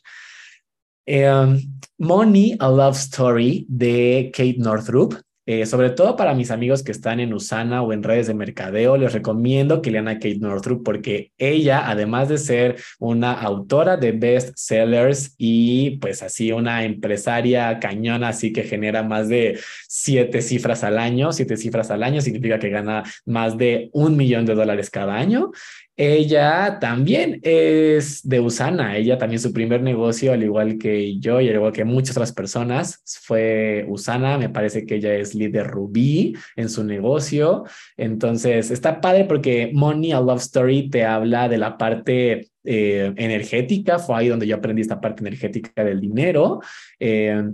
Em, 1.07 1.61
Money, 1.99 2.57
A 2.59 2.69
Love 2.69 2.97
Story 2.97 3.65
de 3.69 4.33
Kate 4.35 4.57
Northrup 4.59 5.15
eh, 5.47 5.67
sobre 5.67 5.91
todo 5.91 6.17
para 6.17 6.35
mis 6.35 6.51
amigos 6.51 6.83
que 6.83 6.93
están 6.93 7.21
en 7.21 7.35
Usana 7.35 7.83
o 7.83 7.93
en 7.93 8.03
redes 8.03 8.27
de 8.27 8.35
mercadeo, 8.35 8.97
les 8.97 9.13
recomiendo 9.13 9.83
que 9.83 9.91
lean 9.91 10.09
a 10.09 10.15
Kate 10.15 10.39
Northrup 10.41 10.83
porque 10.85 11.33
ella, 11.37 11.89
además 11.89 12.29
de 12.29 12.39
ser 12.39 12.77
una 12.99 13.33
autora 13.33 13.97
de 13.97 14.13
best 14.13 14.53
sellers 14.57 15.35
y 15.37 15.99
pues 15.99 16.23
así 16.23 16.51
una 16.53 16.85
empresaria 16.85 17.79
cañona, 17.79 18.29
así 18.29 18.53
que 18.53 18.63
genera 18.63 19.03
más 19.03 19.29
de 19.29 19.59
siete 19.89 20.41
cifras 20.41 20.83
al 20.83 20.99
año, 20.99 21.33
siete 21.33 21.57
cifras 21.57 21.91
al 21.91 22.03
año 22.03 22.21
significa 22.21 22.59
que 22.59 22.71
gana 22.71 23.03
más 23.27 23.59
de 23.59 23.91
un 23.93 24.17
millón 24.17 24.47
de 24.47 24.55
dólares 24.55 24.91
cada 24.91 25.15
año. 25.15 25.51
Ella 25.97 26.79
también 26.81 27.39
es 27.43 28.29
de 28.29 28.41
Usana, 28.41 28.97
ella 28.97 29.17
también 29.17 29.41
su 29.41 29.53
primer 29.53 29.81
negocio, 29.81 30.33
al 30.33 30.43
igual 30.43 30.77
que 30.77 31.21
yo 31.21 31.41
y 31.41 31.49
al 31.49 31.55
igual 31.55 31.73
que 31.73 31.85
muchas 31.85 32.17
otras 32.17 32.33
personas, 32.33 33.01
fue 33.23 33.87
Usana, 33.89 34.37
me 34.37 34.49
parece 34.49 34.87
que 34.87 34.97
ella 34.97 35.15
es 35.15 35.37
líder 35.37 35.69
Rubí 35.69 36.35
en 36.57 36.69
su 36.69 36.83
negocio, 36.83 37.65
entonces 37.97 38.73
está 38.73 39.01
padre 39.01 39.25
porque 39.25 39.71
Money 39.73 40.11
a 40.11 40.21
Love 40.21 40.41
Story 40.41 40.91
te 40.91 41.05
habla 41.05 41.49
de 41.49 41.59
la 41.59 41.79
parte 41.79 42.51
eh, 42.65 43.13
energética, 43.17 44.01
fue 44.01 44.17
ahí 44.17 44.29
donde 44.29 44.49
yo 44.49 44.57
aprendí 44.57 44.83
esta 44.83 45.01
parte 45.01 45.23
energética 45.23 45.85
del 45.85 46.01
dinero. 46.01 46.61
Eh, 46.99 47.53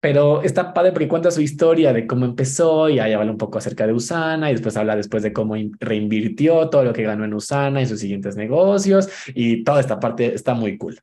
pero 0.00 0.42
está 0.42 0.72
padre 0.72 0.92
porque 0.92 1.08
cuenta 1.08 1.30
su 1.30 1.40
historia 1.40 1.92
de 1.92 2.06
cómo 2.06 2.24
empezó 2.24 2.88
y 2.88 2.98
ahí 2.98 3.12
habla 3.12 3.32
un 3.32 3.38
poco 3.38 3.58
acerca 3.58 3.86
de 3.86 3.92
Usana 3.92 4.50
y 4.50 4.54
después 4.54 4.76
habla 4.76 4.94
después 4.94 5.22
de 5.22 5.32
cómo 5.32 5.56
reinvirtió 5.80 6.68
todo 6.70 6.84
lo 6.84 6.92
que 6.92 7.02
ganó 7.02 7.24
en 7.24 7.34
Usana 7.34 7.82
y 7.82 7.86
sus 7.86 8.00
siguientes 8.00 8.36
negocios 8.36 9.08
y 9.34 9.64
toda 9.64 9.80
esta 9.80 9.98
parte 9.98 10.34
está 10.34 10.54
muy 10.54 10.78
cool. 10.78 11.00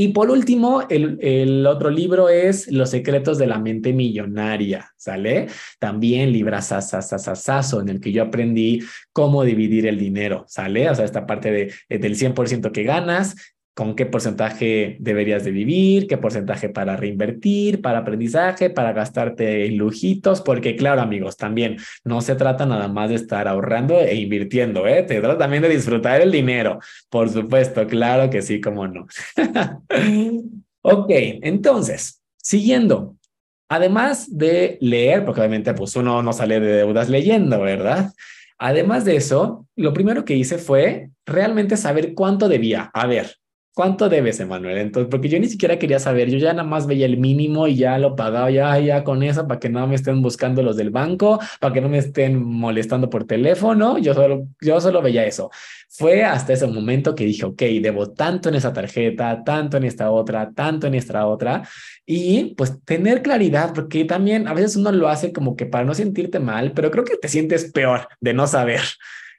Y 0.00 0.10
por 0.10 0.30
último, 0.30 0.82
el, 0.88 1.18
el, 1.20 1.66
otro 1.66 1.90
libro 1.90 2.28
es 2.28 2.70
Los 2.70 2.90
secretos 2.90 3.36
de 3.36 3.48
la 3.48 3.58
mente 3.58 3.92
millonaria, 3.92 4.92
¿sale? 4.96 5.48
También 5.80 6.30
librasasasasasaso, 6.30 7.80
en 7.80 7.88
el 7.88 8.00
que 8.00 8.12
yo 8.12 8.22
aprendí 8.22 8.80
cómo 9.12 9.42
dividir 9.42 9.88
el 9.88 9.98
dinero, 9.98 10.44
¿sale? 10.46 10.88
O 10.88 10.94
sea, 10.94 11.04
esta 11.04 11.26
parte 11.26 11.50
de, 11.50 11.98
del 11.98 12.14
100% 12.14 12.70
que 12.70 12.84
ganas, 12.84 13.34
con 13.78 13.94
qué 13.94 14.06
porcentaje 14.06 14.96
deberías 14.98 15.44
de 15.44 15.52
vivir, 15.52 16.08
qué 16.08 16.18
porcentaje 16.18 16.68
para 16.68 16.96
reinvertir, 16.96 17.80
para 17.80 18.00
aprendizaje, 18.00 18.70
para 18.70 18.92
gastarte 18.92 19.66
en 19.66 19.78
lujitos, 19.78 20.40
porque 20.40 20.74
claro 20.74 21.00
amigos, 21.00 21.36
también 21.36 21.76
no 22.02 22.20
se 22.20 22.34
trata 22.34 22.66
nada 22.66 22.88
más 22.88 23.10
de 23.10 23.14
estar 23.14 23.46
ahorrando 23.46 24.00
e 24.00 24.16
invirtiendo, 24.16 24.88
¿eh? 24.88 25.04
te 25.04 25.20
trata 25.20 25.38
también 25.38 25.62
de 25.62 25.68
disfrutar 25.68 26.20
el 26.20 26.32
dinero, 26.32 26.80
por 27.08 27.30
supuesto, 27.30 27.86
claro 27.86 28.28
que 28.30 28.42
sí, 28.42 28.60
cómo 28.60 28.88
no. 28.88 29.06
ok, 30.82 31.10
entonces, 31.42 32.20
siguiendo, 32.36 33.14
además 33.68 34.36
de 34.36 34.78
leer, 34.80 35.24
porque 35.24 35.40
obviamente 35.40 35.72
pues 35.74 35.94
uno 35.94 36.20
no 36.20 36.32
sale 36.32 36.58
de 36.58 36.78
deudas 36.78 37.08
leyendo, 37.08 37.60
¿verdad? 37.60 38.10
Además 38.58 39.04
de 39.04 39.14
eso, 39.14 39.68
lo 39.76 39.92
primero 39.92 40.24
que 40.24 40.34
hice 40.34 40.58
fue 40.58 41.10
realmente 41.24 41.76
saber 41.76 42.14
cuánto 42.14 42.48
debía. 42.48 42.90
A 42.92 43.06
ver, 43.06 43.36
¿Cuánto 43.78 44.08
debes, 44.08 44.40
Emanuel? 44.40 44.76
Entonces, 44.78 45.08
porque 45.08 45.28
yo 45.28 45.38
ni 45.38 45.46
siquiera 45.46 45.78
quería 45.78 46.00
saber, 46.00 46.28
yo 46.28 46.38
ya 46.38 46.52
nada 46.52 46.68
más 46.68 46.88
veía 46.88 47.06
el 47.06 47.16
mínimo 47.16 47.68
y 47.68 47.76
ya 47.76 47.96
lo 47.96 48.16
pagaba, 48.16 48.50
ya, 48.50 48.76
ya 48.80 49.04
con 49.04 49.22
eso, 49.22 49.46
para 49.46 49.60
que 49.60 49.68
no 49.68 49.86
me 49.86 49.94
estén 49.94 50.20
buscando 50.20 50.64
los 50.64 50.76
del 50.76 50.90
banco, 50.90 51.38
para 51.60 51.72
que 51.72 51.80
no 51.80 51.88
me 51.88 51.98
estén 51.98 52.42
molestando 52.42 53.08
por 53.08 53.22
teléfono, 53.22 53.96
yo 53.98 54.14
solo, 54.14 54.48
yo 54.60 54.80
solo 54.80 55.00
veía 55.00 55.24
eso. 55.26 55.52
Fue 55.88 56.24
hasta 56.24 56.54
ese 56.54 56.66
momento 56.66 57.14
que 57.14 57.24
dije, 57.24 57.44
ok, 57.44 57.62
debo 57.80 58.10
tanto 58.10 58.48
en 58.48 58.56
esa 58.56 58.72
tarjeta, 58.72 59.44
tanto 59.44 59.76
en 59.76 59.84
esta 59.84 60.10
otra, 60.10 60.50
tanto 60.52 60.88
en 60.88 60.96
esta 60.96 61.24
otra, 61.28 61.62
y 62.04 62.56
pues 62.56 62.82
tener 62.84 63.22
claridad, 63.22 63.74
porque 63.74 64.04
también 64.04 64.48
a 64.48 64.54
veces 64.54 64.74
uno 64.74 64.90
lo 64.90 65.08
hace 65.08 65.32
como 65.32 65.54
que 65.54 65.66
para 65.66 65.84
no 65.84 65.94
sentirte 65.94 66.40
mal, 66.40 66.72
pero 66.72 66.90
creo 66.90 67.04
que 67.04 67.16
te 67.16 67.28
sientes 67.28 67.70
peor 67.70 68.08
de 68.20 68.34
no 68.34 68.48
saber. 68.48 68.80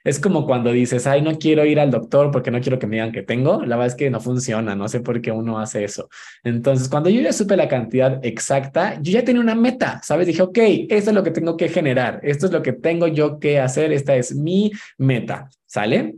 Es 0.04 0.18
como 0.18 0.46
cuando 0.46 0.72
dices, 0.72 1.06
ay, 1.06 1.22
no 1.22 1.38
quiero 1.38 1.64
ir 1.64 1.78
al 1.78 1.90
doctor 1.90 2.30
porque 2.30 2.50
no 2.50 2.60
quiero 2.60 2.78
que 2.78 2.86
me 2.86 2.96
digan 2.96 3.12
que 3.12 3.22
tengo. 3.22 3.62
La 3.62 3.76
verdad 3.76 3.88
es 3.88 3.94
que 3.94 4.10
no 4.10 4.20
funciona, 4.20 4.74
no 4.74 4.88
sé 4.88 5.00
por 5.00 5.20
qué 5.20 5.30
uno 5.30 5.58
hace 5.58 5.84
eso. 5.84 6.08
Entonces, 6.42 6.88
cuando 6.88 7.10
yo 7.10 7.20
ya 7.20 7.32
supe 7.32 7.56
la 7.56 7.68
cantidad 7.68 8.24
exacta, 8.24 9.00
yo 9.00 9.12
ya 9.12 9.24
tenía 9.24 9.42
una 9.42 9.54
meta, 9.54 10.00
¿sabes? 10.02 10.26
Dije, 10.26 10.42
ok, 10.42 10.58
esto 10.88 11.10
es 11.10 11.14
lo 11.14 11.22
que 11.22 11.30
tengo 11.30 11.56
que 11.56 11.68
generar, 11.68 12.20
esto 12.22 12.46
es 12.46 12.52
lo 12.52 12.62
que 12.62 12.72
tengo 12.72 13.06
yo 13.06 13.38
que 13.38 13.60
hacer, 13.60 13.92
esta 13.92 14.16
es 14.16 14.34
mi 14.34 14.72
meta, 14.98 15.48
¿sale? 15.66 16.16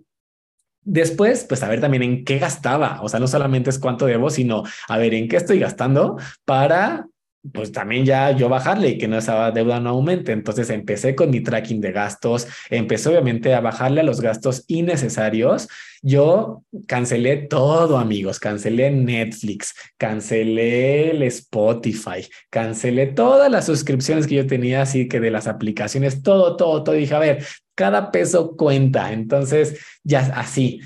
Después, 0.85 1.45
pues 1.49 1.63
a 1.63 1.69
ver 1.69 1.81
también 1.81 2.03
en 2.03 2.25
qué 2.25 2.39
gastaba. 2.39 3.01
O 3.03 3.09
sea, 3.09 3.21
no 3.21 3.29
solamente 3.29 3.71
es 3.71 3.79
cuánto 3.79 4.07
debo, 4.07 4.31
sino 4.31 4.65
a 4.89 4.99
ver 4.99 5.15
en 5.15 5.29
qué 5.29 5.37
estoy 5.37 5.61
gastando 5.61 6.17
para 6.45 7.07
pues 7.53 7.73
también 7.73 8.05
ya 8.05 8.31
yo 8.31 8.49
bajarle 8.49 8.91
y 8.91 8.99
que 8.99 9.09
no 9.09 9.19
esa 9.19 9.51
deuda 9.51 9.81
no 9.81 9.91
aumente. 9.91 10.33
Entonces 10.33 10.71
empecé 10.71 11.15
con 11.15 11.31
mi 11.31 11.41
tracking 11.41 11.81
de 11.81 11.91
gastos, 11.91 12.47
empecé 12.71 13.09
obviamente 13.09 13.55
a 13.55 13.61
bajarle 13.61 14.01
a 14.01 14.05
los 14.05 14.21
gastos 14.21 14.65
innecesarios. 14.69 15.69
Yo 16.03 16.63
cancelé 16.87 17.37
todo, 17.37 17.99
amigos, 17.99 18.39
cancelé 18.39 18.91
Netflix, 18.91 19.75
cancelé 19.97 21.11
el 21.11 21.23
Spotify, 21.25 22.27
cancelé 22.51 23.09
todas 23.09 23.51
las 23.51 23.67
suscripciones 23.67 24.27
que 24.27 24.37
yo 24.37 24.47
tenía, 24.47 24.83
así 24.83 25.09
que 25.09 25.21
de 25.21 25.31
las 25.31 25.47
aplicaciones, 25.47 26.23
todo, 26.23 26.57
todo, 26.57 26.85
todo. 26.85 26.95
Dije, 26.95 27.15
a 27.15 27.19
ver, 27.19 27.45
cada 27.75 28.13
peso 28.13 28.57
cuenta. 28.57 29.13
Entonces, 29.13 29.79
ya 30.05 30.21
así 30.37 30.81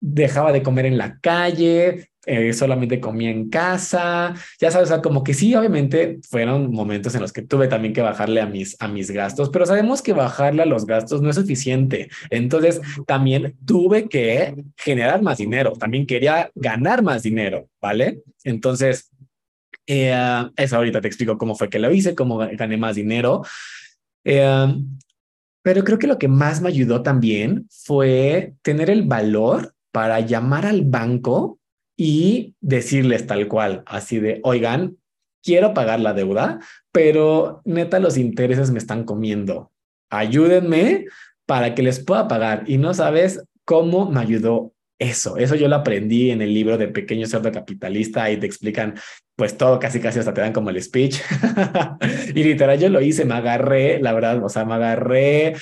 dejaba 0.00 0.52
de 0.52 0.62
comer 0.62 0.84
en 0.84 0.98
la 0.98 1.18
calle, 1.20 2.10
eh, 2.26 2.52
solamente 2.52 3.00
comía 3.00 3.30
en 3.30 3.50
casa, 3.50 4.34
ya 4.60 4.70
sabes, 4.70 4.88
o 4.88 4.92
sea, 4.94 5.02
como 5.02 5.22
que 5.22 5.34
sí, 5.34 5.54
obviamente 5.54 6.20
fueron 6.28 6.70
momentos 6.70 7.14
en 7.14 7.20
los 7.20 7.32
que 7.32 7.42
tuve 7.42 7.68
también 7.68 7.92
que 7.92 8.00
bajarle 8.00 8.40
a 8.40 8.46
mis, 8.46 8.76
a 8.80 8.88
mis 8.88 9.10
gastos, 9.10 9.50
pero 9.50 9.66
sabemos 9.66 10.02
que 10.02 10.12
bajarle 10.12 10.62
a 10.62 10.66
los 10.66 10.86
gastos 10.86 11.20
no 11.20 11.30
es 11.30 11.36
suficiente. 11.36 12.08
Entonces, 12.30 12.80
también 13.06 13.56
tuve 13.66 14.08
que 14.08 14.54
generar 14.76 15.22
más 15.22 15.38
dinero, 15.38 15.72
también 15.72 16.06
quería 16.06 16.50
ganar 16.54 17.02
más 17.02 17.22
dinero, 17.22 17.68
¿vale? 17.80 18.22
Entonces, 18.42 19.10
eh, 19.86 20.48
eso 20.56 20.76
ahorita 20.76 21.00
te 21.00 21.08
explico 21.08 21.36
cómo 21.36 21.54
fue 21.54 21.68
que 21.68 21.78
lo 21.78 21.92
hice, 21.92 22.14
cómo 22.14 22.38
gané 22.38 22.76
más 22.76 22.96
dinero. 22.96 23.42
Eh, 24.24 24.74
pero 25.64 25.82
creo 25.82 25.98
que 25.98 26.06
lo 26.06 26.18
que 26.18 26.28
más 26.28 26.60
me 26.60 26.68
ayudó 26.68 27.02
también 27.02 27.66
fue 27.70 28.54
tener 28.60 28.90
el 28.90 29.02
valor 29.02 29.74
para 29.92 30.20
llamar 30.20 30.66
al 30.66 30.82
banco 30.82 31.58
y 31.96 32.54
decirles 32.60 33.26
tal 33.26 33.46
cual, 33.48 33.82
así 33.86 34.18
de, 34.18 34.40
oigan, 34.42 34.96
quiero 35.42 35.74
pagar 35.74 36.00
la 36.00 36.14
deuda, 36.14 36.58
pero 36.90 37.60
neta 37.64 38.00
los 38.00 38.16
intereses 38.16 38.70
me 38.70 38.78
están 38.78 39.04
comiendo. 39.04 39.70
Ayúdenme 40.10 41.06
para 41.46 41.74
que 41.74 41.82
les 41.82 42.00
pueda 42.00 42.26
pagar. 42.26 42.64
Y 42.66 42.78
no 42.78 42.94
sabes 42.94 43.44
cómo 43.64 44.10
me 44.10 44.20
ayudó 44.20 44.72
Eso, 44.98 45.36
eso 45.36 45.54
yo 45.56 45.68
lo 45.68 45.76
aprendí 45.76 46.30
en 46.30 46.40
el 46.40 46.54
libro 46.54 46.78
de 46.78 46.88
Pequeño 46.88 47.26
Cerdo 47.26 47.50
Capitalista 47.50 48.30
y 48.30 48.36
te 48.38 48.46
explican 48.46 48.94
pues 49.36 49.56
todo, 49.56 49.80
casi 49.80 49.98
casi 50.00 50.20
hasta 50.20 50.32
te 50.32 50.40
dan 50.40 50.52
como 50.52 50.70
el 50.70 50.80
speech. 50.80 51.20
y 52.34 52.44
literal 52.44 52.78
yo 52.78 52.88
lo 52.88 53.00
hice, 53.00 53.24
me 53.24 53.34
agarré, 53.34 54.00
la 54.00 54.12
verdad, 54.12 54.42
o 54.42 54.48
sea, 54.48 54.64
me 54.64 54.74
agarré 54.74 55.56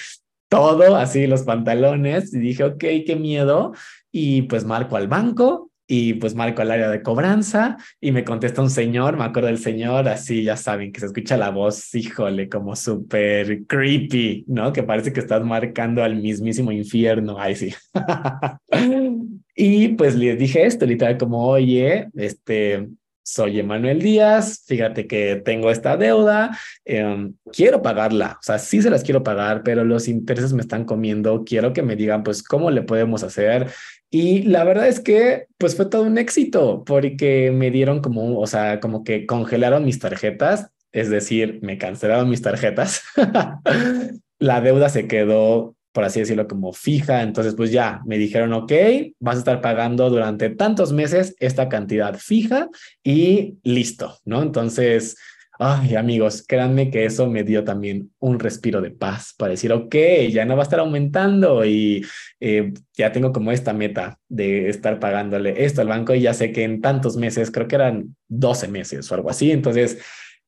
todo, 0.48 0.96
así 0.96 1.26
los 1.26 1.42
pantalones 1.44 2.34
y 2.34 2.38
dije, 2.38 2.64
ok, 2.64 2.78
qué 3.06 3.16
miedo. 3.18 3.72
Y 4.12 4.42
pues 4.42 4.64
marco 4.64 4.96
al 4.96 5.08
banco 5.08 5.71
y 5.86 6.14
pues 6.14 6.34
marco 6.34 6.62
al 6.62 6.70
área 6.70 6.88
de 6.88 7.02
cobranza 7.02 7.76
y 8.00 8.12
me 8.12 8.24
contesta 8.24 8.62
un 8.62 8.70
señor, 8.70 9.16
me 9.16 9.24
acuerdo 9.24 9.48
del 9.48 9.58
señor, 9.58 10.08
así 10.08 10.42
ya 10.42 10.56
saben 10.56 10.92
que 10.92 11.00
se 11.00 11.06
escucha 11.06 11.36
la 11.36 11.50
voz, 11.50 11.94
híjole, 11.94 12.48
como 12.48 12.76
súper 12.76 13.64
creepy, 13.66 14.44
¿no? 14.48 14.72
Que 14.72 14.82
parece 14.82 15.12
que 15.12 15.20
estás 15.20 15.44
marcando 15.44 16.02
al 16.02 16.16
mismísimo 16.16 16.72
infierno, 16.72 17.36
ay 17.38 17.56
sí. 17.56 17.74
y 19.56 19.88
pues 19.88 20.14
le 20.14 20.36
dije 20.36 20.64
esto, 20.64 20.86
literal, 20.86 21.18
como, 21.18 21.46
oye, 21.46 22.08
este, 22.14 22.88
soy 23.22 23.60
Emanuel 23.60 24.00
Díaz, 24.00 24.64
fíjate 24.66 25.06
que 25.06 25.36
tengo 25.44 25.70
esta 25.70 25.96
deuda, 25.96 26.58
em, 26.84 27.34
quiero 27.52 27.82
pagarla, 27.82 28.38
o 28.40 28.42
sea, 28.42 28.58
sí 28.58 28.82
se 28.82 28.90
las 28.90 29.04
quiero 29.04 29.22
pagar, 29.22 29.62
pero 29.62 29.84
los 29.84 30.08
intereses 30.08 30.52
me 30.52 30.62
están 30.62 30.84
comiendo, 30.84 31.44
quiero 31.44 31.72
que 31.72 31.82
me 31.82 31.96
digan, 31.96 32.22
pues, 32.22 32.42
¿cómo 32.42 32.70
le 32.70 32.82
podemos 32.82 33.22
hacer? 33.22 33.68
Y 34.10 34.42
la 34.42 34.64
verdad 34.64 34.88
es 34.88 35.00
que, 35.00 35.46
pues, 35.58 35.76
fue 35.76 35.86
todo 35.86 36.02
un 36.02 36.18
éxito, 36.18 36.84
porque 36.84 37.50
me 37.50 37.70
dieron 37.70 38.00
como, 38.00 38.38
o 38.38 38.46
sea, 38.46 38.80
como 38.80 39.04
que 39.04 39.26
congelaron 39.26 39.84
mis 39.84 39.98
tarjetas, 39.98 40.70
es 40.92 41.08
decir, 41.08 41.58
me 41.62 41.78
cancelaron 41.78 42.28
mis 42.28 42.42
tarjetas. 42.42 43.02
la 44.38 44.60
deuda 44.60 44.88
se 44.88 45.06
quedó 45.06 45.74
por 45.92 46.04
así 46.04 46.20
decirlo, 46.20 46.48
como 46.48 46.72
fija. 46.72 47.22
Entonces, 47.22 47.54
pues 47.54 47.70
ya 47.70 48.00
me 48.06 48.18
dijeron, 48.18 48.52
ok, 48.52 48.72
vas 49.20 49.36
a 49.36 49.38
estar 49.38 49.60
pagando 49.60 50.10
durante 50.10 50.50
tantos 50.50 50.92
meses 50.92 51.36
esta 51.38 51.68
cantidad 51.68 52.16
fija 52.18 52.68
y 53.04 53.58
listo, 53.62 54.18
¿no? 54.24 54.42
Entonces, 54.42 55.16
ay, 55.58 55.94
amigos, 55.94 56.44
créanme 56.46 56.90
que 56.90 57.04
eso 57.04 57.28
me 57.28 57.44
dio 57.44 57.62
también 57.62 58.10
un 58.18 58.40
respiro 58.40 58.80
de 58.80 58.90
paz 58.90 59.34
para 59.36 59.50
decir, 59.50 59.72
ok, 59.72 59.94
ya 60.30 60.44
no 60.44 60.56
va 60.56 60.62
a 60.62 60.64
estar 60.64 60.80
aumentando 60.80 61.64
y 61.64 62.04
eh, 62.40 62.72
ya 62.94 63.12
tengo 63.12 63.32
como 63.32 63.52
esta 63.52 63.72
meta 63.72 64.18
de 64.28 64.68
estar 64.68 64.98
pagándole 64.98 65.64
esto 65.64 65.82
al 65.82 65.88
banco 65.88 66.14
y 66.14 66.22
ya 66.22 66.34
sé 66.34 66.52
que 66.52 66.64
en 66.64 66.80
tantos 66.80 67.16
meses, 67.16 67.50
creo 67.50 67.68
que 67.68 67.76
eran 67.76 68.16
12 68.28 68.68
meses 68.68 69.10
o 69.10 69.14
algo 69.14 69.30
así. 69.30 69.52
Entonces, 69.52 69.98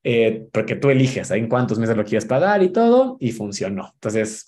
eh, 0.03 0.47
porque 0.51 0.75
tú 0.75 0.89
eliges 0.89 1.31
en 1.31 1.47
cuántos 1.47 1.79
meses 1.79 1.95
lo 1.95 2.03
quieres 2.03 2.25
pagar 2.25 2.61
y 2.61 2.69
todo, 2.69 3.17
y 3.19 3.31
funcionó. 3.31 3.91
Entonces, 3.95 4.45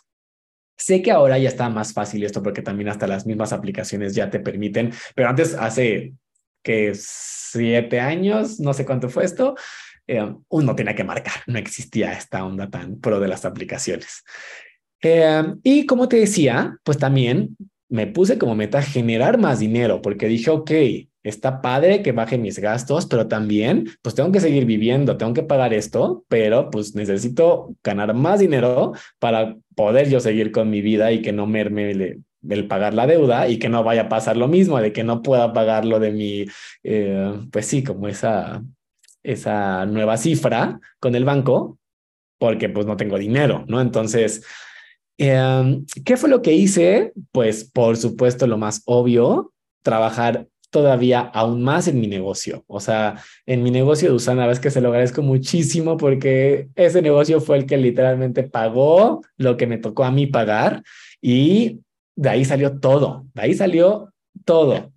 Sé 0.78 1.02
que 1.02 1.12
ahora 1.12 1.38
ya 1.38 1.50
está 1.50 1.70
más 1.70 1.94
fácil 1.94 2.24
esto 2.24 2.44
porque 2.44 2.62
también 2.62 2.90
hasta 2.90 3.08
las 3.08 3.26
mismas 3.26 3.52
aplicaciones 3.52 4.14
ya 4.14 4.30
te 4.30 4.40
permiten, 4.40 4.94
pero 5.16 5.30
antes 5.30 5.56
hace 5.56 6.14
que 6.64 6.94
siete 6.96 8.00
años, 8.00 8.60
no 8.60 8.74
sé 8.74 8.86
cuánto 8.86 9.10
fue 9.10 9.26
esto, 9.26 9.56
eh, 10.06 10.34
uno 10.50 10.76
tenía 10.76 10.96
que 10.96 11.04
marcar, 11.04 11.36
no 11.48 11.58
existía 11.58 12.14
esta 12.14 12.46
onda 12.46 12.70
tan 12.70 13.00
pro 13.00 13.20
de 13.20 13.28
las 13.28 13.46
aplicaciones. 13.46 14.24
Eh, 15.02 15.44
y 15.64 15.86
como 15.86 16.08
te 16.08 16.18
decía, 16.18 16.78
pues 16.84 16.98
también 16.98 17.56
me 17.90 18.08
puse 18.08 18.38
como 18.38 18.56
meta 18.56 18.82
generar 18.82 19.38
más 19.38 19.60
dinero 19.60 20.02
porque 20.02 20.28
dije, 20.28 20.50
ok, 20.50 20.72
está 21.24 21.62
padre 21.62 22.02
que 22.02 22.12
baje 22.12 22.38
mis 22.38 22.60
gastos, 22.60 23.06
pero 23.06 23.28
también 23.28 23.90
pues 24.02 24.16
tengo 24.16 24.32
que 24.32 24.40
seguir 24.40 24.66
viviendo, 24.66 25.18
tengo 25.18 25.34
que 25.34 25.44
pagar 25.44 25.74
esto, 25.74 26.24
pero 26.28 26.70
pues 26.70 26.96
necesito 26.96 27.76
ganar 27.84 28.14
más 28.14 28.40
dinero 28.40 28.94
para 29.20 29.58
poder 29.76 30.10
yo 30.10 30.20
seguir 30.20 30.52
con 30.52 30.70
mi 30.70 30.82
vida 30.82 31.12
y 31.12 31.22
que 31.22 31.34
no 31.34 31.46
merme 31.46 31.92
el, 31.92 32.68
pagar 32.68 32.94
la 32.94 33.08
deuda 33.08 33.50
y 33.50 33.60
que 33.60 33.70
no 33.70 33.84
vaya 33.84 34.04
a 34.04 34.10
pasar 34.10 34.38
lo 34.38 34.48
mismo, 34.48 34.80
de 34.80 34.94
que 34.94 35.04
no 35.04 35.22
pueda 35.22 35.52
pagar 35.54 35.86
lo 35.86 36.00
de 36.00 36.12
mi, 36.12 36.46
eh, 36.84 37.34
pues 37.52 37.66
sí, 37.66 37.84
como 37.84 38.08
esa, 38.08 38.64
esa 39.24 39.86
nueva 39.86 40.18
cifra 40.18 40.80
con 41.00 41.16
el 41.16 41.26
banco, 41.26 41.78
porque 42.40 42.70
pues 42.70 42.86
no 42.86 42.96
tengo 42.96 43.18
dinero, 43.18 43.66
¿no? 43.68 43.82
Entonces, 43.82 44.46
em, 45.18 45.86
¿qué 46.06 46.18
fue 46.18 46.30
lo 46.30 46.42
que 46.42 46.54
hice? 46.54 47.14
Pues 47.32 47.64
por 47.64 47.98
supuesto 47.98 48.48
lo 48.48 48.58
más 48.58 48.82
obvio, 48.86 49.54
trabajar 49.82 50.48
todavía 50.70 51.22
aún 51.22 51.64
más 51.64 51.88
en 51.88 52.00
mi 52.00 52.08
negocio. 52.08 52.64
O 52.68 52.80
sea, 52.80 53.22
en 53.46 53.64
mi 53.64 53.72
negocio 53.72 54.10
de 54.10 54.16
Usana, 54.16 54.48
ves 54.48 54.60
que 54.60 54.70
se 54.70 54.82
lo 54.82 54.90
agradezco 54.90 55.22
muchísimo 55.22 55.98
porque 55.98 56.70
ese 56.76 57.02
negocio 57.02 57.42
fue 57.42 57.58
el 57.58 57.66
que 57.66 57.78
literalmente 57.78 58.44
pagó 58.44 59.22
lo 59.38 59.58
que 59.58 59.68
me 59.68 59.78
tocó 59.78 60.04
a 60.04 60.12
mí 60.12 60.28
pagar 60.28 60.84
y 61.22 61.80
de 62.16 62.30
ahí 62.30 62.46
salió 62.46 62.80
todo, 62.80 63.26
de 63.34 63.42
ahí 63.42 63.54
salió 63.54 64.14
todo. 64.46 64.92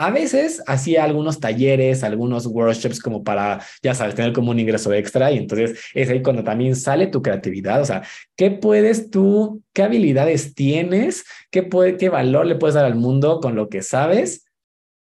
A 0.00 0.10
veces 0.12 0.62
hacía 0.66 1.02
algunos 1.02 1.40
talleres, 1.40 2.04
algunos 2.04 2.46
workshops 2.46 3.00
como 3.00 3.24
para, 3.24 3.60
ya 3.82 3.94
sabes, 3.94 4.14
tener 4.14 4.32
como 4.32 4.52
un 4.52 4.60
ingreso 4.60 4.92
extra 4.92 5.32
y 5.32 5.38
entonces 5.38 5.80
es 5.92 6.08
ahí 6.08 6.22
cuando 6.22 6.44
también 6.44 6.76
sale 6.76 7.08
tu 7.08 7.20
creatividad, 7.20 7.80
o 7.80 7.84
sea, 7.84 8.02
¿qué 8.36 8.52
puedes 8.52 9.10
tú, 9.10 9.62
qué 9.72 9.82
habilidades 9.82 10.54
tienes, 10.54 11.24
qué, 11.50 11.62
valor 12.08 12.46
le 12.46 12.54
puedes 12.54 12.74
dar 12.74 12.84
al 12.84 12.94
mundo 12.94 13.40
con 13.40 13.56
lo 13.56 13.68
que 13.68 13.82
sabes 13.82 14.47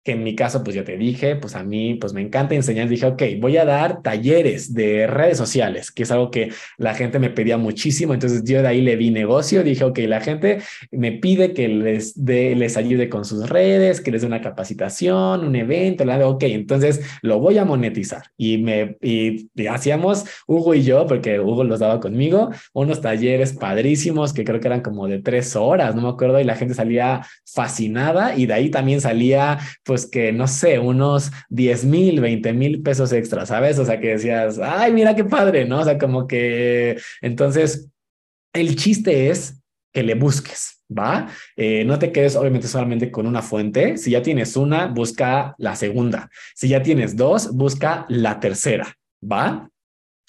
que 0.05 0.13
en 0.13 0.23
mi 0.23 0.37
caso, 0.37 0.63
pues 0.63 0.77
ya 0.77 0.85
te 0.85 0.99
dije, 0.99 1.35
pues 1.37 1.57
a 1.57 1.65
mí, 1.65 1.95
pues 1.95 2.13
me 2.13 2.21
encanta 2.21 2.55
enseñar. 2.55 2.89
Dije, 2.89 3.07
ok, 3.07 3.23
voy 3.41 3.57
a 3.57 3.65
dar 3.65 4.03
talleres 4.03 4.75
de 4.75 5.07
redes 5.07 5.39
sociales, 5.39 5.91
que 5.91 6.03
es 6.03 6.11
algo 6.11 6.31
que 6.31 6.51
la 6.77 6.95
gente 6.95 7.19
me 7.19 7.31
pedía 7.31 7.57
muchísimo. 7.57 8.13
Entonces 8.13 8.45
yo 8.45 8.61
de 8.61 8.69
ahí 8.69 8.83
le 8.83 8.97
vi 8.97 9.11
negocio. 9.11 9.65
Dije, 9.65 9.83
ok, 9.83 9.99
la 10.01 10.21
gente 10.21 10.59
me 10.91 11.13
pide 11.13 11.55
que 11.55 11.69
les, 11.69 12.23
de, 12.23 12.55
les 12.55 12.77
ayude 12.77 13.09
con 13.09 13.25
sus 13.25 13.49
redes, 13.49 14.03
que 14.03 14.11
les 14.11 14.21
dé 14.21 14.27
una 14.27 14.43
capacitación, 14.43 15.45
un 15.45 15.57
evento. 15.57 16.05
La 16.05 16.19
de, 16.19 16.25
ok, 16.25 16.43
entonces 16.45 17.01
lo 17.23 17.39
voy 17.41 17.57
a 17.57 17.65
monetizar. 17.65 18.25
Y 18.37 18.59
me 18.59 18.99
y, 19.01 19.49
hacíamos 19.69 20.27
Hugo 20.47 20.75
y 20.75 20.83
yo, 20.83 21.07
porque 21.07 21.41
Hugo 21.41 21.65
los 21.65 21.81
daba 21.81 21.99
conmigo, 22.01 22.51
unos 22.75 23.01
talleres 23.01 23.55
padrísimos 23.55 24.35
que 24.35 24.45
creo 24.45 24.61
que 24.61 24.69
eran 24.69 24.83
como 24.83 25.09
de 25.09 25.21
tres 25.21 25.57
horas, 25.57 25.95
no 25.95 26.03
me 26.03 26.09
acuerdo, 26.11 26.39
y 26.41 26.45
la 26.45 26.57
gente 26.57 26.75
salía 26.75 27.27
fascinada 27.47 28.37
y 28.37 28.45
de 28.47 28.53
ahí 28.53 28.71
también 28.71 29.01
salía, 29.01 29.59
pues, 29.83 29.94
pues 29.95 30.07
que 30.07 30.33
no 30.33 30.49
sé, 30.49 30.81
unos 30.81 31.31
10 31.51 31.85
mil, 31.85 32.21
20 32.21 32.53
mil 32.53 32.83
pesos 32.83 33.13
extra, 33.13 33.47
¿sabes? 33.47 33.79
O 33.79 33.85
sea, 33.85 34.01
que 34.01 34.09
decías, 34.09 34.59
ay, 34.61 34.93
mira 34.93 35.15
qué 35.15 35.23
padre, 35.23 35.67
¿no? 35.67 35.79
O 35.79 35.85
sea, 35.85 35.99
como 35.99 36.27
que 36.27 36.99
entonces 37.23 37.89
el 38.53 38.75
chiste 38.75 39.31
es 39.31 39.63
que 39.93 40.03
le 40.03 40.17
busques, 40.17 40.83
¿va? 40.91 41.29
Eh, 41.55 41.85
no 41.85 42.01
te 42.01 42.11
quedes 42.11 42.35
obviamente 42.35 42.67
solamente 42.67 43.13
con 43.13 43.25
una 43.29 43.41
fuente. 43.41 43.97
Si 43.97 44.11
ya 44.11 44.21
tienes 44.21 44.57
una, 44.57 44.89
busca 44.89 45.55
la 45.59 45.77
segunda. 45.77 46.29
Si 46.57 46.67
ya 46.67 46.83
tienes 46.83 47.15
dos, 47.15 47.55
busca 47.55 48.05
la 48.09 48.41
tercera, 48.41 48.97
¿va? 49.23 49.71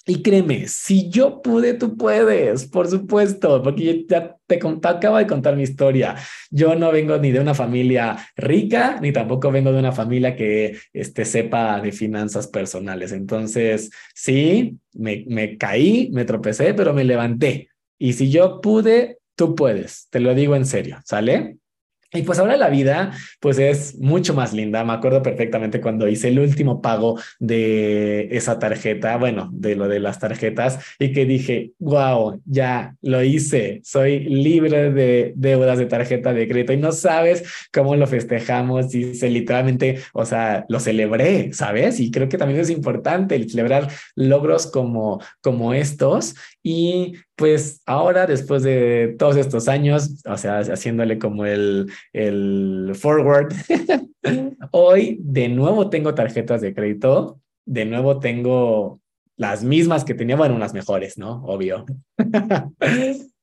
Y 0.08 0.22
créeme, 0.22 0.68
si 0.68 1.10
yo 1.10 1.42
pude, 1.42 1.74
tú 1.74 1.96
puedes, 1.96 2.68
por 2.68 2.86
supuesto, 2.88 3.60
porque 3.60 4.06
ya 4.06 4.30
te, 4.46 4.58
te, 4.58 4.88
acabo 4.88 5.16
de 5.16 5.26
contar 5.26 5.56
mi 5.56 5.64
historia. 5.64 6.14
Yo 6.48 6.76
no 6.76 6.92
vengo 6.92 7.18
ni 7.18 7.32
de 7.32 7.40
una 7.40 7.54
familia 7.54 8.16
rica, 8.36 9.00
ni 9.02 9.10
tampoco 9.12 9.50
vengo 9.50 9.72
de 9.72 9.80
una 9.80 9.90
familia 9.90 10.36
que 10.36 10.78
este, 10.92 11.24
sepa 11.24 11.80
de 11.80 11.90
finanzas 11.90 12.46
personales. 12.46 13.10
Entonces, 13.10 13.90
sí, 14.14 14.78
me, 14.94 15.24
me 15.26 15.58
caí, 15.58 16.08
me 16.12 16.24
tropecé, 16.24 16.72
pero 16.72 16.94
me 16.94 17.02
levanté. 17.02 17.70
Y 17.98 18.12
si 18.12 18.30
yo 18.30 18.60
pude, 18.60 19.18
tú 19.34 19.56
puedes, 19.56 20.06
te 20.10 20.20
lo 20.20 20.36
digo 20.36 20.54
en 20.54 20.66
serio, 20.66 21.00
¿sale? 21.04 21.56
Y 22.12 22.22
pues 22.22 22.38
ahora 22.38 22.56
la 22.56 22.68
vida, 22.68 23.12
pues 23.40 23.58
es 23.58 23.98
mucho 23.98 24.34
más 24.34 24.52
linda. 24.52 24.84
Me 24.84 24.92
acuerdo 24.92 25.22
perfectamente 25.22 25.80
cuando 25.80 26.08
hice 26.08 26.28
el 26.28 26.38
último 26.38 26.80
pago 26.80 27.18
de 27.38 28.28
esa 28.30 28.58
tarjeta, 28.58 29.16
bueno, 29.16 29.50
de 29.52 29.76
lo 29.76 29.88
de 29.88 30.00
las 30.00 30.18
tarjetas, 30.18 30.78
y 30.98 31.12
que 31.12 31.26
dije, 31.26 31.72
wow, 31.78 32.40
ya 32.44 32.94
lo 33.02 33.22
hice, 33.22 33.80
soy 33.84 34.20
libre 34.20 34.90
de 34.92 35.32
deudas 35.36 35.78
de 35.78 35.86
tarjeta 35.86 36.32
de 36.32 36.48
crédito 36.48 36.72
y 36.72 36.76
no 36.76 36.92
sabes 36.92 37.44
cómo 37.72 37.96
lo 37.96 38.06
festejamos 38.06 38.86
se 38.90 39.30
literalmente, 39.30 40.00
o 40.12 40.24
sea, 40.24 40.64
lo 40.68 40.80
celebré, 40.80 41.52
¿sabes? 41.52 42.00
Y 42.00 42.10
creo 42.10 42.28
que 42.28 42.38
también 42.38 42.60
es 42.60 42.70
importante 42.70 43.34
el 43.34 43.50
celebrar 43.50 43.88
logros 44.14 44.66
como, 44.66 45.20
como 45.40 45.74
estos. 45.74 46.34
Y 46.62 47.14
pues 47.36 47.82
ahora, 47.86 48.26
después 48.26 48.62
de 48.62 49.14
todos 49.18 49.36
estos 49.36 49.68
años, 49.68 50.22
o 50.24 50.36
sea, 50.36 50.60
haciéndole 50.60 51.18
como 51.18 51.44
el, 51.46 51.90
el 52.12 52.92
forward, 52.94 53.54
hoy 54.72 55.18
de 55.20 55.48
nuevo 55.48 55.88
tengo 55.88 56.14
tarjetas 56.14 56.60
de 56.60 56.74
crédito, 56.74 57.40
de 57.64 57.84
nuevo 57.84 58.18
tengo 58.20 59.00
las 59.36 59.64
mismas 59.64 60.04
que 60.04 60.14
tenía, 60.14 60.36
bueno, 60.36 60.54
unas 60.54 60.74
mejores, 60.74 61.18
¿no? 61.18 61.42
Obvio. 61.44 61.84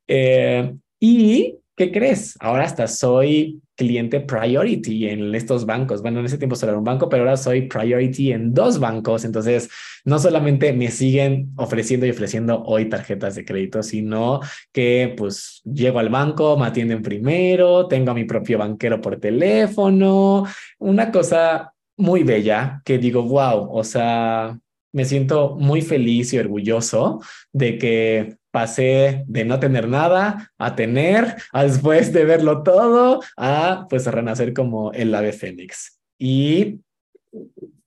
eh, 0.07 0.75
y, 0.99 1.55
¿qué 1.75 1.91
crees? 1.91 2.35
Ahora 2.39 2.63
hasta 2.63 2.87
soy 2.87 3.61
cliente 3.75 4.19
priority 4.19 5.07
en 5.07 5.33
estos 5.33 5.65
bancos. 5.65 6.01
Bueno, 6.01 6.19
en 6.19 6.25
ese 6.25 6.37
tiempo 6.37 6.55
solo 6.55 6.71
era 6.71 6.79
un 6.79 6.83
banco, 6.83 7.09
pero 7.09 7.23
ahora 7.23 7.37
soy 7.37 7.63
priority 7.67 8.31
en 8.31 8.53
dos 8.53 8.79
bancos. 8.79 9.25
Entonces, 9.25 9.69
no 10.05 10.19
solamente 10.19 10.73
me 10.73 10.91
siguen 10.91 11.51
ofreciendo 11.55 12.05
y 12.05 12.11
ofreciendo 12.11 12.63
hoy 12.63 12.89
tarjetas 12.89 13.35
de 13.35 13.45
crédito, 13.45 13.83
sino 13.83 14.41
que 14.71 15.13
pues 15.17 15.61
llego 15.63 15.99
al 15.99 16.09
banco, 16.09 16.57
me 16.57 16.67
atienden 16.67 17.01
primero, 17.01 17.87
tengo 17.87 18.11
a 18.11 18.15
mi 18.15 18.25
propio 18.25 18.57
banquero 18.57 19.01
por 19.01 19.19
teléfono, 19.19 20.45
una 20.79 21.11
cosa 21.11 21.73
muy 21.97 22.23
bella 22.23 22.81
que 22.83 22.97
digo, 22.97 23.23
wow, 23.23 23.69
o 23.71 23.83
sea, 23.83 24.57
me 24.91 25.05
siento 25.05 25.55
muy 25.55 25.81
feliz 25.81 26.33
y 26.33 26.39
orgulloso 26.39 27.21
de 27.51 27.77
que 27.77 28.37
pasé 28.53 29.23
de 29.25 29.45
no 29.45 29.59
tener 29.59 29.87
nada 29.87 30.51
a 30.59 30.75
tener, 30.75 31.35
a 31.51 31.63
después 31.63 32.13
de 32.13 32.23
verlo 32.23 32.61
todo, 32.61 33.21
a 33.35 33.87
pues 33.89 34.07
a 34.07 34.11
renacer 34.11 34.53
como 34.53 34.91
el 34.93 35.13
ave 35.15 35.33
fénix. 35.33 35.99
Y 36.19 36.81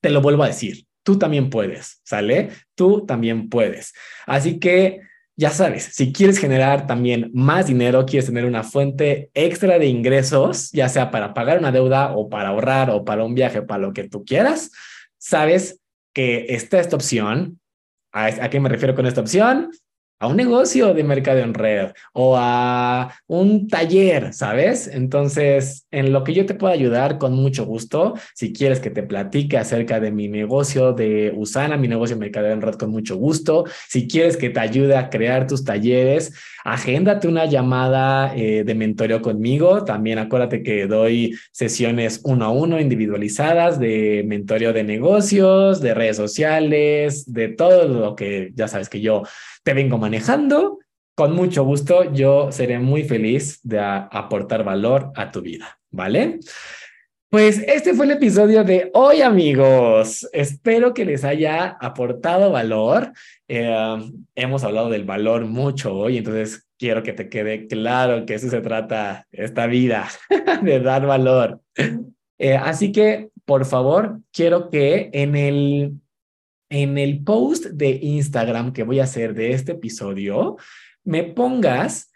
te 0.01 0.11
lo 0.11 0.21
vuelvo 0.21 0.43
a 0.43 0.49
decir, 0.49 0.85
tú 1.05 1.19
también 1.19 1.51
puedes, 1.51 2.01
¿sale? 2.03 2.49
Tú 2.75 3.07
también 3.07 3.49
puedes. 3.49 3.95
Así 4.27 4.59
que 4.59 5.03
ya 5.37 5.51
sabes, 5.51 5.85
si 5.93 6.13
quieres 6.13 6.39
generar 6.39 6.89
también 6.89 7.31
más 7.33 7.69
dinero, 7.69 8.05
quieres 8.05 8.27
tener 8.27 8.45
una 8.45 8.65
fuente 8.65 9.31
extra 9.35 9.79
de 9.79 9.87
ingresos, 9.87 10.73
ya 10.73 10.89
sea 10.89 11.13
para 11.13 11.33
pagar 11.33 11.59
una 11.59 11.71
deuda 11.71 12.17
o 12.17 12.29
para 12.29 12.49
ahorrar 12.49 12.91
o 12.91 13.05
para 13.05 13.23
un 13.23 13.35
viaje, 13.35 13.63
para 13.63 13.83
lo 13.83 13.93
que 13.93 14.09
tú 14.09 14.25
quieras, 14.25 14.73
sabes 15.17 15.81
que 16.13 16.47
está 16.49 16.81
esta 16.81 16.97
opción. 16.97 17.61
¿A, 18.11 18.49
qué 18.49 18.59
me 18.59 18.71
refiero 18.71 18.97
con 18.97 19.07
esta 19.07 19.21
opción? 19.21 19.71
A 20.19 20.27
un 20.29 20.37
negocio 20.37 20.95
de 20.95 21.05
mercado 21.05 21.41
en 21.41 21.55
red 21.55 21.91
o 22.13 22.37
a 22.39 23.13
un 23.27 23.69
taller, 23.69 24.33
¿sabes? 24.33 24.89
Entonces, 24.89 25.87
en 25.91 26.13
lo 26.13 26.25
que 26.25 26.33
yo 26.33 26.47
te 26.47 26.55
puedo 26.55 26.73
ayudar 26.73 27.19
con 27.19 27.35
mucho 27.35 27.67
gusto, 27.67 28.15
si 28.35 28.53
quieres 28.53 28.81
que 28.81 28.91
te 28.91 29.03
platique 29.03 29.59
acerca 29.59 30.01
de 30.01 30.11
mi 30.11 30.29
negocio 30.29 30.93
de 30.93 31.33
Usana, 31.37 31.77
mi 31.77 31.89
negocio 31.89 32.17
de 32.17 32.21
mercado 32.21 32.49
en 32.49 32.63
red 32.63 32.75
con 32.75 32.91
mucho 32.91 33.17
gusto, 33.17 33.65
si 33.89 34.09
quieres 34.09 34.37
que 34.37 34.51
te 34.51 34.61
ayude 34.61 34.97
a 34.97 35.11
crear 35.11 35.47
tus 35.47 35.65
talleres, 35.65 36.33
agéndate 36.65 37.29
una 37.29 37.45
llamada 37.45 38.35
eh, 38.35 38.65
de 38.65 38.75
mentoreo 38.75 39.23
conmigo. 39.23 39.85
También 39.85 40.19
acuérdate 40.19 40.63
que 40.63 40.87
doy 40.87 41.37
sesiones 41.53 42.21
uno 42.25 42.47
a 42.47 42.51
uno 42.51 42.81
individualizadas 42.81 43.79
de 43.79 44.25
mentoreo 44.27 44.73
de 44.73 44.83
negocios, 44.83 45.81
de 45.81 45.95
redes 45.95 46.17
sociales, 46.17 47.33
de 47.33 47.49
todo 47.49 47.87
lo 47.87 48.17
que 48.17 48.51
ya 48.55 48.67
sabes 48.67 48.89
que 48.89 49.01
yo 49.01 49.23
te 49.67 49.75
vengo 49.75 49.99
manejando. 49.99 50.79
Con 51.17 51.35
mucho 51.35 51.65
gusto, 51.65 52.13
yo 52.13 52.53
seré 52.53 52.79
muy 52.79 53.03
feliz 53.03 53.59
de 53.65 53.81
aportar 53.81 54.63
valor 54.63 55.11
a 55.17 55.33
tu 55.33 55.43
vida, 55.43 55.81
¿vale? 55.91 56.39
Pues 57.29 57.59
este 57.67 57.93
fue 57.93 58.05
el 58.05 58.13
episodio 58.13 58.63
de 58.63 58.93
hoy, 58.95 59.23
amigos. 59.23 60.29
Espero 60.33 60.95
que 60.95 61.05
les 61.05 61.25
haya 61.25 61.77
aportado 61.81 62.53
valor. 62.53 63.13
Eh, 63.49 63.97
hemos 64.37 64.63
hablado 64.63 64.89
del 64.89 65.03
valor 65.03 65.47
mucho 65.47 65.97
hoy, 65.97 66.19
entonces 66.19 66.69
quiero 66.79 67.03
que 67.03 67.13
te 67.13 67.29
quede 67.29 67.67
claro 67.67 68.25
que 68.25 68.35
eso 68.35 68.49
se 68.49 68.61
trata 68.61 69.27
esta 69.33 69.67
vida, 69.67 70.07
de 70.63 70.79
dar 70.79 71.07
valor. 71.07 71.61
Eh, 72.39 72.55
así 72.55 72.93
que, 72.93 73.31
por 73.45 73.65
favor, 73.65 74.21
quiero 74.31 74.71
que 74.71 75.11
en 75.13 75.35
el 75.35 76.01
en 76.69 76.99
el 76.99 77.23
post 77.23 77.67
de 77.67 77.91
Instagram 78.03 78.73
que 78.73 78.83
voy 78.83 79.01
a 79.01 79.05
hacer 79.05 79.35
de 79.35 79.53
este 79.53 79.73
episodio, 79.73 80.57
me 81.05 81.23
pongas 81.25 82.11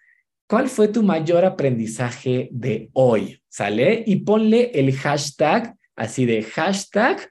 cuál 0.48 0.68
fue 0.68 0.88
tu 0.88 1.02
mayor 1.02 1.44
aprendizaje 1.44 2.48
de 2.50 2.90
hoy, 2.92 3.42
¿sale? 3.48 4.02
Y 4.06 4.16
ponle 4.16 4.72
el 4.74 4.92
hashtag, 4.96 5.76
así 5.94 6.26
de 6.26 6.42
hashtag 6.42 7.30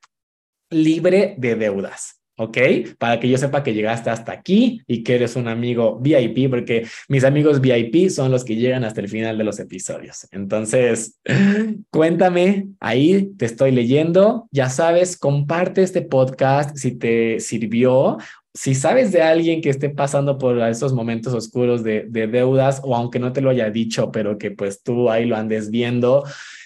libre 0.70 1.36
de 1.38 1.56
deudas. 1.56 2.19
¿Ok? 2.40 2.58
Para 2.98 3.20
que 3.20 3.28
yo 3.28 3.38
sepa 3.38 3.64
que 3.64 3.74
llegaste 3.74 4.10
hasta 4.10 4.32
aquí 4.32 4.82
y 4.88 5.04
que 5.04 5.16
eres 5.16 5.36
un 5.36 5.50
amigo 5.50 6.00
VIP, 6.00 6.50
porque 6.50 6.88
mis 7.10 7.26
amigos 7.26 7.60
VIP 7.60 8.10
son 8.10 8.32
los 8.32 8.46
que 8.46 8.56
llegan 8.56 8.86
hasta 8.86 9.02
el 9.02 9.10
final 9.10 9.38
de 9.38 9.44
los 9.44 9.60
episodios. 9.60 10.26
Entonces, 10.32 11.20
cuéntame, 11.92 12.70
ahí 12.80 13.32
te 13.38 13.46
estoy 13.46 13.72
leyendo. 13.72 14.48
Ya 14.52 14.70
sabes, 14.70 15.18
comparte 15.18 15.84
este 15.84 16.02
podcast 16.02 16.78
si 16.78 16.98
te 16.98 17.42
sirvió. 17.42 18.18
Si 18.54 18.74
sabes 18.74 19.12
de 19.12 19.22
alguien 19.22 19.62
que 19.62 19.70
esté 19.70 19.90
pasando 19.90 20.38
por 20.38 20.60
esos 20.62 20.94
momentos 20.94 21.34
oscuros 21.34 21.84
de, 21.84 22.06
de 22.08 22.28
deudas 22.28 22.82
o 22.86 22.96
aunque 22.96 23.20
no 23.20 23.34
te 23.34 23.42
lo 23.42 23.50
haya 23.50 23.70
dicho, 23.70 24.12
pero 24.12 24.38
que 24.38 24.52
pues 24.52 24.82
tú 24.82 25.10
ahí 25.10 25.26
lo 25.26 25.36
andes 25.36 25.70
viendo, 25.70 26.24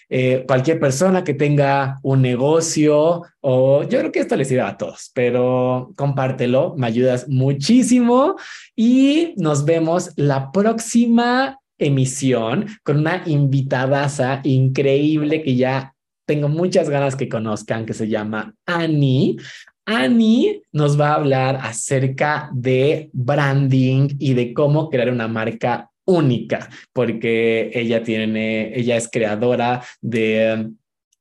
eh, 0.10 0.44
cualquier 0.48 0.80
persona 0.80 1.24
que 1.24 1.34
tenga 1.34 2.00
un 2.04 2.22
negocio 2.22 3.24
o 3.42 3.84
yo 3.84 4.00
creo 4.00 4.12
que 4.12 4.20
esto 4.20 4.36
les 4.36 4.48
sirve 4.48 4.62
a 4.62 4.78
todos, 4.78 5.12
pero 5.14 5.92
compártelo, 5.96 6.76
me 6.78 6.88
ayudas 6.88 7.28
muchísimo 7.28 8.36
y 8.76 9.34
nos 9.38 9.66
vemos 9.66 10.12
la 10.16 10.52
próxima 10.52 11.60
emisión 11.78 12.68
con 12.84 13.00
una 13.00 13.24
invitadaza 13.26 14.42
increíble 14.44 15.42
que 15.42 15.56
ya 15.56 15.94
tengo 16.26 16.48
muchas 16.48 16.90
ganas 16.90 17.16
que 17.16 17.30
conozcan, 17.30 17.86
que 17.86 17.94
se 17.94 18.08
llama 18.08 18.54
Annie. 18.66 19.38
Annie 19.86 20.62
nos 20.72 21.00
va 21.00 21.10
a 21.10 21.16
hablar 21.16 21.60
acerca 21.62 22.50
de 22.54 23.10
branding 23.12 24.16
y 24.20 24.34
de 24.34 24.54
cómo 24.54 24.90
crear 24.90 25.10
una 25.10 25.28
marca 25.28 25.90
única, 26.06 26.70
porque 26.92 27.72
ella 27.74 28.04
tiene, 28.04 28.78
ella 28.78 28.98
es 28.98 29.10
creadora 29.12 29.84
de 30.02 30.72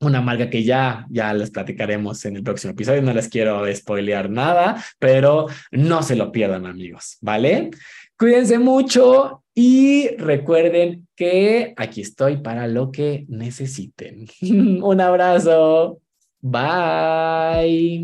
una 0.01 0.21
marca 0.21 0.51
que 0.51 0.65
ya, 0.65 1.07
ya 1.11 1.33
les 1.33 1.51
platicaremos 1.51 2.25
en 2.25 2.37
el 2.37 2.43
próximo 2.43 2.73
episodio. 2.73 3.03
No 3.03 3.15
les 3.15 3.29
quiero 3.29 3.65
spoilear 3.75 4.29
nada, 4.29 4.83
pero 4.99 5.47
no 5.71 6.03
se 6.03 6.17
lo 6.17 6.33
pierdan, 6.33 6.67
amigos, 6.67 7.19
¿vale? 7.21 7.71
Cuídense 8.19 8.59
mucho 8.59 9.43
y 9.55 10.09
recuerden 10.17 11.09
que 11.17 11.75
aquí 11.77 12.01
estoy 12.01 12.39
para 12.39 12.67
lo 12.67 12.91
que 12.91 13.25
necesiten. 13.29 14.27
Un 14.83 15.01
abrazo. 15.01 16.01
Bye. 16.41 18.01